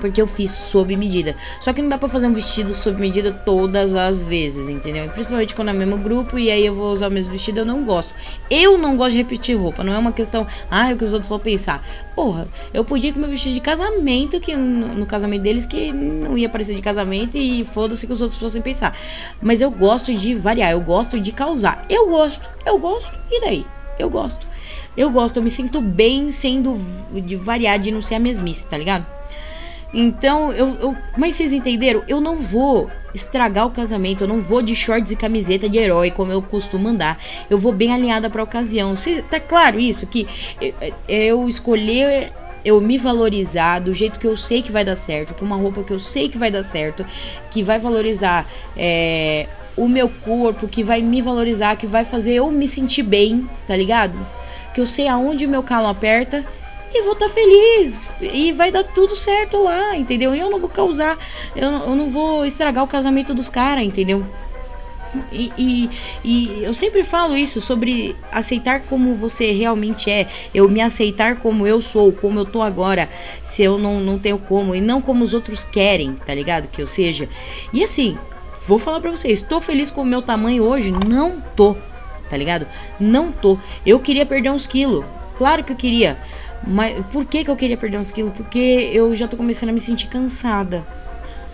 porque 0.00 0.20
eu 0.20 0.26
fiz 0.26 0.50
sob 0.50 0.96
medida. 0.96 1.36
Só 1.60 1.72
que 1.72 1.82
não 1.82 1.88
dá 1.88 1.98
pra 1.98 2.08
fazer 2.08 2.26
um 2.26 2.32
vestido 2.32 2.74
sob 2.74 3.00
medida 3.00 3.32
todas 3.32 3.96
as 3.96 4.22
vezes, 4.22 4.68
entendeu? 4.68 5.08
Principalmente 5.10 5.54
quando 5.54 5.68
é 5.68 5.72
o 5.72 5.76
mesmo 5.76 5.98
grupo 5.98 6.38
e 6.38 6.50
aí 6.50 6.64
eu 6.64 6.74
vou 6.74 6.92
usar 6.92 7.08
o 7.08 7.10
mesmo 7.10 7.32
vestido, 7.32 7.60
eu 7.60 7.64
não 7.64 7.84
gosto. 7.84 8.14
Eu 8.50 8.78
não 8.78 8.96
gosto 8.96 9.12
de 9.12 9.18
repetir 9.18 9.56
roupa, 9.56 9.82
não 9.82 9.92
é 9.92 9.98
uma 9.98 10.12
questão, 10.12 10.46
ah, 10.70 10.90
é 10.90 10.94
o 10.94 10.96
que 10.96 11.04
os 11.04 11.12
outros 11.12 11.28
vão 11.28 11.38
pensar. 11.38 11.84
Porra, 12.14 12.48
eu 12.72 12.84
podia 12.84 13.12
com 13.12 13.20
meu 13.20 13.28
vestido 13.28 13.54
de 13.54 13.60
casamento, 13.60 14.40
que 14.40 14.54
no, 14.56 14.88
no 14.88 15.06
casamento 15.06 15.42
deles, 15.42 15.66
que 15.66 15.92
não 15.92 16.36
ia 16.36 16.48
parecer 16.48 16.74
de 16.74 16.82
casamento 16.82 17.36
e 17.36 17.64
foda-se 17.64 18.06
que 18.06 18.12
os 18.12 18.20
outros 18.20 18.38
fossem 18.40 18.62
pensar. 18.62 18.96
Mas 19.40 19.60
eu 19.60 19.70
gosto 19.70 20.14
de 20.14 20.34
variar, 20.34 20.72
eu 20.72 20.80
gosto 20.80 21.20
de 21.20 21.32
causar. 21.32 21.84
Eu 21.88 22.08
gosto, 22.08 22.48
eu 22.64 22.78
gosto, 22.78 23.18
e 23.30 23.40
daí? 23.40 23.66
Eu 23.98 24.10
gosto. 24.10 24.46
Eu 24.96 25.10
gosto, 25.10 25.36
eu 25.36 25.42
me 25.42 25.50
sinto 25.50 25.80
bem 25.80 26.30
sendo 26.30 26.80
de 27.12 27.36
variar, 27.36 27.78
de 27.78 27.90
não 27.90 28.00
ser 28.00 28.14
a 28.14 28.18
mesmice, 28.18 28.66
tá 28.66 28.78
ligado? 28.78 29.15
Então, 29.98 30.52
eu, 30.52 30.68
eu, 30.78 30.96
Mas 31.16 31.36
vocês 31.36 31.52
entenderam? 31.52 32.02
Eu 32.06 32.20
não 32.20 32.36
vou 32.36 32.90
estragar 33.14 33.66
o 33.66 33.70
casamento, 33.70 34.24
eu 34.24 34.28
não 34.28 34.42
vou 34.42 34.60
de 34.60 34.76
shorts 34.76 35.10
e 35.10 35.16
camiseta 35.16 35.70
de 35.70 35.78
herói, 35.78 36.10
como 36.10 36.30
eu 36.30 36.42
costumo 36.42 36.86
andar. 36.86 37.18
Eu 37.48 37.56
vou 37.56 37.72
bem 37.72 37.94
alinhada 37.94 38.28
pra 38.28 38.42
ocasião. 38.42 38.94
Tá 39.30 39.40
claro 39.40 39.80
isso? 39.80 40.06
Que 40.06 40.28
eu, 40.60 40.74
eu 41.08 41.48
escolher 41.48 42.30
eu 42.62 42.78
me 42.80 42.98
valorizar 42.98 43.78
do 43.78 43.94
jeito 43.94 44.18
que 44.18 44.26
eu 44.26 44.36
sei 44.36 44.60
que 44.60 44.72
vai 44.72 44.84
dar 44.84 44.96
certo, 44.96 45.32
com 45.34 45.44
uma 45.44 45.56
roupa 45.56 45.84
que 45.84 45.92
eu 45.92 46.00
sei 46.00 46.28
que 46.28 46.36
vai 46.36 46.50
dar 46.50 46.64
certo, 46.64 47.06
que 47.50 47.62
vai 47.62 47.78
valorizar 47.78 48.44
é, 48.76 49.46
o 49.76 49.88
meu 49.88 50.08
corpo, 50.08 50.66
que 50.66 50.82
vai 50.82 51.00
me 51.00 51.22
valorizar, 51.22 51.76
que 51.76 51.86
vai 51.86 52.04
fazer 52.04 52.34
eu 52.34 52.50
me 52.50 52.66
sentir 52.66 53.04
bem, 53.04 53.48
tá 53.68 53.76
ligado? 53.76 54.18
Que 54.74 54.80
eu 54.80 54.86
sei 54.86 55.06
aonde 55.06 55.46
o 55.46 55.48
meu 55.48 55.62
calo 55.62 55.86
aperta 55.86 56.44
e 56.98 57.02
vou 57.02 57.12
estar 57.12 57.28
tá 57.28 57.32
feliz 57.32 58.08
e 58.20 58.52
vai 58.52 58.70
dar 58.70 58.84
tudo 58.84 59.14
certo 59.14 59.62
lá, 59.62 59.96
entendeu? 59.96 60.34
E 60.34 60.38
eu 60.38 60.50
não 60.50 60.58
vou 60.58 60.68
causar, 60.68 61.18
eu, 61.54 61.70
eu 61.70 61.94
não 61.94 62.08
vou 62.08 62.44
estragar 62.44 62.84
o 62.84 62.88
casamento 62.88 63.34
dos 63.34 63.50
caras, 63.50 63.84
entendeu? 63.84 64.24
E, 65.32 65.52
e, 65.56 65.90
e, 66.24 66.64
eu 66.64 66.72
sempre 66.72 67.02
falo 67.02 67.36
isso 67.36 67.60
sobre 67.60 68.14
aceitar 68.30 68.82
como 68.82 69.14
você 69.14 69.52
realmente 69.52 70.10
é. 70.10 70.26
Eu 70.52 70.68
me 70.68 70.80
aceitar 70.80 71.36
como 71.36 71.66
eu 71.66 71.80
sou, 71.80 72.12
como 72.12 72.38
eu 72.38 72.44
tô 72.44 72.60
agora, 72.60 73.08
se 73.42 73.62
eu 73.62 73.78
não, 73.78 74.00
não 74.00 74.18
tenho 74.18 74.38
como, 74.38 74.74
e 74.74 74.80
não 74.80 75.00
como 75.00 75.24
os 75.24 75.32
outros 75.32 75.64
querem, 75.64 76.14
tá 76.14 76.34
ligado? 76.34 76.68
Que 76.68 76.82
eu 76.82 76.86
seja. 76.86 77.28
E 77.72 77.82
assim, 77.82 78.18
vou 78.66 78.78
falar 78.78 79.00
pra 79.00 79.10
vocês: 79.10 79.40
tô 79.40 79.60
feliz 79.60 79.90
com 79.90 80.02
o 80.02 80.06
meu 80.06 80.20
tamanho 80.20 80.64
hoje? 80.64 80.90
Não 80.90 81.40
tô, 81.54 81.76
tá 82.28 82.36
ligado? 82.36 82.66
Não 83.00 83.32
tô. 83.32 83.58
Eu 83.86 84.00
queria 84.00 84.26
perder 84.26 84.50
uns 84.50 84.66
quilos 84.66 85.04
Claro 85.36 85.62
que 85.62 85.72
eu 85.72 85.76
queria. 85.76 86.18
Mas 86.66 87.04
por 87.06 87.24
que, 87.24 87.44
que 87.44 87.50
eu 87.50 87.56
queria 87.56 87.76
perder 87.76 87.98
uns 87.98 88.10
quilos? 88.10 88.32
Porque 88.36 88.90
eu 88.92 89.14
já 89.14 89.26
tô 89.26 89.36
começando 89.36 89.70
a 89.70 89.72
me 89.72 89.80
sentir 89.80 90.08
cansada 90.08 90.86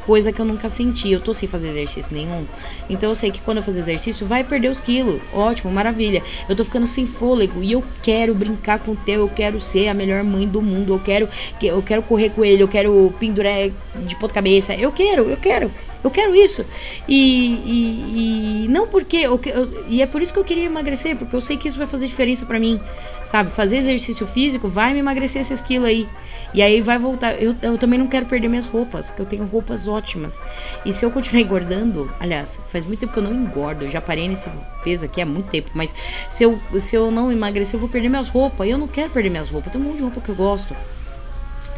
coisa 0.07 0.32
que 0.32 0.40
eu 0.40 0.44
nunca 0.44 0.68
senti. 0.68 1.11
Eu 1.11 1.20
tô 1.20 1.32
sem 1.32 1.48
fazer 1.48 1.68
exercício 1.68 2.14
nenhum. 2.14 2.46
Então 2.88 3.11
eu 3.11 3.14
sei 3.14 3.30
que 3.30 3.40
quando 3.40 3.59
eu 3.59 3.62
fazer 3.62 3.80
exercício, 3.80 4.26
vai 4.26 4.44
perder 4.44 4.70
os 4.70 4.80
quilos. 4.80 5.20
Ótimo, 5.32 5.72
maravilha. 5.72 6.22
Eu 6.48 6.57
tô 6.57 6.64
ficando 6.64 6.86
sem 6.86 7.07
fôlego 7.07 7.62
e 7.62 7.72
eu 7.72 7.82
quero 8.03 8.34
brincar 8.34 8.78
com 8.80 8.92
o 8.92 8.96
Theo, 8.96 9.22
eu 9.22 9.28
quero 9.28 9.61
ser 9.61 9.88
a 9.88 9.94
melhor 9.94 10.22
mãe 10.24 10.46
do 10.46 10.61
mundo. 10.61 10.92
Eu 10.92 11.00
quero 11.00 11.28
eu 11.62 11.82
quero 11.82 12.03
correr 12.03 12.30
com 12.30 12.44
ele, 12.44 12.62
eu 12.62 12.68
quero 12.68 13.14
pendurar 13.18 13.70
de 14.05 14.16
ponta 14.16 14.34
cabeça. 14.34 14.74
Eu 14.74 14.92
quero, 14.92 15.28
eu 15.28 15.36
quero. 15.36 15.70
Eu 16.03 16.11
quero 16.11 16.34
isso. 16.34 16.64
E, 17.09 17.55
e, 17.64 18.64
e 18.64 18.68
não 18.68 18.86
porque. 18.86 19.18
Eu, 19.18 19.40
eu, 19.46 19.84
e 19.86 20.03
é 20.03 20.07
por 20.07 20.20
isso 20.20 20.32
que 20.32 20.38
eu 20.38 20.44
queria 20.44 20.64
emagrecer, 20.64 21.16
porque 21.16 21.34
eu 21.34 21.40
sei 21.40 21.57
que 21.57 21.68
isso 21.68 21.78
vai 21.78 21.86
fazer 21.86 22.07
diferença 22.07 22.44
para 22.44 22.59
mim. 22.59 22.80
Sabe? 23.24 23.50
Fazer 23.50 23.76
exercício 23.76 24.26
físico 24.26 24.68
vai 24.68 24.92
me 24.92 24.98
emagrecer 24.98 25.40
esses 25.40 25.61
quilos 25.61 25.88
aí. 25.88 26.09
E 26.53 26.61
aí 26.61 26.80
vai 26.80 26.98
voltar. 26.98 27.40
Eu, 27.40 27.55
eu 27.62 27.78
também 27.78 27.98
não 27.98 28.09
quero 28.09 28.26
perder 28.26 28.48
minhas 28.48 28.66
roupas, 28.66 29.11
que 29.11 29.20
eu 29.20 29.26
tenho 29.26 29.44
roupas 29.44 29.86
ótimas. 29.86 30.42
E 30.84 30.92
se 30.92 31.05
eu 31.05 31.11
continuar 31.11 31.42
engordando, 31.42 32.12
aliás, 32.18 32.61
faz 32.66 32.84
muito 32.84 33.00
tempo 33.00 33.12
que 33.12 33.18
eu 33.20 33.22
não 33.22 33.32
engordo. 33.32 33.84
Eu 33.84 33.88
já 33.88 34.00
parei 34.00 34.28
nesse 34.28 34.50
peso 34.82 35.05
aqui 35.05 35.20
há 35.20 35.26
muito 35.26 35.48
tempo. 35.50 35.70
Mas 35.74 35.94
se 36.28 36.42
eu, 36.42 36.61
se 36.78 36.96
eu 36.96 37.11
não 37.11 37.30
emagrecer, 37.30 37.76
eu 37.76 37.80
vou 37.80 37.88
perder 37.88 38.09
minhas 38.09 38.28
roupas. 38.28 38.66
E 38.66 38.70
eu 38.70 38.78
não 38.78 38.88
quero 38.88 39.11
perder 39.11 39.30
minhas 39.30 39.50
roupas. 39.50 39.72
Tenho 39.72 39.84
um 39.84 39.88
monte 39.88 39.98
de 39.98 40.03
roupa 40.03 40.20
que 40.20 40.28
eu 40.28 40.34
gosto. 40.34 40.74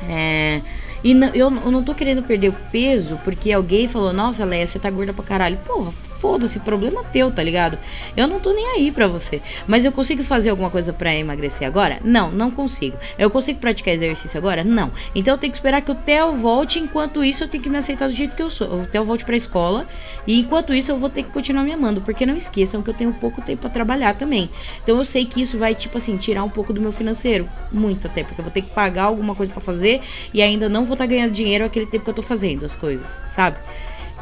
É. 0.08 0.62
E 1.04 1.12
não, 1.12 1.28
eu, 1.28 1.54
eu 1.54 1.70
não 1.70 1.84
tô 1.84 1.94
querendo 1.94 2.22
perder 2.22 2.48
o 2.48 2.56
peso 2.72 3.20
porque 3.22 3.52
alguém 3.52 3.86
falou, 3.86 4.10
nossa, 4.10 4.42
Leia, 4.42 4.66
você 4.66 4.78
tá 4.78 4.88
gorda 4.90 5.12
pra 5.12 5.22
caralho. 5.22 5.58
Porra, 5.58 5.92
foda-se, 6.24 6.58
problema 6.60 7.04
teu, 7.04 7.30
tá 7.30 7.42
ligado? 7.42 7.78
Eu 8.16 8.26
não 8.26 8.40
tô 8.40 8.50
nem 8.54 8.66
aí 8.76 8.90
pra 8.90 9.06
você. 9.06 9.42
Mas 9.66 9.84
eu 9.84 9.92
consigo 9.92 10.22
fazer 10.22 10.48
alguma 10.48 10.70
coisa 10.70 10.90
para 10.90 11.14
emagrecer 11.14 11.68
agora? 11.68 12.00
Não, 12.02 12.30
não 12.30 12.50
consigo. 12.50 12.96
Eu 13.18 13.28
consigo 13.28 13.60
praticar 13.60 13.92
exercício 13.92 14.38
agora? 14.38 14.64
Não. 14.64 14.90
Então 15.14 15.34
eu 15.34 15.38
tenho 15.38 15.50
que 15.50 15.58
esperar 15.58 15.82
que 15.82 15.90
o 15.90 15.94
Theo 15.94 16.32
volte. 16.32 16.78
Enquanto 16.78 17.22
isso, 17.22 17.44
eu 17.44 17.48
tenho 17.48 17.62
que 17.62 17.68
me 17.68 17.76
aceitar 17.76 18.08
do 18.08 18.14
jeito 18.14 18.34
que 18.34 18.42
eu 18.42 18.48
sou. 18.48 18.84
O 18.84 18.86
Theo 18.86 19.04
volte 19.04 19.22
pra 19.22 19.36
escola. 19.36 19.86
E 20.26 20.40
enquanto 20.40 20.72
isso, 20.72 20.90
eu 20.90 20.96
vou 20.96 21.10
ter 21.10 21.24
que 21.24 21.30
continuar 21.30 21.62
me 21.62 21.72
amando. 21.72 22.00
Porque 22.00 22.24
não 22.24 22.34
esqueçam 22.34 22.80
que 22.80 22.88
eu 22.88 22.94
tenho 22.94 23.12
pouco 23.12 23.42
tempo 23.42 23.60
pra 23.60 23.68
trabalhar 23.68 24.14
também. 24.14 24.48
Então 24.82 24.96
eu 24.96 25.04
sei 25.04 25.26
que 25.26 25.42
isso 25.42 25.58
vai, 25.58 25.74
tipo 25.74 25.98
assim, 25.98 26.16
tirar 26.16 26.42
um 26.42 26.48
pouco 26.48 26.72
do 26.72 26.80
meu 26.80 26.90
financeiro. 26.90 27.46
Muito 27.70 28.06
até. 28.06 28.24
Porque 28.24 28.40
eu 28.40 28.44
vou 28.44 28.52
ter 28.52 28.62
que 28.62 28.70
pagar 28.70 29.04
alguma 29.04 29.34
coisa 29.34 29.52
para 29.52 29.60
fazer. 29.60 30.00
E 30.32 30.40
ainda 30.40 30.70
não 30.70 30.86
vou 30.86 30.94
estar 30.94 31.04
tá 31.04 31.10
ganhando 31.10 31.32
dinheiro 31.32 31.66
aquele 31.66 31.84
tempo 31.84 32.04
que 32.04 32.10
eu 32.10 32.14
tô 32.14 32.22
fazendo 32.22 32.64
as 32.64 32.74
coisas, 32.74 33.20
sabe? 33.26 33.58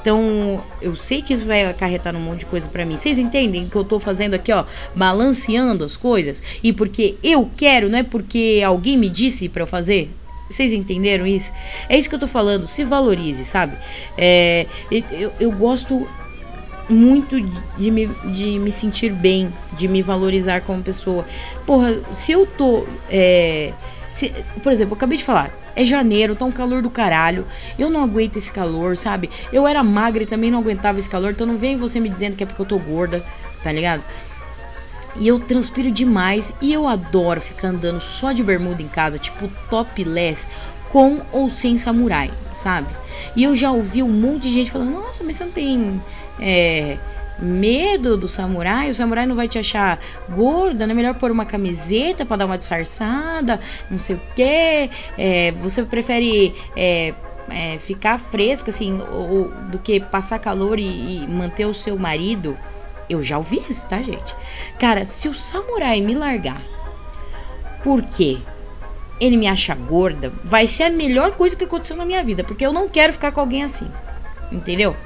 Então, 0.02 0.64
eu 0.80 0.96
sei 0.96 1.22
que 1.22 1.32
isso 1.32 1.46
vai 1.46 1.64
acarretar 1.64 2.14
um 2.16 2.20
monte 2.20 2.40
de 2.40 2.46
coisa 2.46 2.68
para 2.68 2.84
mim. 2.84 2.96
Vocês 2.96 3.18
entendem 3.18 3.68
que 3.68 3.76
eu 3.76 3.84
tô 3.84 4.00
fazendo 4.00 4.34
aqui, 4.34 4.52
ó, 4.52 4.64
balanceando 4.96 5.84
as 5.84 5.96
coisas? 5.96 6.42
E 6.60 6.72
porque 6.72 7.14
eu 7.22 7.48
quero, 7.56 7.88
não 7.88 8.00
é 8.00 8.02
porque 8.02 8.60
alguém 8.66 8.98
me 8.98 9.08
disse 9.08 9.48
para 9.48 9.62
eu 9.62 9.66
fazer? 9.66 10.10
Vocês 10.50 10.72
entenderam 10.72 11.24
isso? 11.24 11.52
É 11.88 11.96
isso 11.96 12.08
que 12.08 12.16
eu 12.16 12.18
tô 12.18 12.26
falando. 12.26 12.66
Se 12.66 12.84
valorize, 12.84 13.44
sabe? 13.44 13.78
É, 14.18 14.66
eu, 14.90 15.32
eu 15.38 15.52
gosto 15.52 16.06
muito 16.88 17.40
de 17.78 17.90
me, 17.90 18.06
de 18.34 18.58
me 18.58 18.72
sentir 18.72 19.12
bem, 19.12 19.54
de 19.72 19.86
me 19.86 20.02
valorizar 20.02 20.62
como 20.62 20.82
pessoa. 20.82 21.24
Porra, 21.64 22.00
se 22.10 22.32
eu 22.32 22.44
tô. 22.44 22.84
É, 23.08 23.72
se, 24.10 24.30
por 24.62 24.72
exemplo, 24.72 24.94
eu 24.94 24.96
acabei 24.96 25.16
de 25.16 25.24
falar, 25.24 25.61
é 25.74 25.84
janeiro, 25.84 26.34
tá 26.34 26.44
um 26.44 26.52
calor 26.52 26.82
do 26.82 26.90
caralho. 26.90 27.46
Eu 27.78 27.90
não 27.90 28.02
aguento 28.02 28.36
esse 28.36 28.52
calor, 28.52 28.96
sabe? 28.96 29.30
Eu 29.52 29.66
era 29.66 29.82
magra 29.82 30.22
e 30.22 30.26
também 30.26 30.50
não 30.50 30.60
aguentava 30.60 30.98
esse 30.98 31.08
calor. 31.10 31.32
Então 31.32 31.46
não 31.46 31.56
vem 31.56 31.76
você 31.76 32.00
me 32.00 32.08
dizendo 32.08 32.36
que 32.36 32.42
é 32.42 32.46
porque 32.46 32.62
eu 32.62 32.66
tô 32.66 32.78
gorda, 32.78 33.24
tá 33.62 33.72
ligado? 33.72 34.04
E 35.16 35.28
eu 35.28 35.38
transpiro 35.40 35.90
demais 35.90 36.54
e 36.60 36.72
eu 36.72 36.86
adoro 36.86 37.40
ficar 37.40 37.68
andando 37.68 38.00
só 38.00 38.32
de 38.32 38.42
bermuda 38.42 38.82
em 38.82 38.88
casa, 38.88 39.18
tipo 39.18 39.48
topless, 39.68 40.48
com 40.88 41.20
ou 41.32 41.48
sem 41.48 41.76
samurai, 41.76 42.30
sabe? 42.54 42.94
E 43.36 43.42
eu 43.42 43.54
já 43.54 43.70
ouvi 43.70 44.02
um 44.02 44.08
monte 44.08 44.42
de 44.42 44.52
gente 44.52 44.70
falando: 44.70 44.92
Nossa, 44.92 45.22
mas 45.22 45.36
você 45.36 45.44
não 45.44 45.52
tem. 45.52 46.02
É, 46.40 46.98
medo 47.38 48.16
do 48.16 48.28
samurai, 48.28 48.90
o 48.90 48.94
samurai 48.94 49.26
não 49.26 49.34
vai 49.34 49.48
te 49.48 49.58
achar 49.58 49.98
gorda, 50.30 50.86
não 50.86 50.92
é 50.92 50.94
melhor 50.94 51.14
pôr 51.14 51.30
uma 51.30 51.44
camiseta 51.44 52.24
para 52.24 52.38
dar 52.38 52.46
uma 52.46 52.58
disfarçada, 52.58 53.60
não 53.90 53.98
sei 53.98 54.16
o 54.16 54.22
que. 54.34 54.90
É, 55.18 55.52
você 55.52 55.82
prefere 55.84 56.54
é, 56.76 57.14
é, 57.50 57.78
ficar 57.78 58.18
fresca 58.18 58.70
assim, 58.70 59.00
ou, 59.10 59.48
do 59.70 59.78
que 59.78 60.00
passar 60.00 60.38
calor 60.38 60.78
e, 60.78 61.24
e 61.24 61.26
manter 61.28 61.66
o 61.66 61.74
seu 61.74 61.98
marido? 61.98 62.56
Eu 63.08 63.22
já 63.22 63.36
ouvi 63.36 63.62
isso, 63.68 63.86
tá, 63.88 64.00
gente? 64.00 64.34
Cara, 64.78 65.04
se 65.04 65.28
o 65.28 65.34
samurai 65.34 66.00
me 66.00 66.14
largar, 66.14 66.62
por 67.82 68.02
quê? 68.02 68.38
Ele 69.20 69.36
me 69.36 69.46
acha 69.46 69.74
gorda, 69.74 70.32
vai 70.44 70.66
ser 70.66 70.84
a 70.84 70.90
melhor 70.90 71.32
coisa 71.32 71.54
que 71.54 71.64
aconteceu 71.64 71.96
na 71.96 72.04
minha 72.04 72.24
vida, 72.24 72.42
porque 72.42 72.64
eu 72.64 72.72
não 72.72 72.88
quero 72.88 73.12
ficar 73.12 73.32
com 73.32 73.40
alguém 73.40 73.62
assim. 73.62 73.90
Entendeu? 74.50 74.96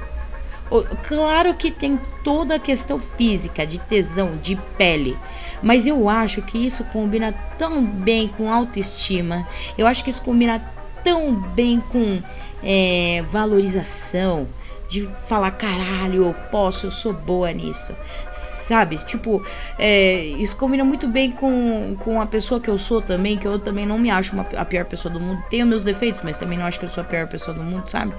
Claro 1.03 1.53
que 1.53 1.71
tem 1.71 1.99
toda 2.23 2.55
a 2.55 2.59
questão 2.59 2.99
física, 2.99 3.65
de 3.65 3.79
tesão, 3.79 4.37
de 4.37 4.55
pele, 4.77 5.17
mas 5.61 5.87
eu 5.87 6.09
acho 6.09 6.41
que 6.41 6.57
isso 6.57 6.83
combina 6.85 7.31
tão 7.57 7.85
bem 7.85 8.27
com 8.27 8.51
autoestima, 8.51 9.47
eu 9.77 9.87
acho 9.87 10.03
que 10.03 10.09
isso 10.09 10.21
combina 10.21 10.59
tão 11.03 11.33
bem 11.33 11.79
com 11.79 12.21
é, 12.61 13.23
valorização, 13.29 14.49
de 14.87 15.05
falar, 15.27 15.51
caralho, 15.51 16.23
eu 16.23 16.33
posso, 16.49 16.85
eu 16.85 16.91
sou 16.91 17.11
boa 17.11 17.51
nisso, 17.51 17.95
sabe? 18.31 18.97
Tipo, 18.97 19.43
é, 19.77 20.21
isso 20.21 20.55
combina 20.55 20.83
muito 20.83 21.07
bem 21.07 21.31
com, 21.31 21.97
com 21.99 22.21
a 22.21 22.25
pessoa 22.25 22.59
que 22.59 22.69
eu 22.69 22.77
sou 22.77 23.01
também, 23.01 23.37
que 23.37 23.47
eu 23.47 23.59
também 23.59 23.85
não 23.85 23.99
me 23.99 24.09
acho 24.09 24.33
uma, 24.33 24.47
a 24.55 24.63
pior 24.63 24.85
pessoa 24.85 25.13
do 25.13 25.19
mundo. 25.19 25.43
Tenho 25.49 25.65
meus 25.65 25.83
defeitos, 25.83 26.21
mas 26.23 26.37
também 26.37 26.57
não 26.57 26.65
acho 26.65 26.79
que 26.79 26.85
eu 26.85 26.89
sou 26.89 27.01
a 27.01 27.05
pior 27.05 27.27
pessoa 27.27 27.55
do 27.55 27.61
mundo, 27.61 27.89
sabe? 27.89 28.13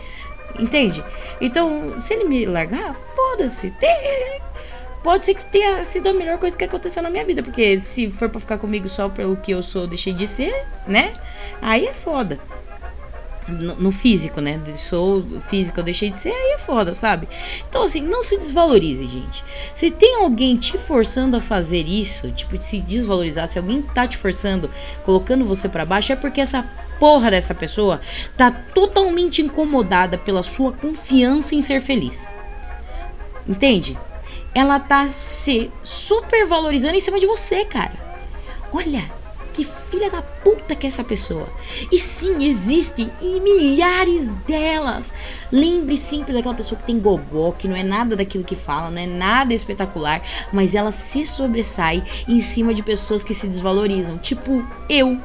Entende? 0.59 1.05
Então, 1.41 1.99
se 2.01 2.15
ele 2.15 2.25
me 2.25 2.47
largar, 2.47 2.95
foda-se. 2.95 3.73
Pode 5.03 5.25
ser 5.25 5.35
que 5.35 5.45
tenha 5.47 5.85
sido 5.85 6.09
a 6.09 6.13
melhor 6.13 6.39
coisa 6.39 6.57
que 6.57 6.65
aconteceu 6.65 7.03
na 7.03 7.11
minha 7.11 7.25
vida. 7.25 7.43
Porque 7.43 7.79
se 7.81 8.11
for 8.11 8.29
pra 8.29 8.41
ficar 8.41 8.59
comigo 8.59 8.89
só 8.89 9.09
pelo 9.09 9.37
que 9.37 9.53
eu 9.53 9.63
sou, 9.63 9.87
deixei 9.87 10.13
de 10.13 10.27
ser, 10.27 10.67
né? 10.87 11.13
Aí 11.63 11.87
é 11.87 11.95
foda. 11.95 12.39
No, 13.47 13.77
no, 13.77 13.91
físico, 13.91 14.43
né? 14.43 14.61
Sou 14.75 15.25
físico, 15.41 15.81
eu 15.81 15.85
deixei 15.85 16.11
de 16.11 16.19
ser, 16.19 16.29
aí 16.29 16.53
é 16.53 16.59
foda, 16.59 16.93
sabe? 16.93 17.27
Então, 17.67 17.83
assim, 17.83 18.03
não 18.03 18.23
se 18.23 18.37
desvalorize, 18.37 19.07
gente. 19.07 19.43
Se 19.73 19.91
tem 19.91 20.17
alguém 20.17 20.55
te 20.55 20.77
forçando 20.77 21.35
a 21.35 21.41
fazer 21.41 21.87
isso, 21.87 22.31
tipo, 22.33 22.61
se 22.61 22.79
desvalorizar, 22.79 23.49
se 23.49 23.59
alguém 23.59 23.81
tá 23.81 24.07
te 24.07 24.19
forçando, 24.19 24.69
colocando 25.03 25.47
você 25.47 25.67
para 25.67 25.87
baixo, 25.87 26.13
é 26.13 26.17
porque 26.17 26.43
essa 26.43 26.69
porra 26.99 27.31
dessa 27.31 27.55
pessoa 27.55 28.01
tá 28.37 28.51
totalmente 28.51 29.43
incomodada 29.43 30.19
pela 30.19 30.43
sua 30.43 30.73
confiança 30.73 31.55
em 31.55 31.61
ser 31.61 31.81
feliz. 31.81 32.29
Entende? 33.47 33.99
Ela 34.55 34.79
tá 34.81 35.09
se 35.09 35.71
supervalorizando 35.83 36.97
em 36.97 37.01
cima 37.01 37.19
de 37.21 37.27
você, 37.27 37.65
cara. 37.65 37.93
Olha, 38.73 39.11
que 39.59 39.65
filha 39.65 40.09
da 40.09 40.23
puta 40.23 40.77
que 40.77 40.87
é 40.87 40.89
essa 40.89 41.03
pessoa. 41.03 41.49
E 41.91 41.99
sim, 41.99 42.45
existem 42.45 43.11
e 43.21 43.41
milhares 43.41 44.35
delas. 44.47 45.13
Lembre 45.51 45.97
sempre 45.97 46.33
daquela 46.33 46.55
pessoa 46.55 46.79
que 46.79 46.87
tem 46.87 47.01
gogó, 47.01 47.53
que 47.53 47.67
não 47.67 47.75
é 47.75 47.83
nada 47.83 48.15
daquilo 48.15 48.45
que 48.45 48.55
fala, 48.55 48.91
não 48.91 49.03
é 49.03 49.07
nada 49.07 49.53
espetacular, 49.53 50.23
mas 50.53 50.77
ela 50.77 50.93
se 50.93 51.27
sobressai 51.27 52.05
em 52.29 52.41
cima 52.41 52.73
de 52.73 52.85
pessoas 52.85 53.25
que 53.25 53.35
se 53.35 53.49
desvalorizam. 53.49 54.17
Tipo 54.19 54.65
eu. 54.89 55.21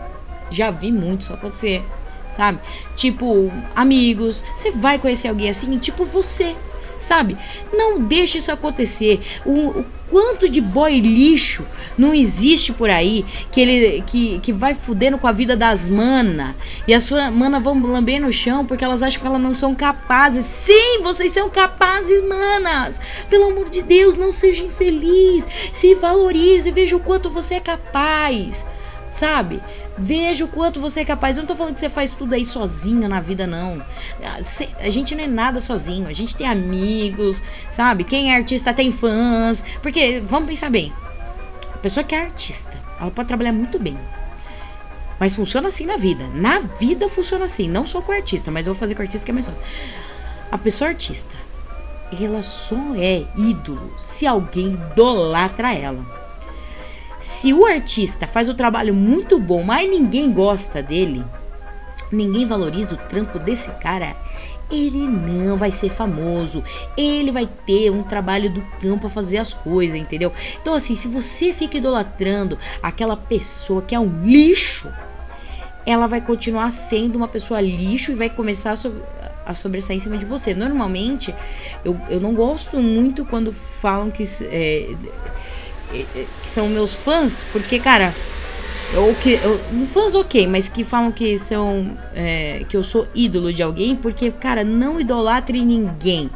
Já 0.54 0.72
vi 0.72 0.91
muito 0.91 1.22
isso 1.22 1.34
acontecer, 1.34 1.84
sabe? 2.32 2.60
Tipo, 2.95 3.51
amigos. 3.76 4.43
Você 4.56 4.72
vai 4.72 4.99
conhecer 4.99 5.28
alguém 5.28 5.49
assim, 5.49 5.78
tipo 5.78 6.06
você, 6.06 6.56
sabe? 6.99 7.38
Não 7.72 7.99
deixe 7.99 8.38
isso 8.38 8.51
acontecer. 8.51 9.22
O, 9.45 9.70
o, 9.70 9.86
quanto 10.10 10.47
de 10.47 10.62
boy 10.62 10.99
lixo 10.99 11.66
não 11.97 12.14
existe 12.14 12.72
por 12.72 12.88
aí 12.88 13.26
que 13.51 13.60
ele 13.60 14.04
que, 14.06 14.39
que 14.39 14.54
vai 14.54 14.76
fudendo 14.76 15.18
com 15.18 15.26
a 15.26 15.32
vida 15.32 15.56
das 15.56 15.89
mana 15.89 16.56
e 16.88 16.93
as 16.93 17.04
suas 17.04 17.34
mana 17.34 17.60
vão 17.60 17.82
lamber 17.82 18.22
no 18.22 18.32
chão 18.32 18.64
porque 18.64 18.86
elas 18.86 19.01
acham 19.01 19.20
que 19.20 19.28
elas 19.28 19.41
não 19.41 19.54
são 19.54 19.74
capazes. 19.74 20.45
Sim, 20.45 21.01
vocês 21.01 21.32
são 21.32 21.49
capazes, 21.49 22.24
manas. 22.28 23.01
Pelo 23.30 23.47
amor 23.47 23.70
de 23.70 23.82
Deus, 23.82 24.16
não 24.16 24.32
seja 24.32 24.64
infeliz. 24.64 25.45
Se 25.74 25.95
valorize, 25.95 26.72
veja 26.72 26.95
o 26.95 26.99
quanto 26.99 27.30
você 27.30 27.56
é 27.56 27.60
capaz 27.60 28.66
sabe? 29.14 29.61
Veja 29.95 30.43
o 30.43 30.47
quanto 30.47 30.82
você 30.82 31.01
é 31.01 31.05
capaz. 31.05 31.38
Eu 31.38 31.43
não 31.43 31.47
tô 31.47 31.55
falando 31.55 31.76
que 31.76 31.80
você 31.80 31.89
faz 31.89 32.11
tudo 32.11 32.34
aí 32.34 32.43
sozinho 32.43 33.07
na 33.07 33.22
vida, 33.22 33.45
não. 33.45 33.82
A 34.80 34.89
gente 34.89 35.16
não 35.16 35.24
é 35.24 35.28
nada 35.28 35.59
sozinho. 35.59 36.07
A 36.07 36.11
gente 36.11 36.36
tem 36.36 36.47
amigos, 36.47 37.41
sabe? 37.70 38.03
Quem 38.03 38.34
é 38.34 38.36
artista 38.36 38.74
tem 38.74 38.91
fãs. 38.91 39.64
Porque, 39.82 40.20
vamos 40.20 40.49
pensar 40.49 40.72
bem. 40.72 40.91
A 41.74 41.78
pessoa 41.78 42.03
que 42.03 42.16
é 42.16 42.22
artista, 42.22 42.78
ela 42.99 43.11
pode 43.11 43.28
trabalhar 43.28 43.53
muito 43.53 43.78
bem. 43.78 43.97
Mas 45.20 45.36
funciona 45.36 45.68
assim 45.68 45.86
na 45.86 45.95
vida. 45.95 46.28
Na 46.34 46.59
vida 46.59 47.07
funciona 47.07 47.45
assim. 47.45 47.70
Não 47.70 47.86
só 47.86 48.01
com 48.01 48.11
o 48.11 48.16
artista, 48.16 48.49
mas 48.49 48.66
eu 48.66 48.74
vou 48.74 48.80
fazer 48.80 48.95
com 48.95 49.01
o 49.01 49.03
artista 49.03 49.24
que 49.24 49.32
é 49.32 49.34
mais 49.34 49.45
fácil. 49.45 49.64
A 50.51 50.57
pessoa 50.57 50.89
artista, 50.89 51.38
ela 52.20 52.41
só 52.41 52.95
é 52.95 53.26
ídolo 53.38 53.93
se 53.97 54.26
alguém 54.26 54.74
idolatra 54.74 55.72
ela. 55.72 56.23
Se 57.24 57.54
o 57.54 57.66
artista 57.66 58.28
faz 58.28 58.50
o 58.50 58.54
trabalho 58.54 58.94
muito 58.94 59.40
bom, 59.40 59.64
mas 59.64 59.90
ninguém 59.90 60.34
gosta 60.34 60.84
dele, 60.84 61.24
ninguém 62.12 62.46
valoriza 62.46 62.96
o 62.96 62.98
trampo 62.98 63.40
desse 63.40 63.72
cara, 63.76 64.14
ele 64.70 65.08
não 65.08 65.56
vai 65.58 65.72
ser 65.72 65.88
famoso. 65.88 66.62
Ele 66.98 67.32
vai 67.32 67.48
ter 67.66 67.90
um 67.90 68.04
trabalho 68.04 68.50
do 68.50 68.62
campo 68.82 69.08
a 69.08 69.10
fazer 69.10 69.38
as 69.38 69.54
coisas, 69.54 69.98
entendeu? 69.98 70.34
Então, 70.62 70.74
assim, 70.74 70.96
se 70.96 71.08
você 71.08 71.54
fica 71.54 71.78
idolatrando 71.78 72.60
aquela 72.82 73.16
pessoa 73.16 73.82
que 73.82 73.96
é 73.96 74.00
um 74.00 74.26
lixo, 74.26 74.92
ela 75.86 76.08
vai 76.08 76.20
continuar 76.20 76.72
sendo 76.72 77.16
uma 77.16 77.30
pessoa 77.30 77.62
lixo 77.62 78.12
e 78.12 78.16
vai 78.16 78.30
começar 78.30 78.72
a, 78.72 78.76
so 78.76 79.02
a 79.46 79.54
sobressair 79.54 79.96
em 79.96 80.02
cima 80.02 80.18
de 80.18 80.26
você. 80.26 80.54
Normalmente, 80.54 81.34
eu, 81.86 81.98
eu 82.10 82.20
não 82.20 82.34
gosto 82.34 82.80
muito 82.80 83.24
quando 83.24 83.54
falam 83.54 84.12
que, 84.12 84.24
é, 84.44 84.94
que 86.41 86.48
são 86.48 86.68
meus 86.68 86.96
fãs, 86.96 87.46
porque, 87.52 87.80
cara 87.80 88.14
ou 88.96 89.16
que 89.16 89.34
eu, 89.34 89.60
fãs 89.88 90.14
ok, 90.14 90.46
mas 90.46 90.70
que 90.70 90.84
falam 90.84 91.12
que 91.12 91.38
são 91.38 91.98
é, 92.14 92.64
que 92.70 92.78
eu 92.78 92.84
sou 92.84 93.08
ídolo 93.16 93.52
de 93.52 93.64
alguém, 93.64 93.96
porque 93.96 94.30
cara, 94.32 94.64
não 94.64 95.00
idolatre 95.00 95.64
ninguém. 95.64 96.30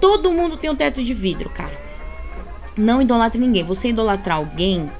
Todo 0.00 0.32
mundo 0.32 0.56
tem 0.56 0.68
um 0.68 0.74
teto 0.74 1.02
de 1.02 1.14
vidro, 1.14 1.48
cara. 1.48 1.78
Não 2.76 3.00
idolatre 3.00 3.40
ninguém. 3.40 3.62
Você 3.62 3.90
idolatrar 3.90 4.38
alguém 4.38 4.90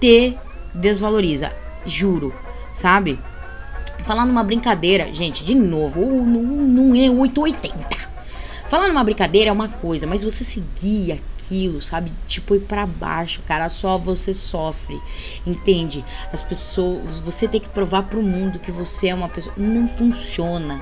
te 0.00 0.34
desvaloriza, 0.74 1.52
juro, 1.84 2.34
sabe? 2.72 3.18
Falar 4.04 4.24
numa 4.24 4.42
brincadeira, 4.42 5.12
gente, 5.12 5.44
de 5.44 5.54
novo, 5.54 6.00
não, 6.24 6.94
é 6.94 7.10
880. 7.10 8.09
Falar 8.70 8.86
numa 8.86 9.02
brincadeira 9.02 9.50
é 9.50 9.52
uma 9.52 9.68
coisa, 9.68 10.06
mas 10.06 10.22
você 10.22 10.44
seguir 10.44 11.10
aquilo, 11.10 11.82
sabe? 11.82 12.12
Tipo, 12.24 12.54
ir 12.54 12.60
pra 12.60 12.86
baixo, 12.86 13.42
cara, 13.42 13.68
só 13.68 13.98
você 13.98 14.32
sofre. 14.32 14.96
Entende? 15.44 16.04
As 16.32 16.40
pessoas. 16.40 17.18
Você 17.18 17.48
tem 17.48 17.60
que 17.60 17.68
provar 17.68 18.04
pro 18.04 18.22
mundo 18.22 18.60
que 18.60 18.70
você 18.70 19.08
é 19.08 19.14
uma 19.14 19.28
pessoa. 19.28 19.56
Não 19.58 19.88
funciona. 19.88 20.80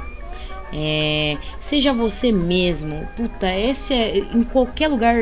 É, 0.73 1.39
seja 1.59 1.93
você 1.93 2.31
mesmo. 2.31 3.09
Puta, 3.17 3.53
esse 3.53 3.95
é. 3.95 4.19
Em 4.19 4.43
qualquer 4.43 4.89
lugar. 4.89 5.17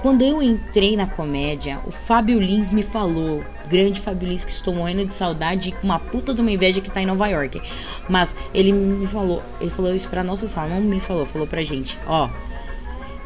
Quando 0.00 0.22
eu 0.22 0.42
entrei 0.42 0.96
na 0.96 1.06
comédia, 1.06 1.80
o 1.86 1.90
Fábio 1.90 2.40
Lins 2.40 2.70
me 2.70 2.82
falou. 2.82 3.44
Grande 3.68 4.00
Fábio 4.00 4.28
Lins, 4.28 4.44
que 4.44 4.50
estou 4.50 4.74
morrendo 4.74 5.06
de 5.06 5.14
saudade 5.14 5.70
e 5.70 5.72
com 5.72 5.84
uma 5.84 5.98
puta 5.98 6.34
de 6.34 6.40
uma 6.40 6.50
inveja 6.50 6.80
que 6.80 6.90
tá 6.90 7.00
em 7.00 7.06
Nova 7.06 7.28
York. 7.28 7.62
Mas 8.08 8.36
ele 8.52 8.72
me 8.72 9.06
falou. 9.06 9.42
Ele 9.60 9.70
falou 9.70 9.94
isso 9.94 10.08
pra 10.08 10.22
nossa 10.22 10.48
sala, 10.48 10.80
não 10.80 10.82
me 10.82 11.00
falou, 11.00 11.24
falou 11.24 11.46
pra 11.46 11.62
gente. 11.62 11.98
Ó. 12.06 12.28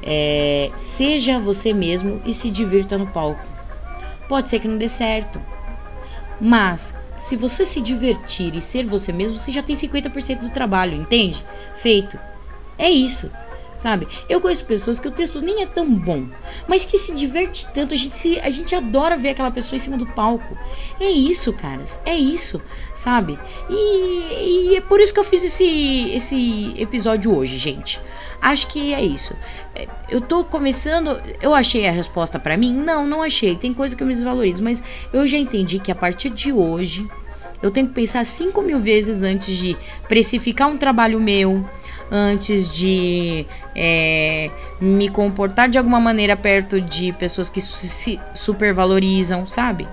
É, 0.03 0.71
seja 0.77 1.39
você 1.39 1.73
mesmo 1.73 2.21
e 2.25 2.33
se 2.33 2.51
divirta 2.51 2.97
no 2.97 3.07
palco. 3.09 3.45
Pode 4.29 4.49
ser 4.49 4.61
que 4.61 4.69
não 4.69 4.77
dê 4.77 4.89
certo. 4.89 5.41
Mas 6.41 6.95
se 7.17 7.37
você 7.37 7.65
se 7.65 7.81
divertir 7.81 8.55
e 8.55 8.61
ser 8.61 8.87
você 8.87 9.13
mesmo, 9.13 9.37
você 9.37 9.53
já 9.53 9.63
tem 9.63 9.75
50% 9.75 10.41
do 10.41 10.51
trabalho, 10.51 10.95
entende? 10.95 11.45
Feito. 11.75 12.19
É 12.79 12.91
isso 12.91 13.31
sabe? 13.77 14.09
Eu 14.29 14.41
conheço 14.41 14.65
pessoas 14.65 14.99
que 14.99 15.09
o 15.09 15.11
texto 15.11 15.41
nem 15.41 15.63
é 15.63 15.67
tão 15.67 15.93
bom, 15.93 16.27
mas 16.67 16.85
que 16.85 16.99
se 16.99 17.13
diverte 17.13 17.67
tanto, 17.73 17.95
a 17.95 17.97
gente, 17.97 18.17
se, 18.17 18.39
a 18.41 18.51
gente 18.51 18.75
adora 18.75 19.17
ver 19.17 19.31
aquela 19.31 19.51
pessoa 19.51 19.77
em 19.77 19.81
cima 19.81 19.97
do 19.97 20.07
palco. 20.07 20.57
É 21.01 21.11
isso, 21.11 21.53
caras, 21.53 22.01
é 22.05 22.15
isso, 22.15 22.61
sabe? 22.95 23.39
E, 23.69 24.73
e 24.73 24.77
é 24.77 24.81
por 24.81 25.01
isso 25.01 25.13
que 25.13 25.21
eu 25.21 25.25
fiz 25.25 25.45
esse, 25.45 26.11
esse 26.15 26.75
episódio 26.79 27.35
hoje, 27.37 27.59
gente. 27.59 28.01
Acho 28.41 28.67
que 28.69 28.95
é 28.95 29.03
isso. 29.03 29.35
É, 29.75 29.89
eu 30.09 30.21
tô 30.21 30.45
começando. 30.45 31.21
Eu 31.41 31.55
achei 31.55 31.87
a 31.89 31.91
resposta 31.91 32.39
para 32.39 32.57
mim? 32.57 32.73
Não, 32.73 33.07
não 33.07 33.23
achei. 33.23 33.57
Tem 33.57 33.73
coisa 33.73 33.97
que 33.97 34.03
eu 34.03 34.07
me 34.07 34.15
desvalorizo, 34.15 34.63
mas 34.63 34.83
eu 35.13 35.27
já 35.27 35.39
entendi 35.39 35.79
que 35.79 35.91
a 35.91 35.95
partir 35.95 36.31
de 36.31 36.53
hoje 36.53 37.09
eu 37.63 37.71
tenho 37.71 37.89
que 37.89 37.95
pensar 37.95 38.25
5 38.25 38.61
mil 38.63 38.79
vezes 38.79 39.23
antes 39.23 39.57
de 39.57 39.77
precificar 40.09 40.69
um 40.69 40.77
trabalho 40.77 41.21
meu, 41.21 41.69
antes 42.11 42.71
de 42.73 43.47
é, 43.75 44.51
me 44.81 45.09
comportar 45.09 45.69
de 45.69 45.79
alguma 45.79 45.99
maneira 45.99 46.37
perto 46.37 46.81
de 46.81 47.13
pessoas 47.13 47.49
que 47.51 47.61
se 47.61 48.21
supervalorizam, 48.35 49.47
sabe? 49.47 49.89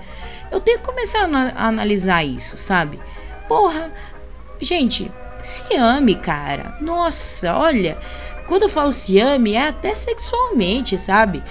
Eu 0.52 0.60
tenho 0.60 0.80
que 0.80 0.86
começar 0.86 1.28
a 1.56 1.68
analisar 1.68 2.24
isso, 2.24 2.58
sabe? 2.58 3.00
Porra, 3.48 3.92
gente, 4.62 5.12
se 5.42 5.76
ame, 5.76 6.16
cara. 6.16 6.78
Nossa, 6.80 7.56
olha, 7.58 7.98
quando 8.48 8.64
eu 8.64 8.70
falo 8.70 8.92
se 8.92 9.20
ame, 9.20 9.54
é 9.56 9.68
até 9.68 9.96
sexualmente, 9.96 10.98
sabe? 10.98 11.44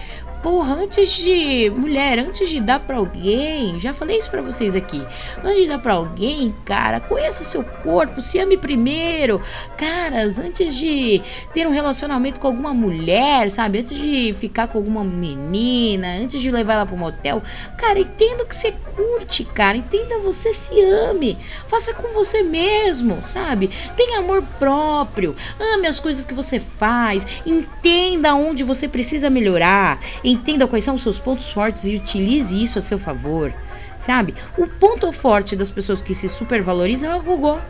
Porra, 0.42 0.74
antes 0.74 1.08
de. 1.12 1.70
Mulher, 1.70 2.18
antes 2.18 2.50
de 2.50 2.60
dar 2.60 2.80
pra 2.80 2.96
alguém. 2.96 3.78
Já 3.78 3.92
falei 3.94 4.18
isso 4.18 4.28
pra 4.28 4.42
vocês 4.42 4.74
aqui. 4.74 5.00
Antes 5.44 5.62
de 5.62 5.68
dar 5.68 5.78
pra 5.78 5.92
alguém, 5.94 6.52
cara, 6.64 6.98
conheça 6.98 7.44
seu 7.44 7.62
corpo, 7.62 8.20
se 8.20 8.40
ame 8.40 8.56
primeiro. 8.56 9.40
Caras, 9.76 10.40
antes 10.40 10.74
de 10.74 11.22
ter 11.54 11.64
um 11.66 11.70
relacionamento 11.70 12.40
com 12.40 12.48
alguma 12.48 12.74
mulher, 12.74 13.50
sabe? 13.52 13.78
Antes 13.78 13.96
de 13.96 14.34
ficar 14.34 14.66
com 14.66 14.78
alguma 14.78 15.04
menina, 15.04 16.08
antes 16.08 16.40
de 16.40 16.50
levar 16.50 16.74
ela 16.74 16.86
pro 16.86 16.96
motel. 16.96 17.40
Cara, 17.78 18.00
entenda 18.00 18.42
o 18.42 18.46
que 18.46 18.56
você 18.56 18.72
curte, 18.96 19.44
cara. 19.44 19.76
Entenda 19.76 20.18
você 20.18 20.52
se 20.52 20.80
ame. 20.80 21.38
Faça 21.68 21.94
com 21.94 22.08
você 22.08 22.42
mesmo, 22.42 23.22
sabe? 23.22 23.70
Tenha 23.96 24.18
amor 24.18 24.42
próprio. 24.58 25.36
Ame 25.74 25.86
as 25.86 26.00
coisas 26.00 26.24
que 26.24 26.34
você 26.34 26.58
faz. 26.58 27.24
Entenda 27.46 28.34
onde 28.34 28.64
você 28.64 28.88
precisa 28.88 29.30
melhorar. 29.30 30.00
Entenda 30.24 30.31
quais 30.68 30.84
são 30.84 30.94
os 30.94 31.02
seus 31.02 31.18
pontos 31.18 31.50
fortes 31.50 31.84
e 31.84 31.96
utilize 31.96 32.62
isso 32.62 32.78
a 32.78 32.82
seu 32.82 32.98
favor. 32.98 33.52
Sabe? 33.98 34.34
O 34.58 34.66
ponto 34.66 35.12
forte 35.12 35.54
das 35.54 35.70
pessoas 35.70 36.00
que 36.00 36.14
se 36.14 36.28
supervalorizam 36.28 37.10
é 37.10 37.16
o 37.16 37.22
gogó. 37.22 37.60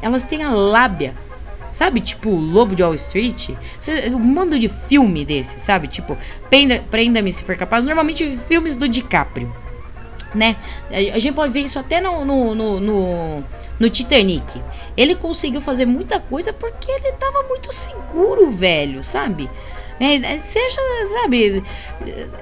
Elas 0.00 0.24
têm 0.24 0.42
a 0.42 0.50
lábia. 0.50 1.14
Sabe, 1.70 2.00
tipo 2.00 2.28
o 2.28 2.38
Lobo 2.38 2.74
de 2.74 2.82
Wall 2.82 2.94
Street? 2.94 3.48
Um 4.14 4.18
mundo 4.18 4.58
de 4.58 4.68
filme 4.68 5.24
desse, 5.24 5.58
sabe? 5.58 5.88
Tipo, 5.88 6.18
Prenda-me 6.90 7.32
se 7.32 7.42
for 7.44 7.56
capaz. 7.56 7.86
Normalmente 7.86 8.36
filmes 8.36 8.76
do 8.76 8.86
DiCaprio, 8.86 9.50
né? 10.34 10.56
A 10.90 11.18
gente 11.18 11.34
pode 11.34 11.50
ver 11.50 11.60
isso 11.60 11.78
até 11.78 11.98
no, 11.98 12.26
no, 12.26 12.54
no, 12.54 12.80
no, 12.80 13.44
no 13.80 13.88
Titanic. 13.88 14.62
Ele 14.94 15.14
conseguiu 15.14 15.62
fazer 15.62 15.86
muita 15.86 16.20
coisa 16.20 16.52
porque 16.52 16.90
ele 16.90 17.12
tava 17.12 17.42
muito 17.48 17.72
seguro, 17.72 18.50
velho, 18.50 19.02
sabe? 19.02 19.50
É, 20.02 20.36
seja, 20.36 20.80
sabe, 21.22 21.62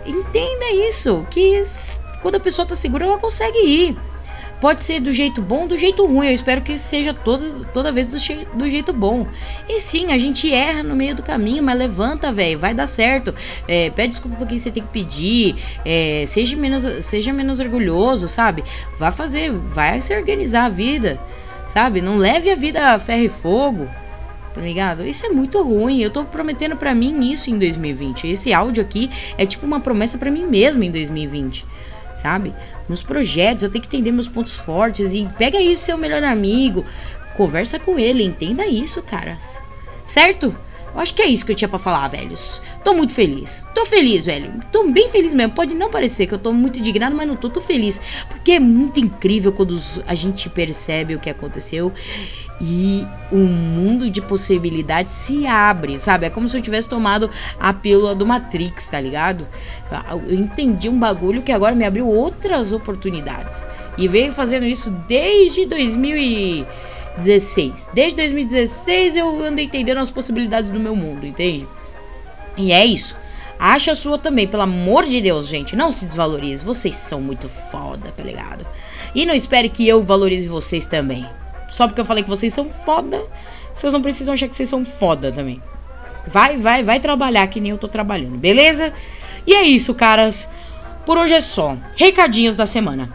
entenda 0.06 0.72
isso, 0.88 1.26
que 1.30 1.60
quando 2.22 2.36
a 2.36 2.40
pessoa 2.40 2.64
tá 2.64 2.74
segura, 2.74 3.04
ela 3.04 3.18
consegue 3.18 3.58
ir. 3.58 3.98
Pode 4.62 4.82
ser 4.82 5.00
do 5.00 5.12
jeito 5.12 5.42
bom, 5.42 5.66
do 5.66 5.76
jeito 5.76 6.06
ruim. 6.06 6.28
Eu 6.28 6.32
espero 6.32 6.62
que 6.62 6.78
seja 6.78 7.12
toda, 7.12 7.64
toda 7.66 7.92
vez 7.92 8.06
do, 8.06 8.16
do 8.54 8.68
jeito 8.68 8.94
bom. 8.94 9.26
E 9.68 9.78
sim, 9.78 10.10
a 10.10 10.16
gente 10.16 10.50
erra 10.52 10.82
no 10.82 10.96
meio 10.96 11.14
do 11.14 11.22
caminho, 11.22 11.62
mas 11.62 11.78
levanta, 11.78 12.32
velho. 12.32 12.58
Vai 12.58 12.72
dar 12.72 12.86
certo. 12.86 13.34
É, 13.68 13.90
pede 13.90 14.08
desculpa 14.08 14.38
pra 14.38 14.46
quem 14.46 14.58
você 14.58 14.70
tem 14.70 14.82
que 14.82 14.90
pedir. 14.90 15.56
É, 15.84 16.24
seja, 16.26 16.56
menos, 16.56 17.04
seja 17.04 17.32
menos 17.32 17.60
orgulhoso, 17.60 18.26
sabe? 18.26 18.64
Vai 18.98 19.10
fazer, 19.10 19.50
vai 19.50 20.00
se 20.00 20.14
organizar 20.14 20.66
a 20.66 20.68
vida, 20.70 21.18
sabe? 21.66 22.02
Não 22.02 22.16
leve 22.16 22.50
a 22.50 22.54
vida 22.54 22.94
a 22.94 22.98
ferro 22.98 23.24
e 23.24 23.28
fogo 23.30 23.88
tá 24.52 24.60
ligado? 24.60 25.06
Isso 25.06 25.24
é 25.24 25.28
muito 25.28 25.62
ruim. 25.62 26.00
Eu 26.00 26.10
tô 26.10 26.24
prometendo 26.24 26.76
para 26.76 26.94
mim 26.94 27.30
isso 27.30 27.50
em 27.50 27.58
2020. 27.58 28.28
Esse 28.28 28.52
áudio 28.52 28.82
aqui 28.82 29.10
é 29.38 29.46
tipo 29.46 29.66
uma 29.66 29.80
promessa 29.80 30.18
para 30.18 30.30
mim 30.30 30.46
mesmo 30.46 30.82
em 30.82 30.90
2020. 30.90 31.64
Sabe? 32.14 32.54
Meus 32.88 33.02
projetos, 33.02 33.62
eu 33.62 33.70
tenho 33.70 33.82
que 33.82 33.88
entender 33.88 34.12
meus 34.12 34.28
pontos 34.28 34.58
fortes 34.58 35.14
e 35.14 35.28
pega 35.38 35.58
aí 35.58 35.74
seu 35.76 35.96
melhor 35.96 36.22
amigo, 36.22 36.84
conversa 37.34 37.78
com 37.78 37.98
ele, 37.98 38.22
entenda 38.22 38.66
isso, 38.66 39.00
caras. 39.02 39.60
Certo? 40.04 40.54
Eu 40.94 41.00
acho 41.00 41.14
que 41.14 41.22
é 41.22 41.26
isso 41.26 41.46
que 41.46 41.52
eu 41.52 41.56
tinha 41.56 41.68
para 41.68 41.78
falar, 41.78 42.08
velhos. 42.08 42.60
Tô 42.84 42.92
muito 42.92 43.12
feliz. 43.12 43.68
Tô 43.74 43.86
feliz, 43.86 44.26
velho. 44.26 44.52
Tô 44.72 44.88
bem 44.88 45.08
feliz 45.08 45.32
mesmo. 45.32 45.52
Pode 45.52 45.74
não 45.74 45.90
parecer 45.90 46.26
que 46.26 46.34
eu 46.34 46.38
tô 46.38 46.52
muito 46.52 46.78
indignado, 46.78 47.14
mas 47.16 47.28
não 47.28 47.36
tô. 47.36 47.48
Tô 47.48 47.60
feliz. 47.60 48.00
Porque 48.28 48.52
é 48.52 48.60
muito 48.60 48.98
incrível 48.98 49.52
quando 49.52 49.80
a 50.06 50.14
gente 50.14 50.48
percebe 50.48 51.14
o 51.14 51.20
que 51.20 51.30
aconteceu 51.30 51.92
e 52.60 53.06
um 53.32 53.46
mundo 53.46 54.10
de 54.10 54.20
possibilidades 54.20 55.14
se 55.14 55.46
abre, 55.46 55.98
sabe? 55.98 56.26
É 56.26 56.30
como 56.30 56.46
se 56.48 56.56
eu 56.56 56.60
tivesse 56.60 56.88
tomado 56.88 57.30
a 57.58 57.72
pílula 57.72 58.14
do 58.14 58.26
Matrix, 58.26 58.88
tá 58.88 59.00
ligado? 59.00 59.48
Eu 60.26 60.34
entendi 60.34 60.88
um 60.88 60.98
bagulho 60.98 61.42
que 61.42 61.52
agora 61.52 61.74
me 61.74 61.86
abriu 61.86 62.06
outras 62.06 62.72
oportunidades. 62.72 63.66
E 63.96 64.06
veio 64.06 64.32
fazendo 64.32 64.66
isso 64.66 64.90
desde 65.08 65.66
2016. 67.20 67.90
Desde 67.92 68.16
2016 68.16 69.16
eu 69.16 69.42
ando 69.42 69.60
entendendo 69.60 69.98
as 69.98 70.10
possibilidades 70.10 70.70
do 70.70 70.80
meu 70.80 70.96
mundo, 70.96 71.26
entende? 71.26 71.68
E 72.56 72.72
é 72.72 72.84
isso. 72.84 73.16
Acha 73.58 73.92
a 73.92 73.94
sua 73.94 74.18
também, 74.18 74.48
pelo 74.48 74.62
amor 74.62 75.04
de 75.04 75.20
Deus, 75.20 75.46
gente. 75.46 75.76
Não 75.76 75.92
se 75.92 76.06
desvalorize. 76.06 76.64
Vocês 76.64 76.94
são 76.96 77.20
muito 77.20 77.48
foda, 77.48 78.10
tá 78.10 78.24
ligado? 78.24 78.66
E 79.14 79.26
não 79.26 79.34
espere 79.34 79.68
que 79.68 79.86
eu 79.86 80.02
valorize 80.02 80.48
vocês 80.48 80.86
também. 80.86 81.26
Só 81.68 81.86
porque 81.86 82.00
eu 82.00 82.04
falei 82.04 82.24
que 82.24 82.28
vocês 82.28 82.52
são 82.52 82.68
foda, 82.68 83.22
vocês 83.72 83.92
não 83.92 84.02
precisam 84.02 84.34
achar 84.34 84.48
que 84.48 84.56
vocês 84.56 84.68
são 84.68 84.84
foda 84.84 85.30
também. 85.30 85.62
Vai, 86.26 86.56
vai, 86.56 86.82
vai 86.82 87.00
trabalhar 87.00 87.46
que 87.46 87.60
nem 87.60 87.70
eu 87.70 87.78
tô 87.78 87.86
trabalhando, 87.86 88.36
beleza? 88.36 88.92
E 89.46 89.54
é 89.54 89.62
isso, 89.62 89.94
caras. 89.94 90.48
Por 91.06 91.16
hoje 91.16 91.34
é 91.34 91.40
só. 91.40 91.76
Recadinhos 91.96 92.56
da 92.56 92.66
semana. 92.66 93.14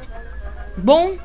Bom, 0.78 1.16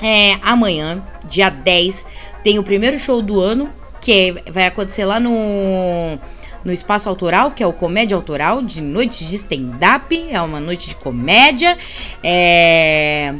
é, 0.00 0.34
amanhã, 0.42 1.02
dia 1.26 1.50
10, 1.50 2.06
tem 2.42 2.58
o 2.58 2.62
primeiro 2.62 2.98
show 2.98 3.22
do 3.22 3.40
ano, 3.40 3.72
que 4.00 4.42
vai 4.50 4.66
acontecer 4.66 5.04
lá 5.04 5.18
no 5.18 6.18
no 6.64 6.72
Espaço 6.72 7.08
Autoral, 7.08 7.52
que 7.52 7.62
é 7.62 7.66
o 7.66 7.72
Comédia 7.72 8.16
Autoral, 8.16 8.60
de 8.60 8.82
noites 8.82 9.30
de 9.30 9.36
stand-up. 9.36 10.26
É 10.28 10.40
uma 10.40 10.58
noite 10.58 10.88
de 10.88 10.96
comédia. 10.96 11.78
É. 12.24 13.32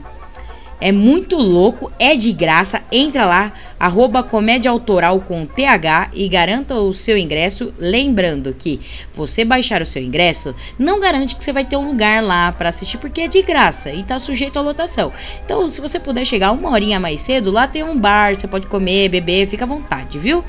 É 0.80 0.92
muito 0.92 1.36
louco, 1.36 1.90
é 1.98 2.14
de 2.14 2.32
graça. 2.32 2.82
Entra 2.92 3.24
lá, 3.24 3.52
arroba 3.80 4.22
comédia 4.22 4.70
autoral 4.70 5.20
com 5.20 5.46
TH 5.46 6.10
e 6.12 6.28
garanta 6.28 6.74
o 6.74 6.92
seu 6.92 7.16
ingresso. 7.16 7.72
Lembrando 7.78 8.54
que 8.54 8.80
você 9.14 9.44
baixar 9.44 9.80
o 9.80 9.86
seu 9.86 10.02
ingresso 10.02 10.54
não 10.78 11.00
garante 11.00 11.34
que 11.34 11.42
você 11.42 11.52
vai 11.52 11.64
ter 11.64 11.76
um 11.76 11.88
lugar 11.88 12.22
lá 12.22 12.52
para 12.52 12.68
assistir, 12.68 12.98
porque 12.98 13.22
é 13.22 13.28
de 13.28 13.42
graça 13.42 13.90
e 13.90 14.02
tá 14.02 14.18
sujeito 14.18 14.58
à 14.58 14.62
lotação. 14.62 15.12
Então, 15.44 15.68
se 15.68 15.80
você 15.80 15.98
puder 15.98 16.24
chegar 16.24 16.52
uma 16.52 16.70
horinha 16.70 17.00
mais 17.00 17.20
cedo, 17.20 17.50
lá 17.50 17.66
tem 17.66 17.82
um 17.82 17.98
bar, 17.98 18.34
você 18.34 18.46
pode 18.46 18.66
comer, 18.66 19.08
beber, 19.08 19.48
fica 19.48 19.64
à 19.64 19.68
vontade, 19.68 20.18
viu? 20.18 20.44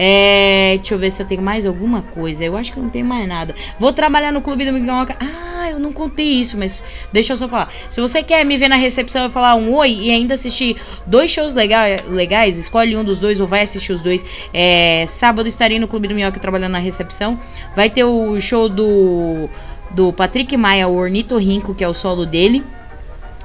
É, 0.00 0.76
deixa 0.76 0.94
eu 0.94 0.98
ver 0.98 1.10
se 1.10 1.20
eu 1.20 1.26
tenho 1.26 1.42
mais 1.42 1.66
alguma 1.66 2.02
coisa. 2.02 2.44
Eu 2.44 2.56
acho 2.56 2.72
que 2.72 2.78
não 2.78 2.88
tem 2.88 3.02
mais 3.02 3.26
nada. 3.26 3.52
Vou 3.80 3.92
trabalhar 3.92 4.30
no 4.30 4.40
Clube 4.40 4.64
do 4.64 4.72
Minhoca. 4.72 5.16
Ah, 5.20 5.68
eu 5.68 5.80
não 5.80 5.92
contei 5.92 6.24
isso, 6.24 6.56
mas 6.56 6.80
deixa 7.12 7.32
eu 7.32 7.36
só 7.36 7.48
falar. 7.48 7.68
Se 7.88 8.00
você 8.00 8.22
quer 8.22 8.44
me 8.44 8.56
ver 8.56 8.68
na 8.68 8.76
recepção 8.76 9.26
e 9.26 9.30
falar 9.30 9.56
um 9.56 9.74
oi 9.74 9.90
e 9.90 10.10
ainda 10.12 10.34
assistir 10.34 10.76
dois 11.04 11.32
shows 11.32 11.52
legais, 11.52 12.04
legais 12.08 12.56
escolhe 12.56 12.96
um 12.96 13.02
dos 13.02 13.18
dois 13.18 13.40
ou 13.40 13.46
vai 13.46 13.62
assistir 13.62 13.92
os 13.92 14.00
dois. 14.00 14.24
É, 14.54 15.04
sábado 15.08 15.48
estarei 15.48 15.80
no 15.80 15.88
Clube 15.88 16.06
do 16.06 16.14
Minhoca 16.14 16.38
trabalhando 16.38 16.72
na 16.72 16.78
recepção. 16.78 17.40
Vai 17.74 17.90
ter 17.90 18.04
o 18.04 18.40
show 18.40 18.68
do, 18.68 19.48
do 19.90 20.12
Patrick 20.12 20.56
Maia, 20.56 20.86
o 20.86 20.94
Ornitorrinco, 20.94 21.74
que 21.74 21.82
é 21.82 21.88
o 21.88 21.94
solo 21.94 22.24
dele. 22.24 22.64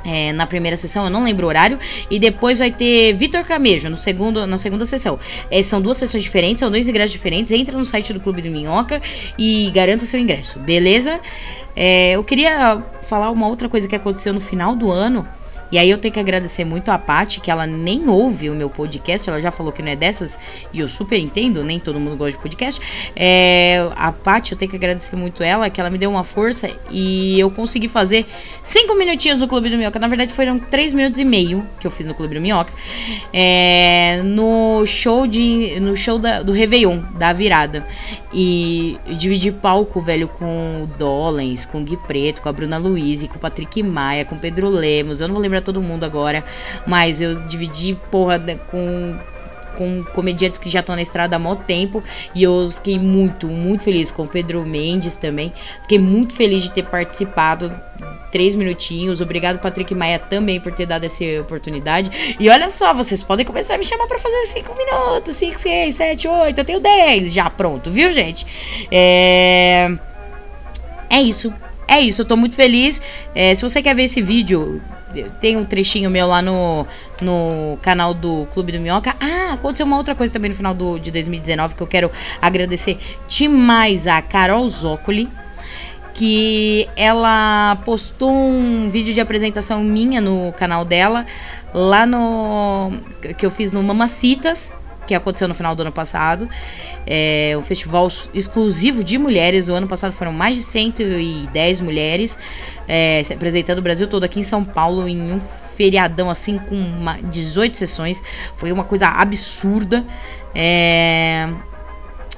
É, 0.06 0.34
na 0.34 0.46
primeira 0.46 0.76
sessão, 0.76 1.06
eu 1.06 1.10
não 1.10 1.24
lembro 1.24 1.46
o 1.46 1.50
horário. 1.50 1.80
E 2.10 2.20
depois 2.20 2.60
vai 2.60 2.72
ter 2.72 3.14
Vitor 3.14 3.44
Camejo 3.44 3.90
no 3.90 3.98
segundo, 3.98 4.46
na 4.46 4.58
segunda 4.58 4.86
sessão. 4.86 5.20
É, 5.50 5.62
são 5.64 5.82
duas 5.82 5.98
sessões 5.98 6.24
diferentes, 6.24 6.60
são 6.60 6.70
dois 6.70 6.88
ingressos 6.88 7.12
diferentes. 7.12 7.52
Entra 7.52 7.78
no 7.78 7.86
site 7.86 8.14
do 8.14 8.20
Clube 8.20 8.42
do 8.42 8.50
Minhoca 8.50 9.02
e 9.38 9.72
garanta 9.74 10.06
seu 10.06 10.20
ingresso, 10.20 10.60
beleza? 10.60 11.20
É, 11.76 12.12
eu 12.12 12.24
queria 12.24 12.84
falar 13.04 13.32
uma 13.32 13.48
outra 13.48 13.68
coisa 13.68 13.88
que 13.88 13.96
aconteceu 13.96 14.34
no 14.34 14.42
final 14.42 14.76
do 14.76 14.92
ano. 14.92 15.28
E 15.74 15.78
aí 15.80 15.90
eu 15.90 15.98
tenho 15.98 16.14
que 16.14 16.20
agradecer 16.20 16.64
muito 16.64 16.92
a 16.92 17.00
Paty, 17.00 17.42
que 17.42 17.50
ela 17.50 17.66
nem 17.66 18.08
ouve 18.08 18.48
o 18.48 18.54
meu 18.54 18.70
podcast, 18.70 19.28
ela 19.28 19.42
já 19.42 19.50
falou 19.50 19.72
que 19.72 19.82
não 19.82 19.90
é 19.90 19.96
dessas, 19.96 20.38
e 20.72 20.80
eu 20.80 20.88
super 20.88 21.18
entendo, 21.18 21.64
nem 21.64 21.80
todo 21.80 22.00
mundo 22.00 22.16
gosta 22.16 22.34
de 22.34 22.38
podcast. 22.38 22.80
É, 23.16 23.90
a 23.96 24.12
Paty, 24.12 24.52
eu 24.52 24.58
tenho 24.58 24.70
que 24.70 24.78
agradecer 24.78 25.16
muito 25.16 25.42
ela, 25.42 25.72
que 25.72 25.82
ela 25.82 25.90
me 25.90 25.98
deu 25.98 26.12
uma 26.12 26.24
força 26.24 26.70
e 26.92 27.40
eu 27.40 27.50
consegui 27.50 27.88
fazer 27.88 28.28
cinco 28.62 28.94
minutinhos 28.94 29.40
no 29.40 29.48
Clube 29.48 29.68
do 29.68 29.76
Minhoca. 29.76 29.98
Na 29.98 30.08
verdade, 30.08 30.32
foram 30.32 30.60
três 30.60 30.94
minutos 30.94 31.20
e 31.20 31.26
meio 31.26 31.68
que 31.80 31.88
eu 31.88 31.92
fiz 31.92 32.06
no 32.06 32.14
Clube 32.14 32.36
do 32.36 32.42
Minhoca. 32.42 32.72
É, 33.34 34.22
no 34.24 34.86
show 34.86 35.26
de. 35.26 35.80
No 35.80 35.96
show 35.96 36.20
da, 36.20 36.44
do 36.44 36.52
Réveillon, 36.52 37.02
da 37.18 37.34
virada. 37.34 37.84
E 38.32 38.98
dividi 39.18 39.52
palco, 39.52 40.00
velho, 40.00 40.28
com 40.28 40.84
o 40.84 40.88
Dolens, 41.00 41.66
com 41.66 41.82
o 41.82 41.84
Gui 41.84 41.98
Preto, 41.98 42.44
com 42.44 42.50
a 42.50 42.54
Bruna 42.54 42.78
Luiz, 42.78 43.24
com 43.28 43.38
o 43.38 43.40
Patrick 43.40 43.82
Maia, 43.82 44.24
com 44.24 44.36
o 44.36 44.40
Pedro 44.40 44.70
Lemos. 44.70 45.20
Eu 45.20 45.28
não 45.28 45.34
vou 45.34 45.42
lembrar 45.42 45.63
todo 45.64 45.82
mundo 45.82 46.04
agora, 46.04 46.44
mas 46.86 47.22
eu 47.22 47.34
dividi, 47.48 47.98
porra, 48.12 48.40
com 48.70 49.18
com 49.78 50.04
comediantes 50.14 50.60
que 50.60 50.70
já 50.70 50.80
estão 50.80 50.96
na 50.96 51.02
estrada 51.02 51.36
há 51.36 51.40
muito 51.40 51.64
tempo. 51.64 52.04
E 52.34 52.44
eu 52.44 52.70
fiquei 52.72 53.00
muito, 53.00 53.48
muito 53.48 53.84
feliz 53.84 54.12
com 54.12 54.24
o 54.24 54.28
Pedro 54.28 54.66
Mendes 54.66 55.16
também. 55.16 55.54
Fiquei 55.82 56.00
muito 56.00 56.34
feliz 56.34 56.64
de 56.64 56.72
ter 56.72 56.84
participado. 56.84 57.74
Três 58.32 58.56
minutinhos. 58.56 59.22
Obrigado, 59.22 59.60
Patrick 59.60 59.94
Maia, 59.94 60.18
também 60.18 60.60
por 60.60 60.72
ter 60.72 60.86
dado 60.86 61.04
essa 61.04 61.24
oportunidade. 61.42 62.36
E 62.40 62.50
olha 62.50 62.70
só, 62.70 62.94
vocês 62.94 63.22
podem 63.22 63.46
começar 63.46 63.76
a 63.76 63.78
me 63.78 63.86
chamar 63.86 64.08
para 64.08 64.20
fazer 64.20 64.46
cinco 64.48 64.76
minutos, 64.76 65.36
cinco, 65.36 65.60
seis, 65.60 65.96
sete, 65.96 66.28
oito. 66.28 66.60
Eu 66.60 66.66
tenho 66.66 66.80
dez 66.80 67.32
já 67.32 67.50
pronto, 67.50 67.92
viu, 67.92 68.12
gente? 68.12 68.46
É. 68.92 69.92
É 71.10 71.22
isso. 71.22 71.54
É 71.86 72.00
isso, 72.00 72.22
eu 72.22 72.26
tô 72.26 72.36
muito 72.36 72.56
feliz. 72.56 73.02
É, 73.36 73.54
se 73.54 73.62
você 73.62 73.82
quer 73.82 73.94
ver 73.94 74.06
esse 74.06 74.22
vídeo, 74.22 74.82
tem 75.40 75.58
um 75.58 75.66
trechinho 75.66 76.10
meu 76.10 76.28
lá 76.28 76.42
no, 76.42 76.86
no 77.22 77.78
canal 77.82 78.14
do 78.14 78.48
Clube 78.54 78.72
do 78.72 78.80
Minhoca. 78.80 79.16
Ah, 79.20 79.54
aconteceu 79.54 79.86
uma 79.86 79.98
outra 79.98 80.16
coisa 80.16 80.34
também 80.34 80.50
no 80.50 80.56
final 80.56 80.74
do, 80.74 80.98
de 80.98 81.12
2019 81.12 81.76
que 81.76 81.84
eu 81.84 81.88
quero 81.88 82.12
agradecer 82.42 82.98
demais 83.28 84.08
a 84.08 84.22
Carol 84.22 84.68
Zócoli. 84.68 85.30
Que 86.16 86.88
ela 86.96 87.76
postou 87.84 88.32
um 88.32 88.88
vídeo 88.88 89.16
de 89.16 89.20
apresentação 89.20 89.84
minha 89.84 90.22
no 90.22 90.54
canal 90.54 90.86
dela, 90.86 91.26
lá 91.74 92.06
no. 92.06 92.92
que 93.36 93.44
eu 93.44 93.50
fiz 93.50 93.72
no 93.72 93.82
Mamacitas, 93.82 94.76
que 95.06 95.14
aconteceu 95.14 95.48
no 95.48 95.54
final 95.54 95.76
do 95.76 95.82
ano 95.82 95.92
passado. 95.92 96.50
É 97.06 97.56
um 97.58 97.62
festival 97.62 98.08
exclusivo 98.34 99.04
de 99.04 99.18
mulheres. 99.18 99.70
O 99.70 99.74
ano 99.74 99.88
passado 99.88 100.14
foram 100.14 100.32
mais 100.32 100.56
de 100.56 100.62
110 100.62 101.82
mulheres 101.82 102.38
é, 102.88 103.22
se 103.24 103.34
apresentando 103.34 103.80
o 103.80 103.82
Brasil 103.82 104.08
todo 104.08 104.24
aqui 104.24 104.40
em 104.40 104.44
São 104.44 104.64
Paulo 104.64 105.08
em 105.08 105.34
um 105.34 105.40
feriadão 105.40 106.30
assim 106.30 106.58
com 106.58 106.76
uma, 106.76 107.18
18 107.22 107.76
sessões. 107.76 108.22
Foi 108.58 108.72
uma 108.72 108.84
coisa 108.84 109.08
absurda. 109.08 110.06
É, 110.54 111.50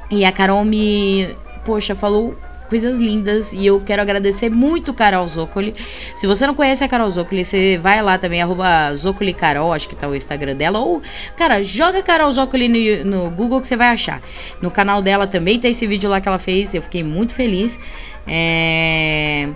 e 0.09 0.23
a 0.23 0.31
Carol 0.31 0.63
me, 0.63 1.35
poxa, 1.63 1.95
falou 1.95 2.37
coisas 2.69 2.97
lindas 2.97 3.53
e 3.53 3.65
eu 3.65 3.81
quero 3.81 4.01
agradecer 4.01 4.49
muito 4.49 4.93
Carol 4.93 5.27
Zocoli. 5.27 5.73
Se 6.13 6.27
você 6.27 6.45
não 6.47 6.53
conhece 6.53 6.83
a 6.83 6.87
Carol 6.87 7.09
Zocoli, 7.09 7.43
você 7.43 7.77
vai 7.77 8.01
lá 8.01 8.17
também, 8.17 8.41
arroba 8.41 8.93
Zocoli 8.93 9.33
Carol, 9.33 9.73
acho 9.73 9.87
que 9.87 9.95
tá 9.95 10.07
o 10.07 10.15
Instagram 10.15 10.55
dela, 10.55 10.79
ou, 10.79 11.01
cara, 11.35 11.63
joga 11.63 12.01
Carol 12.01 12.31
Zocoli 12.31 13.03
no, 13.03 13.05
no 13.05 13.31
Google 13.31 13.61
que 13.61 13.67
você 13.67 13.75
vai 13.75 13.89
achar. 13.89 14.21
No 14.61 14.71
canal 14.71 15.01
dela 15.01 15.27
também 15.27 15.59
tem 15.59 15.71
esse 15.71 15.85
vídeo 15.87 16.09
lá 16.09 16.21
que 16.21 16.27
ela 16.27 16.39
fez, 16.39 16.73
eu 16.73 16.81
fiquei 16.81 17.03
muito 17.03 17.33
feliz. 17.33 17.79
É... 18.27 19.49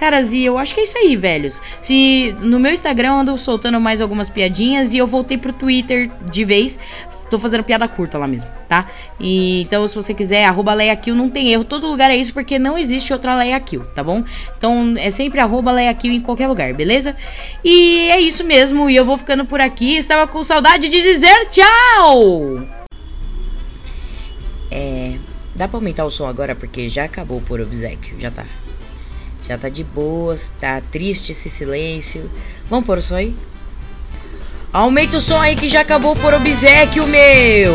Caras, 0.00 0.32
e 0.32 0.42
eu 0.42 0.56
acho 0.56 0.74
que 0.74 0.80
é 0.80 0.84
isso 0.84 0.96
aí, 0.96 1.14
velhos. 1.14 1.60
Se 1.82 2.34
no 2.40 2.58
meu 2.58 2.72
Instagram 2.72 3.08
eu 3.08 3.14
ando 3.16 3.36
soltando 3.36 3.78
mais 3.78 4.00
algumas 4.00 4.30
piadinhas 4.30 4.94
e 4.94 4.98
eu 4.98 5.06
voltei 5.06 5.36
pro 5.36 5.52
Twitter 5.52 6.10
de 6.30 6.42
vez 6.42 6.78
Tô 7.30 7.38
fazendo 7.38 7.62
piada 7.62 7.86
curta 7.86 8.18
lá 8.18 8.26
mesmo, 8.26 8.50
tá? 8.68 8.88
E, 9.20 9.62
então, 9.62 9.86
se 9.86 9.94
você 9.94 10.12
quiser, 10.12 10.44
arroba 10.44 10.74
Kill, 10.96 11.14
não 11.14 11.30
tem 11.30 11.52
erro. 11.52 11.62
Todo 11.62 11.86
lugar 11.86 12.10
é 12.10 12.16
isso, 12.16 12.34
porque 12.34 12.58
não 12.58 12.76
existe 12.76 13.12
outra 13.12 13.60
Kill, 13.60 13.84
tá 13.94 14.02
bom? 14.02 14.24
Então, 14.58 14.94
é 14.98 15.10
sempre 15.10 15.40
arroba 15.40 15.72
Kill 15.94 16.12
em 16.12 16.20
qualquer 16.20 16.48
lugar, 16.48 16.74
beleza? 16.74 17.14
E 17.64 18.10
é 18.10 18.20
isso 18.20 18.42
mesmo, 18.42 18.90
e 18.90 18.96
eu 18.96 19.04
vou 19.04 19.16
ficando 19.16 19.44
por 19.44 19.60
aqui. 19.60 19.96
Estava 19.96 20.26
com 20.26 20.42
saudade 20.42 20.88
de 20.88 21.00
dizer 21.00 21.46
tchau! 21.50 22.66
É... 24.70 25.18
Dá 25.54 25.68
pra 25.68 25.76
aumentar 25.76 26.04
o 26.04 26.10
som 26.10 26.26
agora, 26.26 26.54
porque 26.54 26.88
já 26.88 27.04
acabou 27.04 27.40
por 27.40 27.60
obsequio, 27.60 28.18
já 28.18 28.30
tá. 28.30 28.44
Já 29.46 29.58
tá 29.58 29.68
de 29.68 29.84
boas, 29.84 30.54
tá 30.60 30.80
triste 30.80 31.32
esse 31.32 31.50
silêncio. 31.50 32.30
Vamos 32.68 32.86
pôr 32.86 32.98
o 32.98 33.02
som 33.02 33.16
aí? 33.16 33.34
Aumenta 34.72 35.16
o 35.16 35.20
som 35.20 35.40
aí 35.40 35.56
que 35.56 35.68
já 35.68 35.80
acabou 35.80 36.14
por 36.14 36.32
obsequio 36.32 37.04
meu. 37.08 37.74